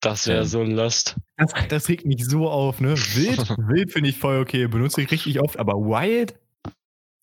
Das 0.00 0.26
wäre 0.26 0.38
Ja. 0.38 0.44
so 0.44 0.62
lost. 0.62 1.16
Das, 1.36 1.52
das 1.68 1.88
regt 1.88 2.06
mich 2.06 2.24
so 2.24 2.48
auf, 2.48 2.80
ne? 2.80 2.94
Wild, 2.96 3.38
wild 3.68 3.92
finde 3.92 4.10
ich 4.10 4.18
voll 4.18 4.40
okay. 4.40 4.66
Benutze 4.66 5.02
ich 5.02 5.10
richtig 5.10 5.40
oft, 5.40 5.58
aber 5.58 5.74
wild 5.74 6.38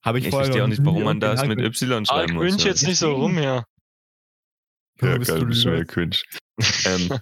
habe 0.04 0.20
ich 0.20 0.26
Ich 0.26 0.32
vorher 0.32 0.46
verstehe 0.46 0.64
auch 0.64 0.68
nicht, 0.68 0.86
warum 0.86 1.04
man 1.04 1.20
das 1.20 1.46
mit 1.46 1.60
Y 1.60 1.92
Aber 1.94 2.06
schreiben 2.06 2.34
muss. 2.36 2.44
Grinch 2.44 2.64
jetzt 2.64 2.86
nicht 2.86 2.98
so 2.98 3.14
rum 3.14 3.38
hier. 3.38 3.64
Ja, 5.02 5.08
Ja, 5.10 5.18
geil, 5.18 5.40
du 5.40 5.46
bist 5.48 5.66
du 5.66 5.70
ja 5.70 5.84
cringe. 5.84 6.18
ähm, 6.86 7.20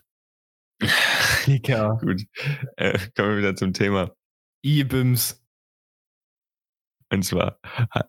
Digga. 1.46 2.00
gut. 2.02 2.24
Äh, 2.76 2.98
kommen 3.16 3.30
wir 3.30 3.38
wieder 3.38 3.56
zum 3.56 3.74
Thema. 3.74 4.12
E-Bims. 4.64 5.42
Und 7.12 7.24
zwar, 7.24 7.60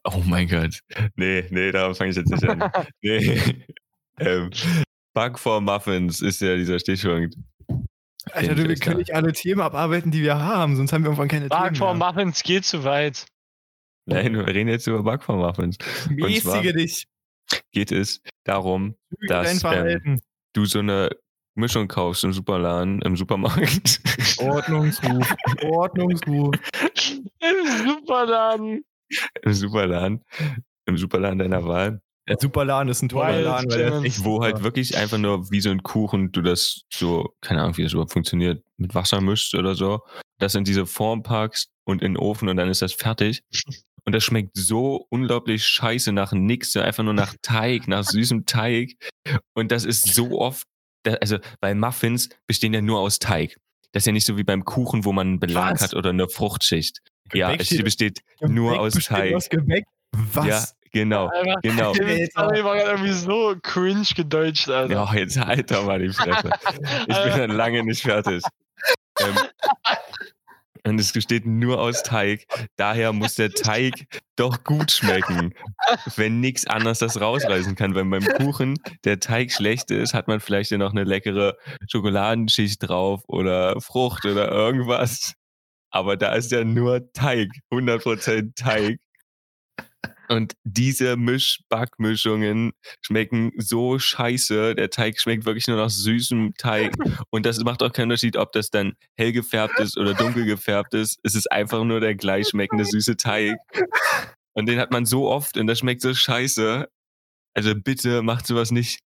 oh 0.05 0.23
mein 0.25 0.49
Gott. 0.49 0.81
Nee, 1.17 1.45
nee, 1.51 1.73
darauf 1.73 1.99
fange 1.99 2.11
ich 2.11 2.17
jetzt 2.17 2.31
nicht 2.31 2.45
an. 2.45 2.71
Nee. 3.03 3.67
ähm, 4.19 4.51
Bug 5.13 5.39
for 5.39 5.61
Muffins 5.61 6.21
ist 6.21 6.41
ja 6.41 6.57
dieser 6.57 6.79
Stichpunkt. 6.79 7.37
Alter, 8.31 8.55
du, 8.55 8.69
wir 8.69 8.77
können 8.77 8.99
nicht 8.99 9.13
alle 9.15 9.33
Themen 9.33 9.61
abarbeiten, 9.61 10.13
die 10.13 10.23
wir 10.23 10.39
haben, 10.39 10.77
sonst 10.77 10.93
haben 10.93 11.03
wir 11.03 11.09
irgendwann 11.09 11.29
keine 11.29 11.49
Dark 11.49 11.75
Themen 11.75 11.77
for 11.77 11.95
mehr. 11.95 12.13
Muffins 12.13 12.43
geht 12.43 12.65
zu 12.65 12.85
weit. 12.85 13.27
Nein, 14.07 14.35
wir 14.35 14.47
reden 14.47 14.69
jetzt 14.69 14.87
über 14.87 15.03
Bug 15.03 15.23
for 15.23 15.37
Muffins. 15.37 15.77
Und 16.09 16.19
zwar- 16.41 16.57
Mäßige 16.63 16.73
dich. 16.75 17.07
geht 17.73 17.93
es 17.93 18.21
darum, 18.45 18.97
dass 19.29 19.63
ähm, 19.65 20.21
du 20.55 20.65
so 20.65 20.81
eine 20.81 21.11
Mischung 21.55 21.87
kaufst 21.89 22.25
im 22.25 22.33
Superladen, 22.33 23.03
im 23.03 23.17
Supermarkt. 23.17 24.01
Ordnungsruf, 24.39 25.35
Ordnungsruf. 25.63 26.55
Im 27.41 27.87
Superladen. 27.87 28.85
Im 29.43 29.53
Superladen, 29.53 30.25
im 30.87 30.97
Superladen 30.97 31.39
deiner 31.39 31.65
Wahl. 31.67 32.01
Der 32.29 32.39
Superladen 32.41 32.89
ist 32.89 33.03
ein 33.03 33.09
toller 33.09 33.43
Laden, 33.43 33.71
weil 33.71 33.79
der 33.79 34.05
ist 34.05 34.25
Wo 34.25 34.43
halt 34.43 34.63
wirklich 34.63 34.97
einfach 34.97 35.19
nur 35.19 35.51
wie 35.51 35.61
so 35.61 35.71
ein 35.71 35.83
Kuchen, 35.83 36.31
du 36.33 36.41
das 36.41 36.83
so, 36.93 37.35
keine 37.41 37.61
Ahnung, 37.63 37.77
wie 37.77 37.83
das 37.83 37.93
überhaupt 37.93 38.13
funktioniert, 38.13 38.65
mit 38.79 38.95
Wasser 38.95 39.21
mischst 39.21 39.55
oder 39.55 39.75
so, 39.75 40.01
das 40.39 40.55
in 40.55 40.65
diese 40.65 40.87
Form 40.87 41.23
packst 41.23 41.69
und 41.85 42.01
in 42.01 42.15
den 42.15 42.17
Ofen 42.17 42.49
und 42.49 42.57
dann 42.57 42.69
ist 42.69 42.81
das 42.81 42.93
fertig. 42.93 43.43
Und 44.05 44.13
das 44.15 44.25
schmeckt 44.25 44.57
so 44.57 45.07
unglaublich 45.11 45.65
scheiße 45.67 46.13
nach 46.13 46.33
nix, 46.33 46.73
so 46.73 46.81
einfach 46.81 47.05
nur 47.05 47.15
nach 47.15 47.35
Teig, 47.43 47.87
nach 47.89 48.05
süßem 48.05 48.47
Teig. 48.47 48.95
Und 49.55 49.71
das 49.71 49.85
ist 49.85 50.13
so 50.15 50.41
oft, 50.41 50.67
also, 51.21 51.39
weil 51.61 51.75
Muffins 51.75 52.29
bestehen 52.47 52.75
ja 52.75 52.81
nur 52.81 52.99
aus 53.01 53.19
Teig. 53.19 53.57
Das 53.93 54.03
ist 54.03 54.07
ja 54.07 54.13
nicht 54.13 54.27
so 54.27 54.37
wie 54.37 54.45
beim 54.45 54.65
Kuchen, 54.65 55.05
wo 55.05 55.13
man 55.13 55.27
einen 55.29 55.41
Belag 55.41 55.75
Was? 55.75 55.83
hat 55.83 55.95
oder 55.95 56.11
eine 56.11 56.29
Fruchtschicht. 56.29 56.99
ja, 57.33 57.49
Gebäck 57.51 57.61
es 57.61 57.67
steht- 57.67 57.85
besteht 57.85 58.21
Gebäck 58.41 58.55
nur 58.55 58.81
aus 58.81 58.95
Teig. 58.95 59.35
Aus 59.35 59.49
Gebäck? 59.49 59.85
Was? 60.13 60.47
Ja, 60.47 60.65
genau, 60.93 61.27
Alter, 61.29 61.55
genau. 61.63 61.93
Die 61.93 62.27
Story 62.27 62.65
war 62.65 62.77
gerade 62.77 62.91
irgendwie 62.91 63.13
so 63.13 63.55
cringe 63.63 64.05
gedeutscht, 64.17 64.69
Alter. 64.69 64.93
Ja, 64.95 65.15
jetzt 65.15 65.39
halt 65.39 65.71
doch 65.71 65.85
mal 65.87 65.99
die 66.01 66.09
Fresse. 66.13 66.51
Ich 67.07 67.23
bin 67.23 67.37
dann 67.37 67.51
lange 67.51 67.85
nicht 67.85 68.03
fertig. 68.03 68.43
ähm, 69.21 69.35
und 70.85 70.99
es 71.01 71.13
besteht 71.13 71.47
nur 71.47 71.81
aus 71.81 72.03
Teig. 72.03 72.47
Daher 72.77 73.13
muss 73.13 73.35
der 73.35 73.51
Teig 73.51 74.07
doch 74.37 74.65
gut 74.65 74.91
schmecken, 74.91 75.55
wenn 76.17 76.41
nichts 76.41 76.67
anderes 76.67 76.99
das 76.99 77.21
rausreißen 77.21 77.77
kann. 77.77 77.95
Wenn 77.95 78.11
beim 78.11 78.25
Kuchen 78.25 78.79
der 79.05 79.21
Teig 79.21 79.53
schlecht 79.53 79.91
ist, 79.91 80.15
hat 80.15 80.29
man 80.29 80.41
vielleicht 80.41 80.71
ja 80.71 80.79
noch 80.79 80.93
eine 80.93 81.05
leckere 81.05 81.57
Schokoladenschicht 81.89 82.89
drauf 82.89 83.23
oder 83.29 83.81
Frucht 83.81 84.25
oder 84.25 84.51
irgendwas. 84.51 85.35
Aber 85.91 86.17
da 86.17 86.35
ist 86.35 86.51
ja 86.51 86.65
nur 86.65 87.13
Teig, 87.13 87.51
100% 87.71 88.55
Teig. 88.57 88.99
Und 90.33 90.55
diese 90.65 91.17
Misch-Backmischungen 91.19 92.73
schmecken 93.03 93.53
so 93.59 93.99
scheiße. 93.99 94.75
Der 94.75 94.89
Teig 94.89 95.21
schmeckt 95.21 95.45
wirklich 95.45 95.67
nur 95.67 95.77
nach 95.77 95.91
süßem 95.91 96.55
Teig. 96.57 96.95
Und 97.31 97.45
das 97.45 97.59
macht 97.59 97.83
auch 97.83 97.93
keinen 97.93 98.05
Unterschied, 98.05 98.39
ob 98.39 98.53
das 98.53 98.71
dann 98.71 98.95
hell 99.19 99.33
gefärbt 99.33 99.79
ist 99.79 99.99
oder 99.99 100.15
dunkel 100.15 100.47
gefärbt 100.47 100.95
ist. 100.95 101.21
Es 101.23 101.35
ist 101.35 101.53
einfach 101.53 101.85
nur 101.85 102.01
der 102.01 102.15
gleich 102.15 102.49
schmeckende 102.49 102.87
süße 102.87 103.19
Teig. 103.19 103.59
Und 104.55 104.67
den 104.67 104.79
hat 104.79 104.91
man 104.91 105.05
so 105.05 105.29
oft 105.29 105.59
und 105.59 105.67
das 105.67 105.81
schmeckt 105.81 106.01
so 106.01 106.15
scheiße. 106.15 106.89
Also 107.55 107.75
bitte 107.75 108.23
macht 108.23 108.47
sowas 108.47 108.71
nicht. 108.71 109.01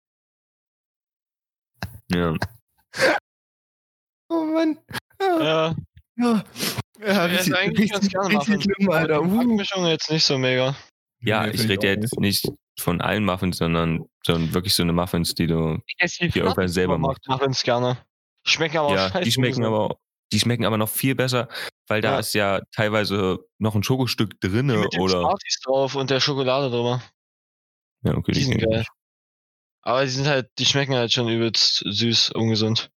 Ja. 2.09 2.37
Oh 4.29 4.45
Mann. 4.45 4.79
Ja, 5.20 5.74
Ja, 6.16 6.45
ja 7.01 7.27
ich 7.27 7.33
esse 7.33 7.51
richtig, 7.51 7.57
eigentlich 7.57 7.91
ganz 7.91 8.05
richtig, 8.05 8.12
gerne 8.12 8.39
richtig 8.39 8.62
schlimm, 8.62 8.91
Alter. 8.91 9.22
Die 9.22 9.29
Uh. 9.29 9.37
Backmischung 9.37 9.87
jetzt 9.87 10.11
nicht 10.11 10.24
so 10.24 10.39
mega. 10.39 10.77
Ja, 11.20 11.46
Nee, 11.46 11.52
ich 11.54 11.62
rede 11.68 11.78
auch 11.78 11.84
jetzt 11.84 12.20
nicht 12.20 12.48
von 12.78 13.00
allen 13.00 13.24
Muffins, 13.24 13.58
sondern 13.58 14.04
so 14.24 14.52
wirklich 14.52 14.74
so 14.74 14.82
eine 14.82 14.92
Muffins, 14.92 15.34
die 15.34 15.46
du. 15.46 15.78
Die 16.20 16.38
irgendwer 16.38 16.68
selber 16.68 16.98
macht. 16.98 17.26
Muffins 17.26 17.62
gerne. 17.62 17.98
Die 18.46 18.50
schmecken 18.50 18.76
aber 18.78 18.88
auch 18.88 18.94
ja, 18.94 19.08
scheiße. 19.08 19.24
die 19.24 19.32
schmecken 19.32 19.64
aber 19.64 19.96
die 20.32 20.40
schmecken 20.40 20.64
aber 20.64 20.76
noch 20.76 20.88
viel 20.88 21.14
besser, 21.14 21.48
weil 21.86 22.00
da 22.02 22.14
Ja. 22.14 22.18
ist 22.18 22.34
ja 22.34 22.60
teilweise 22.74 23.38
noch 23.58 23.74
ein 23.76 23.82
Schokostück 23.84 24.38
Die 24.40 24.48
drinne 24.48 24.76
mit 24.78 24.92
den 24.92 25.00
oder. 25.00 25.20
Smarties 25.20 25.60
drauf 25.64 25.94
und 25.94 26.10
der 26.10 26.20
Schokolade 26.20 26.68
drüber. 26.70 27.00
Ja, 28.02 28.14
okay, 28.16 28.32
Die 28.32 28.42
sind 28.42 28.52
kenn 28.58 28.60
ich 28.60 28.66
geil. 28.68 28.78
nicht. 28.80 28.90
Aber 29.82 30.02
die 30.04 30.10
sind 30.10 30.26
halt, 30.26 30.50
die 30.58 30.64
schmecken 30.66 30.94
halt 30.96 31.12
schon 31.12 31.28
übelst 31.28 31.84
süß, 31.86 32.30
ungesund. 32.32 32.90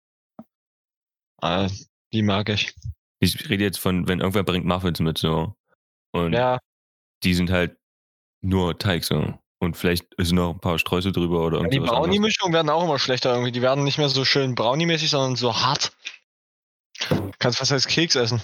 Ah, 1.41 1.69
die 2.11 2.23
mag 2.23 2.49
ich. 2.49 2.73
Ich 3.19 3.49
rede 3.49 3.63
jetzt 3.63 3.79
von, 3.79 4.07
wenn 4.07 4.19
irgendwer 4.19 4.43
bringt 4.43 4.65
Muffins 4.65 4.99
mit 4.99 5.17
so. 5.17 5.55
Und 6.11 6.33
Ja, 6.33 6.57
die 7.23 7.33
sind 7.35 7.51
halt 7.51 7.77
nur 8.41 8.77
Teig 8.77 9.03
so. 9.03 9.33
Und 9.61 9.75
vielleicht 9.75 10.13
ist 10.15 10.31
noch 10.31 10.53
ein 10.53 10.59
paar 10.59 10.79
Streusel 10.79 11.11
drüber 11.11 11.45
oder 11.45 11.57
die 11.59 11.63
irgendwas 11.75 11.89
anderes. 11.89 12.05
Brownie-Mischungen 12.07 12.53
werden 12.53 12.69
auch 12.69 12.83
immer 12.83 12.97
schlechter 12.97 13.33
irgendwie. 13.33 13.51
Die 13.51 13.61
werden 13.61 13.83
nicht 13.83 13.97
mehr 13.97 14.07
so 14.09 14.23
schön 14.23 14.55
Brownie-mäßig, 14.55 15.09
sondern 15.09 15.35
so 15.35 15.53
hart. 15.53 15.91
Kannst 17.39 17.57
fast 17.59 17.71
als 17.73 17.85
Keks 17.87 18.15
essen. 18.15 18.41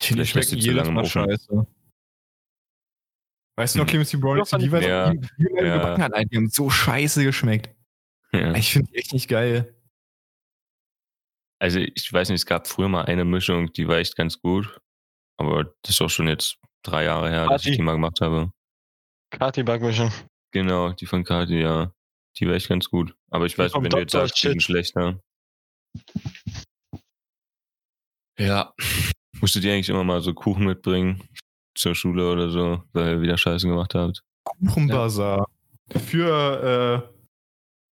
Chili 0.00 0.24
schmecken 0.26 0.56
jedes 0.58 0.88
Mal 0.90 1.04
scheiße. 1.04 1.66
Weißt 3.56 3.74
du 3.74 3.78
noch, 3.78 3.84
Hm. 3.84 3.88
Clemens, 3.90 4.10
die 4.10 4.16
Brownies, 4.16 4.50
Ja, 4.50 4.58
die 4.58 4.72
wir 4.72 4.82
Ja. 4.82 5.10
die, 5.12 5.20
die 5.20 5.44
wir 5.44 5.66
Ja. 5.66 5.76
gebacken 5.76 6.02
haben, 6.02 6.28
die 6.28 6.36
haben 6.36 6.48
so 6.50 6.70
scheiße 6.70 7.22
geschmeckt. 7.22 7.70
Ja. 8.32 8.54
Ich 8.54 8.72
finde 8.72 8.90
die 8.90 8.98
echt 8.98 9.12
nicht 9.12 9.28
geil. 9.28 9.74
Also 11.60 11.78
ich 11.78 12.12
weiß 12.12 12.30
nicht, 12.30 12.40
es 12.40 12.46
gab 12.46 12.66
früher 12.66 12.88
mal 12.88 13.04
eine 13.04 13.24
Mischung, 13.24 13.72
die 13.72 13.86
war 13.86 13.98
echt 13.98 14.16
ganz 14.16 14.40
gut. 14.40 14.80
Aber 15.38 15.64
das 15.82 15.90
ist 15.90 16.00
auch 16.02 16.10
schon 16.10 16.28
jetzt 16.28 16.58
drei 16.84 17.04
Jahre 17.04 17.30
her, 17.30 17.48
dass 17.48 17.62
ich 17.62 17.66
Kati. 17.68 17.76
die 17.76 17.82
mal 17.82 17.92
gemacht 17.92 18.20
habe. 18.20 18.50
Kati-Backmischung. 19.30 20.12
Genau, 20.52 20.92
die 20.92 21.06
von 21.06 21.24
Kati, 21.24 21.60
ja. 21.60 21.92
Die 22.38 22.46
war 22.46 22.54
echt 22.54 22.68
ganz 22.68 22.88
gut. 22.88 23.14
Aber 23.30 23.46
ich 23.46 23.54
Die 23.54 23.58
weiß 23.58 23.74
wenn 23.74 23.90
du 23.90 23.98
jetzt 23.98 24.12
sagst, 24.12 24.42
die 24.42 24.48
sind 24.48 24.62
schlechter. 24.62 25.20
Ja. 28.38 28.72
Musstet 29.40 29.64
ihr 29.64 29.72
eigentlich 29.72 29.88
immer 29.88 30.04
mal 30.04 30.20
so 30.20 30.34
Kuchen 30.34 30.66
mitbringen 30.66 31.22
zur 31.76 31.94
Schule 31.94 32.30
oder 32.30 32.50
so, 32.50 32.82
weil 32.92 33.14
ihr 33.14 33.20
wieder 33.20 33.36
Scheiße 33.36 33.66
gemacht 33.66 33.94
habt? 33.94 34.22
Kuchenbazar. 34.44 35.46
Für, 35.90 37.06
äh, 37.06 37.14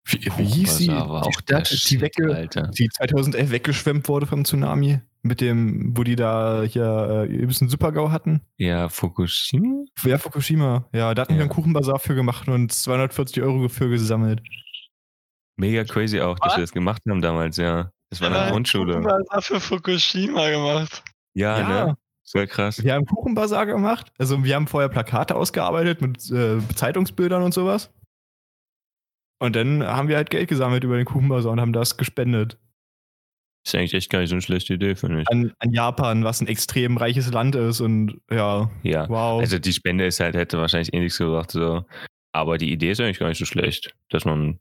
wie, 0.08 0.26
wie 0.36 0.44
hieß 0.44 0.78
die 0.78 0.90
auch 0.90 1.40
der 1.42 1.64
Stadt, 1.64 1.90
die, 1.90 2.24
Alter. 2.24 2.68
die 2.68 2.88
2011 2.88 3.50
weggeschwemmt 3.50 4.08
wurde 4.08 4.26
vom 4.26 4.44
Tsunami. 4.44 5.00
Mit 5.26 5.40
dem, 5.40 5.96
wo 5.96 6.04
die 6.04 6.16
da 6.16 6.62
hier 6.62 7.26
äh, 7.28 7.32
ein 7.42 7.46
bisschen 7.46 7.68
Super-GAU 7.68 8.10
hatten. 8.10 8.40
Ja, 8.58 8.88
Fukushima? 8.88 9.84
Ja, 10.04 10.18
Fukushima. 10.18 10.84
Ja, 10.92 11.14
da 11.14 11.22
hatten 11.22 11.32
Ja. 11.32 11.38
wir 11.38 11.42
einen 11.44 11.50
Kuchenbazar 11.52 11.98
für 11.98 12.14
gemacht 12.14 12.48
und 12.48 12.72
240 12.72 13.42
Euro 13.42 13.68
für 13.68 13.88
gesammelt. 13.88 14.40
Mega 15.58 15.84
crazy 15.84 16.20
auch, 16.20 16.38
dass 16.38 16.52
Was? 16.52 16.56
wir 16.58 16.62
das 16.62 16.72
gemacht 16.72 17.02
haben 17.08 17.20
damals, 17.20 17.56
ja. 17.56 17.90
Das 18.10 18.20
war 18.20 18.28
in 18.28 18.34
der 18.34 18.44
Ja, 18.44 18.50
Grundschule. 18.50 19.02
Was 19.04 19.28
hat 19.30 19.44
für 19.44 19.60
Fukushima 19.60 20.48
gemacht? 20.50 21.02
Ja, 21.34 21.66
ne? 21.86 21.96
Sehr 22.22 22.46
krass. 22.46 22.82
Wir 22.82 22.94
haben 22.94 23.06
Kuchenbazar 23.06 23.66
gemacht. 23.66 24.12
Also 24.18 24.42
wir 24.44 24.54
haben 24.54 24.66
vorher 24.66 24.88
Plakate 24.88 25.34
ausgearbeitet 25.36 26.00
mit 26.02 26.30
äh, 26.30 26.58
Zeitungsbildern 26.74 27.42
und 27.42 27.54
sowas. 27.54 27.90
Und 29.38 29.54
dann 29.56 29.84
haben 29.86 30.08
wir 30.08 30.16
halt 30.16 30.30
Geld 30.30 30.48
gesammelt 30.48 30.82
über 30.84 30.96
den 30.96 31.04
Kuchenbazar 31.04 31.52
und 31.52 31.60
haben 31.60 31.72
das 31.72 31.96
gespendet. 31.96 32.58
Ist 33.66 33.74
eigentlich 33.74 33.94
echt 33.94 34.10
gar 34.10 34.20
nicht 34.20 34.28
so 34.28 34.36
eine 34.36 34.42
schlechte 34.42 34.74
Idee, 34.74 34.94
finde 34.94 35.22
ich. 35.22 35.28
An, 35.28 35.52
an 35.58 35.72
Japan, 35.72 36.22
was 36.22 36.40
ein 36.40 36.46
extrem 36.46 36.96
reiches 36.96 37.32
Land 37.32 37.56
ist 37.56 37.80
und 37.80 38.20
ja, 38.30 38.70
Ja. 38.84 39.08
wow. 39.08 39.40
Also 39.40 39.58
die 39.58 39.72
Spende 39.72 40.06
ist 40.06 40.20
halt, 40.20 40.36
hätte 40.36 40.58
wahrscheinlich 40.58 40.94
eh 40.94 41.00
nichts 41.00 41.18
gebracht, 41.18 41.50
so. 41.50 41.84
Aber 42.32 42.58
die 42.58 42.70
Idee 42.70 42.92
ist 42.92 43.00
eigentlich 43.00 43.18
gar 43.18 43.28
nicht 43.28 43.38
so 43.38 43.44
schlecht, 43.44 43.92
dass 44.10 44.24
man 44.24 44.60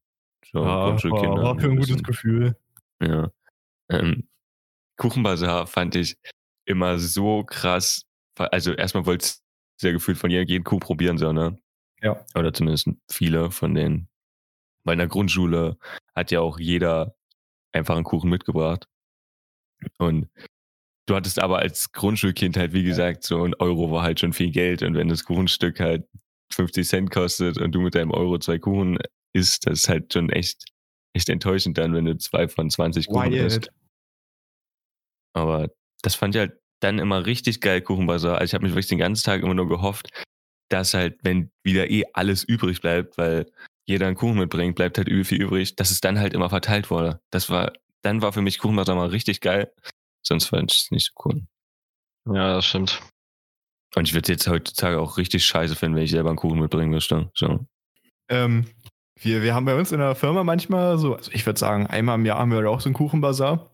so 0.51 0.60
ja, 0.60 0.66
war, 0.66 0.88
war 0.91 1.60
für 1.60 1.70
ein 1.70 1.78
gutes 1.78 2.01
Gefühl. 2.01 2.58
Ja. 2.99 3.30
Ähm, 3.91 4.28
Kuchenbazar 4.97 5.68
fand 5.68 5.95
ich 5.95 6.18
immer 6.66 6.97
so 6.97 7.43
krass. 7.43 8.08
Also 8.39 8.74
erstmal 8.74 9.06
wollte 9.06 9.26
es 9.26 9.43
sehr 9.80 9.91
gefühlt 9.91 10.18
von 10.18 10.32
jedem 10.32 10.47
jeden 10.47 10.64
Kuh 10.64 10.80
probieren, 10.80 11.20
so, 11.20 11.32
ne? 11.32 11.60
Ja. 12.01 12.26
Oder 12.34 12.53
zumindest 12.53 12.89
viele 13.12 13.51
von 13.51 13.76
denen. 13.76 14.10
Weil 14.84 14.93
in 14.93 14.99
der 14.99 15.08
Grundschule 15.10 15.78
hat 16.16 16.32
ja 16.32 16.39
auch 16.39 16.58
jeder 16.58 17.16
einfach 17.72 17.95
einen 17.95 18.03
Kuchen 18.03 18.32
mitgebracht. 18.32 18.88
Und 19.97 20.29
du 21.07 21.15
hattest 21.15 21.39
aber 21.39 21.59
als 21.59 21.91
Grundschulkind 21.91 22.57
halt, 22.57 22.73
wie 22.73 22.83
gesagt, 22.83 23.23
so 23.23 23.43
ein 23.43 23.53
Euro 23.55 23.91
war 23.91 24.03
halt 24.03 24.19
schon 24.19 24.33
viel 24.33 24.51
Geld. 24.51 24.83
Und 24.83 24.95
wenn 24.95 25.09
das 25.09 25.25
Kuchenstück 25.25 25.79
halt 25.79 26.07
50 26.53 26.88
Cent 26.88 27.11
kostet 27.11 27.57
und 27.57 27.73
du 27.73 27.81
mit 27.81 27.95
deinem 27.95 28.11
Euro 28.11 28.38
zwei 28.39 28.59
Kuchen 28.59 28.97
isst, 29.33 29.67
das 29.67 29.79
ist 29.79 29.89
halt 29.89 30.13
schon 30.13 30.29
echt, 30.29 30.65
echt 31.13 31.29
enttäuschend 31.29 31.77
dann, 31.77 31.93
wenn 31.93 32.05
du 32.05 32.17
zwei 32.17 32.47
von 32.47 32.69
20 32.69 33.07
Kuchen 33.07 33.33
isst. 33.33 33.55
Wild. 33.55 33.69
Aber 35.33 35.69
das 36.01 36.15
fand 36.15 36.36
ich 36.36 36.39
halt 36.39 36.59
dann 36.81 36.99
immer 36.99 37.25
richtig 37.25 37.61
geil, 37.61 37.81
Kuchenbazar. 37.81 38.38
Also 38.38 38.45
ich 38.45 38.53
habe 38.53 38.63
mich 38.63 38.73
wirklich 38.73 38.88
den 38.88 38.99
ganzen 38.99 39.25
Tag 39.25 39.41
immer 39.41 39.53
nur 39.53 39.67
gehofft, 39.67 40.09
dass 40.69 40.93
halt, 40.93 41.19
wenn 41.23 41.51
wieder 41.63 41.89
eh 41.89 42.03
alles 42.13 42.43
übrig 42.43 42.81
bleibt, 42.81 43.17
weil 43.17 43.51
jeder 43.88 44.07
einen 44.07 44.15
Kuchen 44.15 44.39
mitbringt, 44.39 44.75
bleibt 44.75 44.97
halt 44.97 45.07
übel 45.07 45.23
viel 45.23 45.41
übrig, 45.41 45.75
dass 45.75 45.91
es 45.91 46.01
dann 46.01 46.19
halt 46.19 46.33
immer 46.33 46.49
verteilt 46.49 46.89
wurde. 46.89 47.21
Das 47.31 47.49
war, 47.49 47.73
dann 48.06 48.22
war 48.22 48.34
für 48.34 48.41
mich 48.41 48.60
Kuchenbazar 48.60 48.95
mal 48.95 49.08
richtig 49.10 49.41
geil. 49.41 49.72
Sonst 50.26 50.45
fand 50.45 50.72
ich 50.72 50.84
es 50.84 50.91
nicht 50.91 51.12
so 51.12 51.24
cool. 51.26 51.41
Ja, 52.28 52.56
das 52.56 52.66
stimmt. 52.66 53.01
Und 53.95 54.08
ich 54.08 54.14
würde 54.14 54.32
jetzt 54.32 54.47
heutzutage 54.47 54.99
auch 54.99 55.18
richtig 55.18 55.45
scheiße 55.45 55.76
finden, 55.76 55.95
wenn 55.95 56.03
ich 56.03 56.12
selber 56.12 56.30
einen 56.30 56.38
Kuchen 56.38 56.60
mitbringen 56.60 56.91
müsste. 56.91 57.32
So. 57.34 57.66
Ähm, 58.30 58.66
wir, 59.20 59.41
wir 59.41 59.56
haben 59.56 59.66
bei 59.66 59.76
uns 59.76 59.91
in 59.91 59.99
der 59.99 60.16
Firma 60.16 60.43
manchmal 60.43 60.97
so, 60.97 61.16
also 61.16 61.32
ich 61.32 61.45
würde 61.45 61.60
sagen, 61.60 61.88
einmal 61.88 62.16
im 62.16 62.26
Jahr 62.26 62.39
haben 62.39 62.51
wir 62.51 62.70
auch 62.70 62.82
so 62.82 62.89
einen 62.89 62.95
Kuchenbazar. 62.95 63.72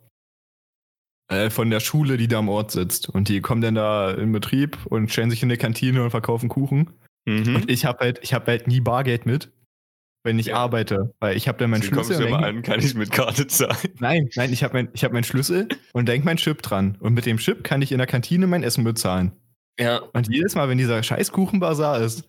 Äh, 1.29 1.49
von 1.49 1.69
der 1.69 1.79
Schule, 1.79 2.17
die 2.17 2.27
da 2.27 2.39
am 2.39 2.49
Ort 2.49 2.71
sitzt. 2.71 3.09
Und 3.09 3.29
die 3.29 3.41
kommen 3.41 3.61
dann 3.61 3.75
da 3.75 4.11
in 4.11 4.31
Betrieb 4.31 4.85
und 4.85 5.11
stellen 5.11 5.29
sich 5.29 5.41
in 5.41 5.47
eine 5.49 5.57
Kantine 5.57 6.03
und 6.03 6.11
verkaufen 6.11 6.49
Kuchen. 6.49 6.93
Mhm. 7.25 7.55
Und 7.55 7.71
ich 7.71 7.85
habe 7.85 7.99
halt, 7.99 8.19
ich 8.21 8.33
habe 8.33 8.47
halt 8.47 8.67
nie 8.67 8.81
Bargeld 8.81 9.25
mit, 9.25 9.51
wenn 10.23 10.39
ich 10.39 10.47
Ja. 10.47 10.55
arbeite, 10.57 11.13
weil 11.19 11.35
ich 11.37 11.47
habe 11.47 11.57
dann 11.57 11.69
meinen 11.69 11.81
kommst 11.81 12.07
Schlüssel. 12.07 12.17
du 12.17 12.23
und 12.23 12.27
immer 12.29 12.41
denk- 12.47 12.57
an? 12.57 12.61
Kann 12.63 12.79
ich 12.79 12.93
mit 12.95 13.11
Karte 13.11 13.47
zahlen? 13.47 13.75
Nein, 13.99 14.29
nein, 14.35 14.51
ich 14.53 14.63
habe 14.63 14.73
mein, 14.73 14.89
ich 14.93 15.03
hab 15.03 15.11
meinen 15.13 15.23
Schlüssel 15.23 15.67
und 15.93 16.07
denk 16.07 16.25
mein 16.25 16.37
Chip 16.37 16.61
dran. 16.61 16.97
Und 16.99 17.13
mit 17.13 17.25
dem 17.25 17.37
Chip 17.37 17.63
kann 17.63 17.81
ich 17.81 17.91
in 17.91 17.97
der 17.97 18.07
Kantine 18.07 18.47
mein 18.47 18.63
Essen 18.63 18.83
bezahlen. 18.83 19.31
Ja. 19.79 19.97
Und 20.13 20.27
jedes 20.29 20.55
Mal, 20.55 20.69
wenn 20.69 20.77
dieser 20.77 21.01
scheiß 21.01 21.31
Kuchenbazar 21.31 21.99
ist, 22.01 22.23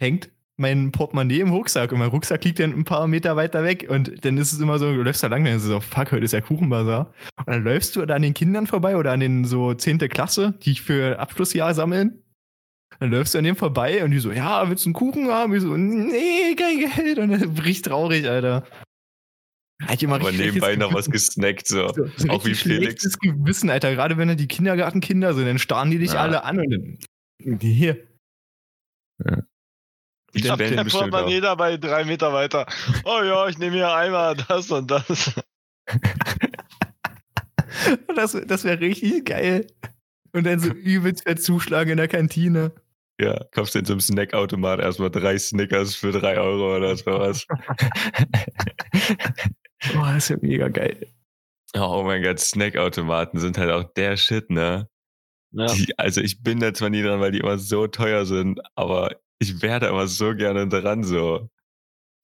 hängt 0.00 0.30
mein 0.58 0.90
Portemonnaie 0.90 1.40
im 1.40 1.50
Rucksack 1.50 1.92
und 1.92 1.98
mein 1.98 2.08
Rucksack 2.08 2.42
liegt 2.44 2.58
dann 2.60 2.72
ein 2.72 2.84
paar 2.84 3.06
Meter 3.06 3.36
weiter 3.36 3.62
weg 3.62 3.86
und 3.90 4.24
dann 4.24 4.38
ist 4.38 4.54
es 4.54 4.60
immer 4.60 4.78
so, 4.78 4.90
du 4.90 5.02
läufst 5.02 5.22
da 5.22 5.26
lang, 5.26 5.44
dann 5.44 5.56
ist 5.56 5.64
es 5.64 5.68
so, 5.68 5.80
fuck, 5.80 6.12
heute 6.12 6.24
ist 6.24 6.32
ja 6.32 6.40
Kuchenbazar. 6.40 7.12
Und 7.36 7.48
dann 7.48 7.62
läufst 7.62 7.94
du 7.96 8.06
da 8.06 8.14
an 8.14 8.22
den 8.22 8.32
Kindern 8.32 8.66
vorbei 8.66 8.96
oder 8.96 9.12
an 9.12 9.20
den 9.20 9.44
so 9.44 9.74
10. 9.74 9.98
Klasse, 10.08 10.54
die 10.62 10.70
ich 10.70 10.80
für 10.80 11.18
Abschlussjahr 11.18 11.74
sammeln. 11.74 12.22
Dann 13.00 13.10
läufst 13.10 13.34
du 13.34 13.38
an 13.38 13.44
dem 13.44 13.56
vorbei 13.56 14.02
und 14.04 14.10
die 14.10 14.18
so, 14.18 14.32
ja, 14.32 14.68
willst 14.68 14.84
du 14.84 14.88
einen 14.88 14.94
Kuchen 14.94 15.28
haben? 15.28 15.54
Ich 15.54 15.62
so, 15.62 15.76
nee, 15.76 16.54
kein 16.54 16.78
Geld. 16.78 17.18
Und 17.18 17.30
dann 17.30 17.54
bricht 17.54 17.84
traurig, 17.86 18.26
Alter. 18.28 18.66
Ich 19.92 20.02
immer 20.02 20.14
Aber 20.14 20.28
richtig 20.28 20.46
nebenbei 20.46 20.76
noch 20.76 20.94
was 20.94 21.10
gesnackt, 21.10 21.68
so. 21.68 21.88
so, 21.94 22.06
so 22.16 22.28
Auch 22.28 22.44
wie 22.44 22.48
richtig 22.50 22.62
Felix. 22.62 22.84
schlechtes 23.02 23.18
Gewissen, 23.18 23.68
Alter. 23.68 23.94
Gerade 23.94 24.16
wenn 24.16 24.28
da 24.28 24.34
die 24.34 24.48
Kindergartenkinder 24.48 25.34
sind, 25.34 25.46
dann 25.46 25.58
starren 25.58 25.90
die 25.90 25.98
dich 25.98 26.12
Ja. 26.12 26.20
alle 26.22 26.44
an 26.44 26.60
und 26.60 26.70
dann. 26.70 27.58
Hier. 27.60 28.06
Die 30.34 30.40
Ich 30.40 30.48
mein 30.48 30.58
bestimmt 30.58 30.84
auch. 30.86 30.90
Portemonnaie 31.10 31.40
dabei 31.40 31.76
drei 31.76 32.04
Meter 32.04 32.32
weiter. 32.32 32.66
Oh 33.04 33.22
ja, 33.22 33.48
ich 33.48 33.58
nehme 33.58 33.76
hier 33.76 33.94
einmal 33.94 34.36
das 34.36 34.70
und 34.70 34.90
das. 34.90 35.34
Das, 38.16 38.32
das 38.46 38.64
wäre 38.64 38.80
richtig 38.80 39.26
geil. 39.26 39.66
Und 40.36 40.44
dann 40.44 40.60
so 40.60 40.68
übelst 40.70 41.22
fett 41.22 41.42
zuschlagen 41.42 41.92
in 41.92 41.96
der 41.96 42.08
Kantine. 42.08 42.72
Ja, 43.18 43.42
kaufst 43.52 43.74
du 43.74 43.78
in 43.78 43.86
so 43.86 43.94
einem 43.94 44.00
Snackautomat 44.00 44.80
erstmal 44.80 45.10
drei 45.10 45.38
Snickers 45.38 45.96
für 45.96 46.12
drei 46.12 46.38
Euro 46.38 46.76
oder 46.76 46.94
sowas. 46.94 47.46
Boah, 49.94 50.12
das 50.12 50.24
ist 50.24 50.28
ja 50.28 50.36
mega 50.42 50.68
geil. 50.68 51.08
oh 51.74 52.02
mein 52.04 52.22
Gott, 52.22 52.38
Snackautomaten 52.38 53.40
sind 53.40 53.56
halt 53.56 53.70
auch 53.70 53.84
der 53.94 54.18
Shit, 54.18 54.50
ne? 54.50 54.90
Ja. 55.52 55.72
Die, 55.72 55.98
also 55.98 56.20
ich 56.20 56.42
bin 56.42 56.60
da 56.60 56.74
zwar 56.74 56.90
nie 56.90 57.02
dran, 57.02 57.20
weil 57.20 57.32
die 57.32 57.38
immer 57.38 57.56
so 57.56 57.86
teuer 57.86 58.26
sind, 58.26 58.60
aber 58.74 59.16
ich 59.38 59.62
werde 59.62 59.86
immer 59.86 60.06
so 60.06 60.34
gerne 60.34 60.68
dran 60.68 61.02
so. 61.02 61.48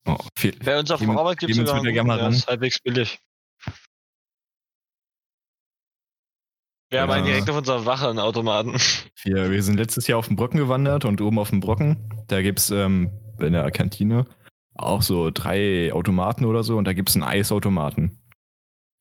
Oh, 0.05 0.17
viel. 0.37 0.53
Bei 0.63 0.77
uns 0.77 0.91
auf 0.91 0.99
Geben- 0.99 1.17
Arbeit 1.17 1.39
gibt 1.39 1.55
sogar 1.55 1.81
einen 1.81 1.95
der 1.95 2.29
ist 2.29 2.47
halbwegs 2.47 2.79
billig. 2.79 3.19
Wir 6.93 7.01
haben 7.01 7.11
einen 7.11 7.25
Ja. 7.25 7.31
direkt 7.31 7.49
auf 7.49 7.57
unserer 7.57 7.87
Wache 7.87 8.07
einen 8.07 8.19
Automaten. 8.19 8.73
Wir, 9.23 9.49
wir 9.49 9.63
sind 9.63 9.77
letztes 9.77 10.05
Jahr 10.07 10.19
auf 10.19 10.27
den 10.27 10.35
Brocken 10.35 10.59
gewandert 10.59 11.05
und 11.05 11.21
oben 11.21 11.39
auf 11.39 11.49
dem 11.49 11.61
Brocken, 11.61 11.97
da 12.27 12.41
gibt 12.41 12.59
es 12.59 12.71
ähm, 12.71 13.09
in 13.39 13.53
der 13.53 13.71
Kantine 13.71 14.25
auch 14.75 15.01
so 15.01 15.31
drei 15.31 15.93
Automaten 15.93 16.43
oder 16.43 16.61
so 16.63 16.77
und 16.77 16.85
da 16.85 16.91
gibt 16.91 17.07
es 17.09 17.15
einen 17.15 17.23
Eisautomaten. 17.23 18.21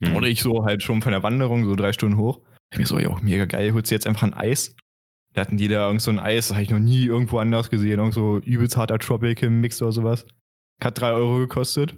Hm. 0.02 0.14
Und 0.14 0.24
ich 0.24 0.42
so 0.42 0.64
halt 0.64 0.82
schon 0.82 1.02
von 1.02 1.10
der 1.10 1.24
Wanderung 1.24 1.64
so 1.64 1.74
drei 1.74 1.92
Stunden 1.92 2.18
hoch. 2.18 2.40
Ich 2.72 2.78
mir 2.78 2.86
so, 2.86 3.00
ja, 3.00 3.14
mega 3.20 3.46
geil, 3.46 3.74
holst 3.74 3.90
du 3.90 3.96
jetzt 3.96 4.06
einfach 4.06 4.22
ein 4.22 4.32
Eis? 4.32 4.76
Da 5.34 5.40
hatten 5.40 5.56
die 5.56 5.66
da 5.68 5.86
irgend 5.86 6.02
so 6.02 6.12
ein 6.12 6.20
Eis, 6.20 6.48
das 6.48 6.54
habe 6.54 6.62
ich 6.62 6.70
noch 6.70 6.78
nie 6.78 7.04
irgendwo 7.06 7.38
anders 7.40 7.68
gesehen. 7.68 7.98
Irgend 7.98 8.14
so 8.14 8.38
übelst 8.38 8.76
harter 8.76 9.00
Tropical 9.00 9.50
Mix 9.50 9.82
oder 9.82 9.92
sowas. 9.92 10.24
Hat 10.82 11.00
drei 11.00 11.12
Euro 11.12 11.38
gekostet. 11.38 11.96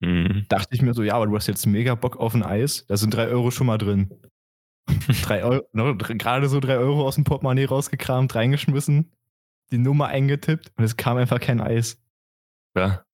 Mhm. 0.00 0.46
Dachte 0.48 0.74
ich 0.76 0.80
mir 0.82 0.94
so, 0.94 1.02
ja, 1.02 1.14
aber 1.14 1.26
du 1.26 1.34
hast 1.34 1.48
jetzt 1.48 1.66
mega 1.66 1.96
Bock 1.96 2.16
auf 2.18 2.34
ein 2.34 2.44
Eis. 2.44 2.86
Da 2.86 2.96
sind 2.96 3.14
drei 3.14 3.26
Euro 3.26 3.50
schon 3.50 3.66
mal 3.66 3.78
drin. 3.78 4.10
drei 5.22 5.44
Euro, 5.44 5.64
no, 5.72 5.92
dr- 5.94 6.16
gerade 6.16 6.48
so 6.48 6.60
drei 6.60 6.78
Euro 6.78 7.06
aus 7.06 7.14
dem 7.16 7.24
Portemonnaie 7.24 7.66
rausgekramt, 7.66 8.34
reingeschmissen, 8.34 9.10
die 9.70 9.78
Nummer 9.78 10.06
eingetippt 10.08 10.72
und 10.76 10.84
es 10.84 10.96
kam 10.96 11.16
einfach 11.16 11.40
kein 11.40 11.60
Eis. 11.60 12.00
Ja. 12.76 13.04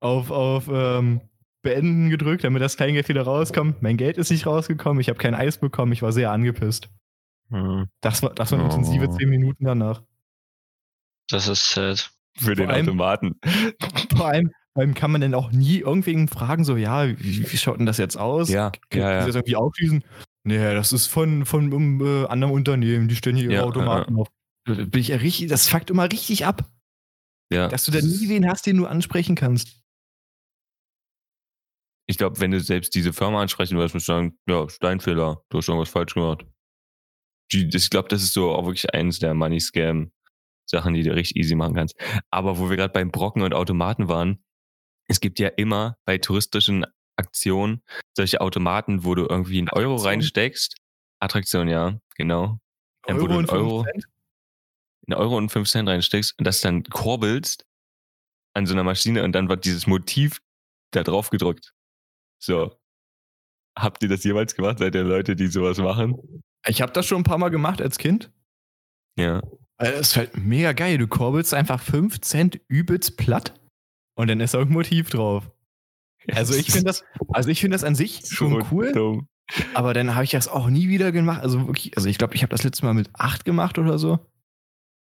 Auf, 0.00 0.30
auf 0.30 0.68
ähm, 0.72 1.20
Beenden 1.62 2.08
gedrückt, 2.10 2.44
damit 2.44 2.62
das 2.62 2.76
Kleingeld 2.76 3.08
wieder 3.08 3.22
rauskommt. 3.22 3.82
Mein 3.82 3.96
Geld 3.96 4.16
ist 4.18 4.30
nicht 4.30 4.46
rausgekommen, 4.46 5.00
ich 5.00 5.08
habe 5.08 5.18
kein 5.18 5.34
Eis 5.34 5.58
bekommen, 5.58 5.92
ich 5.92 6.02
war 6.02 6.12
sehr 6.12 6.30
angepisst. 6.32 6.88
Mhm. 7.50 7.88
Das 8.00 8.22
war, 8.22 8.32
das 8.34 8.52
waren 8.52 8.62
Oh. 8.62 8.64
intensive 8.64 9.10
zehn 9.10 9.28
Minuten 9.28 9.64
danach. 9.64 10.02
Das 11.28 11.48
ist 11.48 11.70
sad. 11.70 12.10
Für 12.36 12.54
den 12.54 12.70
allem- 12.70 12.86
Automaten. 12.86 13.36
Vor 14.16 14.26
allem, 14.28 14.50
vor 14.72 14.82
allem 14.82 14.94
kann 14.94 15.10
man 15.10 15.20
dann 15.20 15.34
auch 15.34 15.50
nie 15.50 15.78
irgendwen 15.80 16.28
fragen, 16.28 16.64
so, 16.64 16.76
ja, 16.76 17.08
wie, 17.08 17.50
wie 17.52 17.56
schaut 17.56 17.78
denn 17.80 17.86
das 17.86 17.98
jetzt 17.98 18.16
aus? 18.16 18.48
Ja, 18.48 18.70
Können 18.90 19.02
ja, 19.04 19.10
ja. 19.12 19.26
das 19.26 19.34
irgendwie 19.34 19.56
aufschließen? 19.56 20.04
Nee, 20.44 20.74
das 20.74 20.92
ist 20.92 21.06
von, 21.06 21.44
von 21.44 21.72
um, 21.72 22.00
äh, 22.00 22.26
anderen 22.26 22.54
Unternehmen, 22.54 23.08
die 23.08 23.16
stellen 23.16 23.36
hier 23.36 23.50
ihre 23.50 23.54
Ja, 23.54 23.64
Automaten 23.64 24.16
auf. 24.16 24.28
Da 24.66 24.74
Bin 24.74 25.00
ich 25.00 25.08
ja 25.08 25.16
richtig, 25.16 25.48
das 25.48 25.68
fuckt 25.68 25.90
immer 25.90 26.10
richtig 26.10 26.46
ab, 26.46 26.70
ja. 27.52 27.68
dass 27.68 27.84
du 27.84 27.92
da 27.92 28.00
nie 28.00 28.28
wen 28.28 28.48
hast, 28.48 28.66
den 28.66 28.76
du 28.76 28.86
ansprechen 28.86 29.34
kannst. 29.34 29.80
Ich 32.06 32.18
glaube, 32.18 32.40
wenn 32.40 32.50
du 32.50 32.60
selbst 32.60 32.94
diese 32.94 33.12
Firma 33.12 33.40
ansprechen 33.40 33.76
würdest, 33.76 33.94
musst 33.94 34.08
du 34.08 34.12
sagen, 34.12 34.38
ja, 34.48 34.64
ist 34.64 34.82
dein 34.82 35.00
Fehler, 35.00 35.44
du 35.48 35.58
hast 35.58 35.68
irgendwas 35.68 35.90
falsch 35.90 36.14
gemacht. 36.14 36.44
Ich 37.52 37.90
glaube, 37.90 38.08
das 38.08 38.22
ist 38.22 38.32
so 38.32 38.50
auch 38.50 38.64
wirklich 38.64 38.92
eines 38.94 39.18
der 39.18 39.34
Money-Scam-Sachen, 39.34 40.94
die 40.94 41.02
du 41.02 41.14
richtig 41.14 41.36
easy 41.36 41.54
machen 41.54 41.74
kannst. 41.74 41.96
Aber 42.30 42.58
wo 42.58 42.68
wir 42.70 42.76
gerade 42.76 42.92
beim 42.92 43.10
Brocken 43.10 43.42
und 43.42 43.54
Automaten 43.54 44.08
waren, 44.08 44.42
es 45.08 45.20
gibt 45.20 45.38
ja 45.38 45.48
immer 45.48 45.98
bei 46.04 46.18
touristischen 46.18 46.84
Aktionen 47.20 47.82
solche 48.16 48.40
Automaten, 48.40 49.04
wo 49.04 49.14
du 49.14 49.26
irgendwie 49.26 49.58
einen 49.58 49.68
Euro 49.70 49.94
Attraktion. 49.94 50.08
reinsteckst. 50.08 50.76
Attraktion, 51.20 51.68
ja, 51.68 52.00
genau. 52.16 52.58
Ja, 53.08 53.20
wo 53.20 53.26
du 53.26 53.38
einen 53.38 53.48
Euro- 53.50 53.84
einen 55.06 55.14
Euro 55.14 55.36
und 55.36 55.50
fünf 55.50 55.68
Cent 55.68 55.88
reinsteckst 55.88 56.38
und 56.38 56.44
das 56.44 56.60
dann 56.60 56.84
kurbelst 56.84 57.64
an 58.54 58.66
so 58.66 58.74
einer 58.74 58.84
Maschine 58.84 59.24
und 59.24 59.32
dann 59.32 59.48
wird 59.48 59.64
dieses 59.64 59.86
Motiv 59.86 60.40
da 60.92 61.02
drauf 61.02 61.30
gedrückt. 61.30 61.72
So. 62.42 62.76
Habt 63.78 64.02
ihr 64.02 64.08
das 64.08 64.24
jemals 64.24 64.54
gemacht? 64.54 64.78
Seid 64.78 64.94
ihr 64.94 65.04
Leute, 65.04 65.36
die 65.36 65.46
sowas 65.46 65.78
machen? 65.78 66.42
Ich 66.66 66.82
habe 66.82 66.92
das 66.92 67.06
schon 67.06 67.20
ein 67.20 67.24
paar 67.24 67.38
Mal 67.38 67.48
gemacht 67.50 67.80
als 67.80 67.96
Kind. 67.98 68.30
Ja. 69.16 69.42
Es 69.78 70.16
halt 70.16 70.36
mega 70.36 70.72
geil. 70.72 70.98
Du 70.98 71.06
kurbelst 71.08 71.54
einfach 71.54 71.80
5 71.80 72.20
Cent 72.20 72.60
übelst 72.68 73.16
platt 73.16 73.58
und 74.16 74.28
dann 74.28 74.40
ist 74.40 74.54
da 74.54 74.60
ein 74.60 74.68
Motiv 74.68 75.08
drauf. 75.10 75.50
Also 76.32 76.54
ich 76.54 76.66
finde 76.70 76.84
das, 76.86 77.04
also 77.28 77.48
ich 77.48 77.60
finde 77.60 77.74
das 77.74 77.84
an 77.84 77.94
sich 77.94 78.22
schon 78.26 78.64
cool, 78.70 78.92
Dumm. 78.92 79.28
aber 79.74 79.94
dann 79.94 80.14
habe 80.14 80.24
ich 80.24 80.30
das 80.30 80.48
auch 80.48 80.68
nie 80.68 80.88
wieder 80.88 81.12
gemacht. 81.12 81.40
Also 81.42 81.66
wirklich, 81.66 81.96
also 81.96 82.08
ich 82.08 82.18
glaube, 82.18 82.34
ich 82.34 82.42
habe 82.42 82.50
das 82.50 82.62
letzte 82.62 82.84
Mal 82.84 82.94
mit 82.94 83.08
8 83.14 83.44
gemacht 83.44 83.78
oder 83.78 83.98
so. 83.98 84.18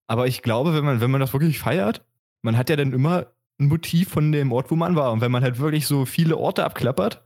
Aber 0.07 0.27
ich 0.27 0.43
glaube, 0.43 0.75
wenn 0.75 0.85
man, 0.85 1.01
wenn 1.01 1.11
man 1.11 1.21
das 1.21 1.33
wirklich 1.33 1.59
feiert, 1.59 2.05
man 2.43 2.57
hat 2.57 2.69
ja 2.71 2.77
dann 2.77 2.93
immer 2.93 3.27
ein 3.61 3.69
Motiv 3.69 4.09
von 4.09 4.33
dem 4.33 4.53
Ort, 4.53 4.71
wo 4.71 4.77
man 4.77 4.97
war. 4.97 5.13
Und 5.13 5.21
wenn 5.21 5.31
man 5.33 5.43
halt 5.43 5.59
wirklich 5.59 5.87
so 5.87 6.05
viele 6.05 6.37
Orte 6.37 6.65
abklappert, 6.65 7.23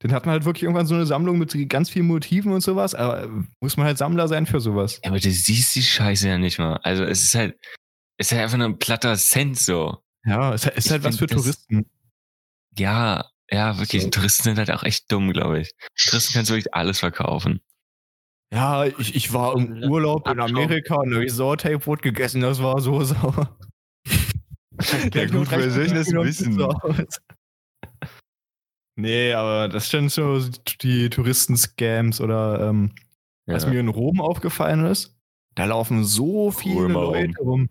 dann 0.00 0.12
hat 0.12 0.26
man 0.26 0.32
halt 0.32 0.44
wirklich 0.44 0.62
irgendwann 0.62 0.86
so 0.86 0.94
eine 0.94 1.06
Sammlung 1.06 1.38
mit 1.38 1.54
ganz 1.68 1.90
vielen 1.90 2.06
Motiven 2.06 2.52
und 2.52 2.60
sowas. 2.62 2.94
Aber 2.94 3.24
äh, 3.24 3.28
muss 3.60 3.76
man 3.76 3.86
halt 3.86 3.98
Sammler 3.98 4.28
sein 4.28 4.46
für 4.46 4.60
sowas. 4.60 5.00
Ja, 5.04 5.10
aber 5.10 5.18
du 5.20 5.30
siehst 5.30 5.74
die 5.74 5.82
Scheiße 5.82 6.28
ja 6.28 6.38
nicht 6.38 6.58
mal. 6.58 6.76
Also 6.82 7.04
es 7.04 7.22
ist 7.22 7.34
halt, 7.34 7.58
es 8.16 8.28
ist 8.28 8.32
halt 8.32 8.44
einfach 8.44 8.58
nur 8.58 8.68
ein 8.68 8.78
platter 8.78 9.16
Cent 9.16 9.58
so. 9.58 9.98
Ja, 10.24 10.54
es 10.54 10.64
ist 10.66 10.90
halt 10.90 11.04
was 11.04 11.18
für 11.18 11.26
das- 11.26 11.42
Touristen. 11.42 11.86
Ja, 12.78 13.26
ja, 13.50 13.78
wirklich. 13.78 14.02
So. 14.02 14.10
Touristen 14.10 14.42
sind 14.44 14.58
halt 14.58 14.70
auch 14.70 14.82
echt 14.82 15.10
dumm, 15.10 15.32
glaube 15.32 15.60
ich. 15.60 15.72
Touristen 15.96 16.34
kannst 16.34 16.50
du 16.50 16.54
wirklich 16.54 16.74
alles 16.74 17.00
verkaufen. 17.00 17.60
Ja, 18.52 18.84
ich, 18.86 19.14
ich 19.14 19.32
war 19.32 19.54
im 19.56 19.82
Urlaub 19.84 20.26
in. 20.28 20.40
Amerika 20.40 20.96
und 20.96 21.14
habe 21.14 21.28
Sauerteigbrot 21.28 22.00
gegessen, 22.02 22.40
das 22.40 22.62
war 22.62 22.80
so 22.80 23.02
sauer. 23.04 23.58
Ja, 25.12 25.26
gut, 25.26 25.50
woher 25.50 25.70
soll 25.72 25.88
das 25.88 26.06
wissen? 26.12 26.56
Nee, 28.94 29.32
aber 29.32 29.68
das 29.68 29.90
sind 29.90 30.10
so 30.10 30.40
die 30.80 31.10
Touristen-Scams 31.10 32.20
oder 32.20 32.68
ähm, 32.68 32.94
was 33.46 33.64
Ja. 33.64 33.70
mir 33.70 33.80
in 33.80 33.88
Rom 33.88 34.20
aufgefallen 34.20 34.84
ist, 34.84 35.16
da 35.56 35.64
laufen 35.64 36.04
so 36.04 36.52
viele 36.52 36.88
Leute 36.88 37.38
rum, 37.40 37.70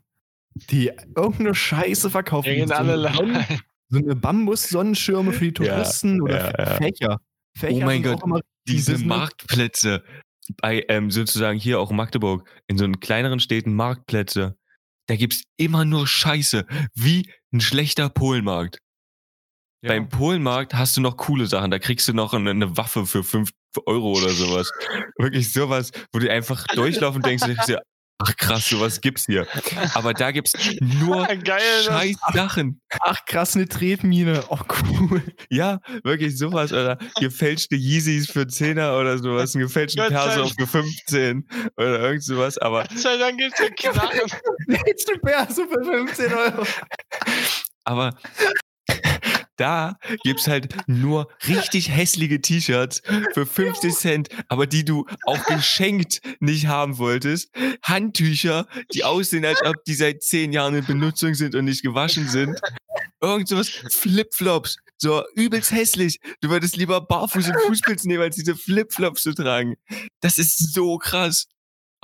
die 0.69 0.91
irgendeine 1.15 1.55
Scheiße 1.55 2.09
verkaufen. 2.09 2.67
So, 2.67 2.73
alle. 2.73 3.45
So 3.89 3.97
eine 3.99 4.15
Bambus-Sonnenschirme 4.15 5.33
für 5.33 5.51
die 5.51 5.63
Ja, 5.63 5.75
Touristen 5.75 6.21
oder 6.21 6.51
ja, 6.57 6.65
ja. 6.65 6.75
Fächer. 6.77 7.17
Fächer 7.57 7.83
Oh 7.83 7.85
mein 7.85 8.03
Gott, 8.03 8.21
auch 8.21 8.25
immer 8.25 8.41
Diese 8.67 8.93
Business. 8.93 9.07
Marktplätze 9.07 10.03
bei 10.61 10.85
ähm, 10.87 11.11
sozusagen 11.11 11.59
hier 11.59 11.79
auch 11.79 11.91
in 11.91 11.97
Magdeburg, 11.97 12.47
in 12.67 12.77
so 12.77 12.85
einen 12.85 12.99
kleineren 12.99 13.39
Städten 13.39 13.73
Marktplätze, 13.73 14.57
da 15.07 15.15
gibt's 15.15 15.43
immer 15.57 15.85
nur 15.85 16.07
Scheiße, 16.07 16.65
wie 16.93 17.31
ein 17.53 17.61
schlechter 17.61 18.09
Polenmarkt. 18.09 18.79
Ja. 19.83 19.89
Beim 19.89 20.09
Polenmarkt 20.09 20.73
hast 20.73 20.97
du 20.97 21.01
noch 21.01 21.17
coole 21.17 21.47
Sachen, 21.47 21.71
da 21.71 21.79
kriegst 21.79 22.07
du 22.07 22.13
noch 22.13 22.33
eine, 22.33 22.49
eine 22.51 22.77
Waffe 22.77 23.05
für 23.05 23.23
5 23.23 23.51
Euro 23.85 24.13
oder 24.13 24.29
sowas. 24.29 24.71
Wirklich 25.17 25.51
sowas, 25.51 25.91
wo 26.11 26.19
du 26.19 26.31
einfach 26.31 26.65
durchlaufen 26.75 27.21
denkst, 27.21 27.45
dir, 27.67 27.81
Ach 28.19 28.35
krass, 28.35 28.67
sowas 28.67 28.99
gibt's 28.99 29.25
hier. 29.27 29.45
Aber 29.93 30.13
da 30.13 30.31
gibt's 30.31 30.53
nur 30.81 31.27
Geil, 31.43 31.61
scheiß 31.83 32.15
Sachen. 32.33 32.81
Ach 33.01 33.23
krass, 33.25 33.55
eine 33.55 33.67
Tretmine. 33.67 34.43
Oh 34.49 34.57
cool. 34.89 35.21
Ja, 35.49 35.79
wirklich 36.03 36.35
sowas. 36.37 36.71
Oder 36.71 36.97
gefälschte 37.19 37.75
Yeezys 37.75 38.29
für 38.29 38.41
10er 38.41 38.99
oder 38.99 39.19
sowas. 39.19 39.53
Einen 39.53 39.65
gefälschten 39.65 40.07
Perso 40.07 40.47
für 40.47 40.65
15 40.65 41.47
oder 41.77 41.99
irgend 41.99 42.23
sowas. 42.23 42.57
Aber, 42.57 42.85
Gott 42.85 42.97
sei 42.97 43.17
Dank 43.17 43.37
gibt's 43.37 43.59
ja 43.59 43.69
Knarren. 43.69 44.31
Ein 44.67 45.21
Perso 45.21 45.67
für 45.67 45.83
15 45.83 46.33
Euro. 46.33 46.65
aber 47.83 48.17
da 49.57 49.97
gibt's 50.23 50.47
halt 50.47 50.75
nur 50.87 51.27
richtig 51.47 51.89
hässliche 51.89 52.39
T-Shirts 52.41 53.01
für 53.33 53.45
50 53.57 53.93
Cent, 53.93 54.29
aber 54.47 54.67
die 54.67 54.85
du 54.85 55.05
auch 55.25 55.43
geschenkt 55.45 56.21
nicht 56.39 56.67
haben 56.67 56.97
wolltest. 56.97 57.51
Handtücher, 57.83 58.67
die 58.93 59.03
aussehen, 59.03 59.45
als 59.45 59.61
ob 59.63 59.83
die 59.85 59.95
seit 59.95 60.23
10 60.23 60.53
Jahren 60.53 60.75
in 60.75 60.85
Benutzung 60.85 61.33
sind 61.33 61.55
und 61.55 61.65
nicht 61.65 61.83
gewaschen 61.83 62.27
sind. 62.27 62.59
Irgend 63.21 63.47
sowas, 63.47 63.69
Flipflops, 63.69 64.77
so 64.97 65.23
übelst 65.35 65.71
hässlich. 65.71 66.19
Du 66.41 66.49
würdest 66.49 66.75
lieber 66.77 67.01
barfuß 67.01 67.47
und 67.47 67.59
Fußpilz 67.67 68.05
nehmen, 68.05 68.23
als 68.23 68.35
diese 68.35 68.55
Flipflops 68.55 69.23
zu 69.23 69.33
tragen. 69.33 69.75
Das 70.21 70.37
ist 70.37 70.73
so 70.73 70.97
krass. 70.97 71.47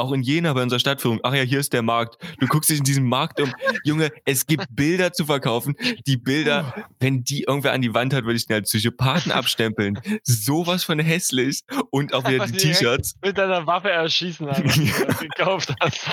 Auch 0.04 0.12
in 0.12 0.22
Jena 0.22 0.52
bei 0.52 0.62
unserer 0.62 0.80
Stadtführung. 0.80 1.22
Ach 1.24 1.34
ja, 1.34 1.44
hier 1.44 1.62
ist 1.62 1.72
der 1.72 1.82
Markt. 1.82 2.18
Du 2.38 2.46
guckst 2.48 2.70
dich 2.70 2.80
in 2.80 2.84
diesem 2.84 3.08
Markt 3.08 3.40
um. 3.40 3.54
Junge, 3.86 4.12
es 4.26 4.46
gibt 4.46 4.66
Bilder 4.70 5.14
zu 5.14 5.24
verkaufen. 5.24 5.76
Die 6.06 6.18
Bilder, 6.18 6.76
wenn 7.00 7.24
die 7.24 7.44
irgendwer 7.44 7.72
an 7.72 7.82
die 7.82 7.94
Wand 7.94 8.14
hat, 8.14 8.26
würde 8.26 8.36
ich 8.36 8.46
den 8.46 8.56
als 8.58 8.70
Psychopathen 8.70 9.32
abstempeln. 9.32 9.98
Sowas 10.24 10.84
von 10.84 11.00
hässlich. 11.00 11.62
Und 11.90 12.14
auch 12.14 12.28
wieder 12.28 12.48
die. 12.48 12.58
T-Shirts. 12.58 13.16
Mit 13.24 13.38
deiner 13.38 13.66
Waffe 13.66 13.92
erschießen, 13.92 14.46
die 14.58 14.64
du 14.64 15.06
das 15.08 15.20
gekauft 15.20 15.74
hast. 15.80 16.06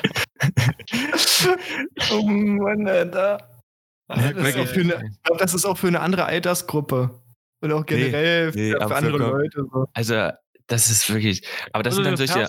Oh 2.12 2.22
Mann, 2.22 2.86
Alter. 2.86 3.38
Ja, 4.08 4.32
Das 4.32 4.54
ist 4.54 4.58
auch 4.60 4.68
für 4.68 4.80
eine, 4.82 5.02
ich 5.10 5.22
glaube, 5.24 5.40
das 5.40 5.54
ist 5.54 5.64
auch 5.64 5.78
für 5.78 5.88
eine 5.88 5.98
andere 5.98 6.26
Altersgruppe. 6.26 7.20
Und 7.60 7.72
auch 7.72 7.84
generell 7.84 8.52
nee, 8.52 8.70
für, 8.70 8.86
für 8.86 8.94
andere. 8.94 9.18
Leute. 9.18 9.64
So. 9.72 9.86
Also, 9.94 10.30
das 10.68 10.90
ist 10.90 11.12
wirklich. 11.12 11.42
Aber 11.72 11.82
das 11.82 11.96
sind 11.96 12.04
dann 12.04 12.16
solche 12.16 12.46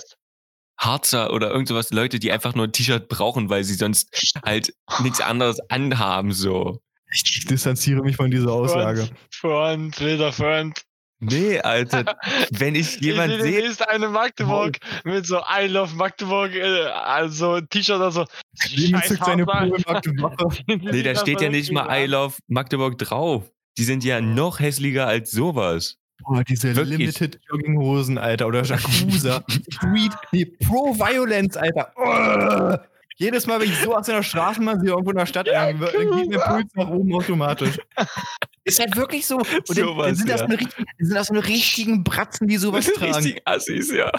Harzer 0.82 1.32
oder 1.32 1.50
irgend 1.50 1.68
sowas, 1.68 1.90
Leute, 1.90 2.18
die 2.18 2.32
einfach 2.32 2.54
nur 2.54 2.66
ein 2.66 2.72
T-Shirt 2.72 3.08
brauchen, 3.08 3.48
weil 3.48 3.64
sie 3.64 3.74
sonst 3.74 4.08
halt 4.44 4.74
nichts 5.02 5.20
anderes 5.20 5.58
anhaben, 5.70 6.32
so. 6.32 6.80
Ich 7.14 7.44
distanziere 7.44 8.02
mich 8.02 8.16
von 8.16 8.30
dieser 8.30 8.52
Aussage. 8.52 9.08
Front, 9.30 10.00
wilder 10.00 10.32
Front. 10.32 10.82
Nee, 11.20 11.60
Alter. 11.60 12.16
wenn 12.50 12.74
ich 12.74 13.00
jemand 13.00 13.32
ich 13.34 13.42
sehe. 13.42 13.62
ist 13.62 13.88
eine 13.88 14.08
Magdeburg 14.08 14.78
mit 15.04 15.24
so 15.24 15.38
I 15.38 15.66
love 15.66 15.94
Magdeburg, 15.94 16.52
äh, 16.52 16.86
also 16.86 17.60
T-Shirt 17.60 17.96
oder 17.96 18.10
so. 18.10 18.24
Seine 18.54 19.46
Waffe. 19.46 20.64
Nee, 20.66 21.02
da 21.02 21.14
steht 21.14 21.40
ja 21.40 21.48
nicht 21.48 21.70
mal 21.70 21.86
I 21.96 22.06
love 22.06 22.38
Magdeburg 22.48 22.98
drauf. 22.98 23.44
Die 23.78 23.84
sind 23.84 24.02
ja 24.02 24.20
noch 24.20 24.58
hässlicher 24.58 25.06
als 25.06 25.30
sowas. 25.30 26.01
Boah, 26.24 26.42
diese 26.44 26.74
Wirklich. 26.76 26.98
Limited 26.98 27.40
Jogginghosen, 27.50 28.18
Alter. 28.18 28.46
Oder 28.46 28.62
Jacuzza. 28.62 29.42
Street. 29.70 30.12
Nee, 30.32 30.44
Pro-Violence, 30.46 31.56
Alter. 31.56 31.92
Oh. 31.96 32.76
Jedes 33.16 33.46
Mal, 33.46 33.60
wenn 33.60 33.68
ich 33.68 33.78
so 33.78 33.94
aus 33.94 34.08
einer 34.08 34.22
Straßenbahn 34.22 34.80
sehe, 34.80 34.88
irgendwo 34.90 35.10
in 35.10 35.18
der 35.18 35.26
Stadt, 35.26 35.46
dann 35.46 35.78
geht 35.78 35.92
mein 36.30 36.30
Puls 36.30 36.74
nach 36.74 36.88
oben 36.88 37.14
automatisch. 37.14 37.78
Ist 38.64 38.78
halt 38.80 38.96
wirklich 38.96 39.26
so. 39.26 39.36
Und 39.38 39.46
Sowas, 39.66 40.06
dann 40.06 40.14
sind, 40.16 40.28
das 40.30 40.40
ja. 40.40 40.46
so 40.46 40.52
eine, 40.52 40.58
richtig- 40.60 40.86
sind 40.98 41.14
das 41.14 41.26
so 41.26 41.34
eine 41.34 41.46
richtigen 41.46 42.04
Bratzen, 42.04 42.46
die 42.48 42.56
sowas 42.56 42.86
tragen. 42.92 43.14
Richtig 43.14 43.42
Assis, 43.44 43.92
ja. 43.92 44.10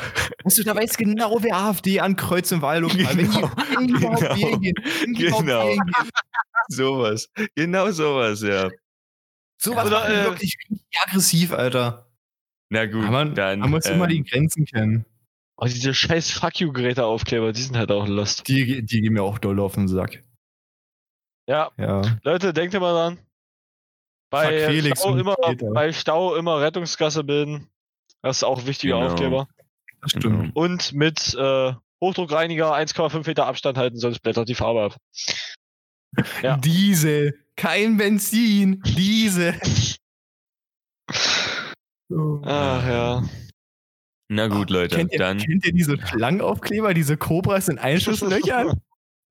Weißt 0.43 0.57
du, 0.59 0.63
da 0.63 0.75
weiß 0.75 0.95
genau, 0.97 1.37
wer 1.41 1.55
AfD 1.55 1.99
ankreuzt 2.01 2.51
im 2.51 2.61
Wahllokal. 2.61 2.99
Wenn 3.17 3.17
die, 3.17 3.23
Genau. 3.33 3.51
wenn 3.77 3.87
die 3.87 3.93
Genau. 3.93 4.35
gehen. 4.35 4.73
Wenn 5.01 5.13
die 5.13 5.23
überhaupt 5.23 5.45
Genau. 5.45 5.65
wählen 5.67 5.79
gehen. 5.79 6.09
Sowas. 6.69 7.29
Genau 7.55 7.91
sowas, 7.91 8.41
ja. 8.41 8.69
Sowas 9.63 9.85
Oder, 9.87 10.07
mich 10.09 10.17
äh, 10.17 10.23
wirklich 10.25 10.57
richtig 10.69 10.99
aggressiv, 11.01 11.53
Alter. 11.53 12.07
Na 12.69 12.85
gut, 12.85 13.09
man, 13.09 13.33
dann. 13.35 13.59
man 13.59 13.69
muss 13.69 13.85
immer 13.85 14.07
die 14.07 14.17
ähm, 14.17 14.25
Grenzen 14.25 14.65
kennen. 14.65 15.05
Oh, 15.57 15.65
diese 15.65 15.93
scheiß 15.93 16.31
Fuck 16.31 16.59
You-Geräte-Aufkleber, 16.59 17.53
die 17.53 17.61
sind 17.61 17.77
halt 17.77 17.91
auch 17.91 18.07
lost. 18.07 18.47
Die, 18.47 18.83
die 18.83 19.01
gehen 19.01 19.13
mir 19.13 19.23
auch 19.23 19.37
doll 19.37 19.59
auf 19.59 19.75
den 19.75 19.87
Sack. 19.87 20.23
Ja, 21.47 21.71
Ja. 21.77 22.01
Leute, 22.23 22.53
denkt 22.53 22.73
immer 22.73 22.91
dran. 22.91 23.19
Bei 24.31 24.65
Felix 24.67 24.99
Stau, 25.01 25.15
immer, 25.15 25.35
Peter. 25.35 25.69
bei 25.71 25.93
Stau 25.93 26.35
immer 26.35 26.59
Rettungsgasse 26.59 27.23
bilden. 27.23 27.69
Das 28.21 28.37
ist 28.37 28.43
auch 28.43 28.59
ein 28.59 28.65
wichtiger 28.67 28.95
Genau. 28.95 29.07
Aufkleber. 29.07 29.47
Das 30.01 30.13
Genau. 30.13 30.21
stimmt. 30.39 30.55
Und 30.55 30.93
mit 30.93 31.33
äh, 31.35 31.73
Hochdruckreiniger 32.01 32.73
1,5 32.73 33.27
Meter 33.27 33.45
Abstand 33.45 33.77
halten, 33.77 33.97
sonst 33.97 34.19
blättert 34.19 34.49
die 34.49 34.55
Farbe 34.55 34.83
ab. 34.85 34.97
Ja. 36.41 36.57
Diesel. 36.57 37.39
Kein 37.55 37.97
Benzin. 37.97 38.81
Diesel. 38.83 39.59
Ach 42.43 42.87
ja. 42.87 43.23
Na 44.29 44.47
gut, 44.47 44.69
Leute, 44.69 44.95
kennt, 44.95 45.13
ihr, 45.13 45.19
dann. 45.19 45.37
kennt 45.37 45.65
ihr 45.65 45.73
diese 45.73 45.97
Schlangenaufkleber, 46.07 46.93
diese 46.93 47.17
Cobras 47.17 47.67
in 47.69 47.77
Einschusslöchern? 47.79 48.81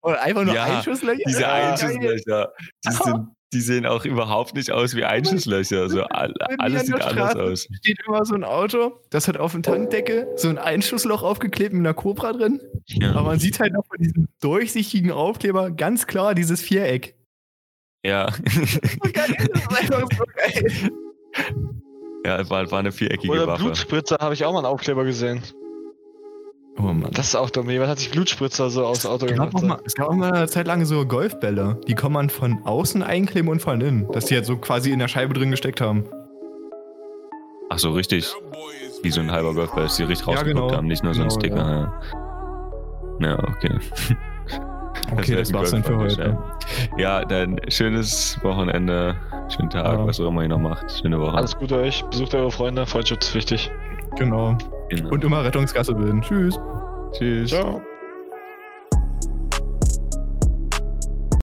Oder 0.02 0.22
einfach 0.22 0.44
nur 0.44 0.54
Ja, 0.54 0.64
Einschusslöcher? 0.64 1.22
Diese 1.26 1.40
Ja, 1.40 1.72
Einschusslöcher, 1.72 2.52
die, 2.84 2.90
sind, 2.90 3.28
die 3.52 3.60
sehen 3.60 3.84
auch 3.86 4.04
überhaupt 4.04 4.54
nicht 4.54 4.70
aus 4.72 4.94
wie 4.96 5.04
Einschusslöcher. 5.04 5.88
So, 5.90 6.02
all, 6.04 6.32
Bei 6.38 6.52
mir 6.54 6.60
alles 6.60 6.86
sieht 6.86 6.96
der 6.98 7.06
anders 7.08 7.36
aus. 7.36 7.68
steht 7.80 7.98
immer 8.06 8.24
so 8.24 8.34
ein 8.34 8.44
Auto, 8.44 9.00
das 9.10 9.28
hat 9.28 9.36
auf 9.36 9.52
dem 9.52 9.62
Tankdeckel 9.62 10.26
so 10.36 10.48
ein 10.48 10.58
Einschussloch 10.58 11.22
aufgeklebt 11.22 11.72
mit 11.72 11.80
einer 11.80 11.94
Cobra 11.94 12.32
drin. 12.32 12.60
Aber 13.02 13.14
Ja. 13.14 13.22
man 13.22 13.38
sieht 13.38 13.60
halt 13.60 13.72
noch 13.74 13.86
von 13.86 13.98
diesem 13.98 14.28
durchsichtigen 14.40 15.12
Aufkleber 15.12 15.70
ganz 15.70 16.06
klar 16.06 16.34
dieses 16.34 16.60
Viereck. 16.62 17.14
ja. 18.04 18.32
So 18.50 19.12
geil, 19.12 19.36
das 19.38 19.62
ist 19.62 19.78
einfach 19.92 20.08
so 20.16 20.24
geil. 20.34 20.90
ja, 22.24 22.50
war, 22.50 22.70
war 22.70 22.78
eine 22.78 22.92
viereckige 22.92 23.32
Oder 23.32 23.46
Waffe. 23.46 23.64
Blutspritzer 23.64 24.16
habe 24.20 24.34
ich 24.34 24.44
auch 24.44 24.52
mal 24.52 24.58
einen 24.58 24.66
Aufkleber 24.66 25.04
gesehen. 25.04 25.42
Oh 26.82 26.92
Mann. 26.92 27.10
Das 27.12 27.28
ist 27.28 27.36
auch 27.36 27.50
dumm. 27.50 27.70
Jemand 27.70 27.90
hat 27.90 27.98
sich 27.98 28.10
Blutspritzer 28.10 28.68
so 28.70 28.84
aufs 28.84 29.06
Auto 29.06 29.26
Es 29.26 29.32
gemacht. 29.32 29.54
auch 29.54 29.62
mal, 29.62 29.78
es 29.84 29.94
gab 29.94 30.08
auch 30.08 30.14
mal 30.14 30.32
eine 30.32 30.48
Zeit 30.48 30.66
lang 30.66 30.84
so 30.84 31.06
Golfbälle. 31.06 31.78
Die 31.86 31.94
kann 31.94 32.12
man 32.12 32.28
von 32.30 32.62
außen 32.64 33.02
einkleben 33.02 33.48
und 33.48 33.60
von 33.60 33.80
innen. 33.80 34.10
Dass 34.12 34.24
die 34.26 34.34
halt 34.34 34.46
so 34.46 34.56
quasi 34.56 34.90
in 34.90 34.98
der 34.98 35.08
Scheibe 35.08 35.34
drin 35.34 35.50
gesteckt 35.50 35.80
haben. 35.80 36.04
Ach 37.70 37.78
so, 37.78 37.92
richtig. 37.92 38.32
Wie 39.02 39.10
so 39.10 39.20
ein 39.20 39.30
halber 39.30 39.54
Golfball, 39.54 39.84
dass 39.84 39.96
die 39.96 40.02
richtig 40.04 40.26
Ja, 40.26 40.34
rausgeguckt 40.34 40.66
genau. 40.68 40.76
haben, 40.76 40.86
nicht 40.86 41.02
nur 41.02 41.14
so 41.14 41.22
ein 41.22 41.28
Genau, 41.28 41.40
Sticker. 41.40 41.92
Ja. 43.20 43.28
ja, 43.28 43.38
okay. 43.38 43.78
Okay, 45.10 45.34
das, 45.36 45.52
war's 45.52 45.70
dann 45.72 45.82
für 45.84 45.98
heute. 45.98 46.38
Ja, 46.96 47.24
dann 47.24 47.58
schönes 47.68 48.38
Wochenende, 48.42 49.16
schönen 49.54 49.68
Tag, 49.68 49.98
Ja. 49.98 50.06
was 50.06 50.18
auch 50.20 50.28
immer 50.28 50.42
ihr 50.42 50.48
noch 50.48 50.58
macht. 50.58 50.90
Schöne 51.00 51.20
Woche. 51.20 51.36
Alles 51.36 51.54
Gute 51.56 51.76
euch. 51.76 52.02
Besucht 52.04 52.34
eure 52.34 52.50
Freunde. 52.50 52.86
Freundschaft 52.86 53.22
ist 53.24 53.34
wichtig. 53.34 53.70
Genau. 54.16 54.56
Genau. 54.96 55.10
Und 55.10 55.24
immer 55.24 55.44
Rettungsgasse 55.44 55.94
bilden. 55.94 56.20
Tschüss. 56.22 56.58
Tschüss. 57.12 57.50
Ciao. 57.50 57.82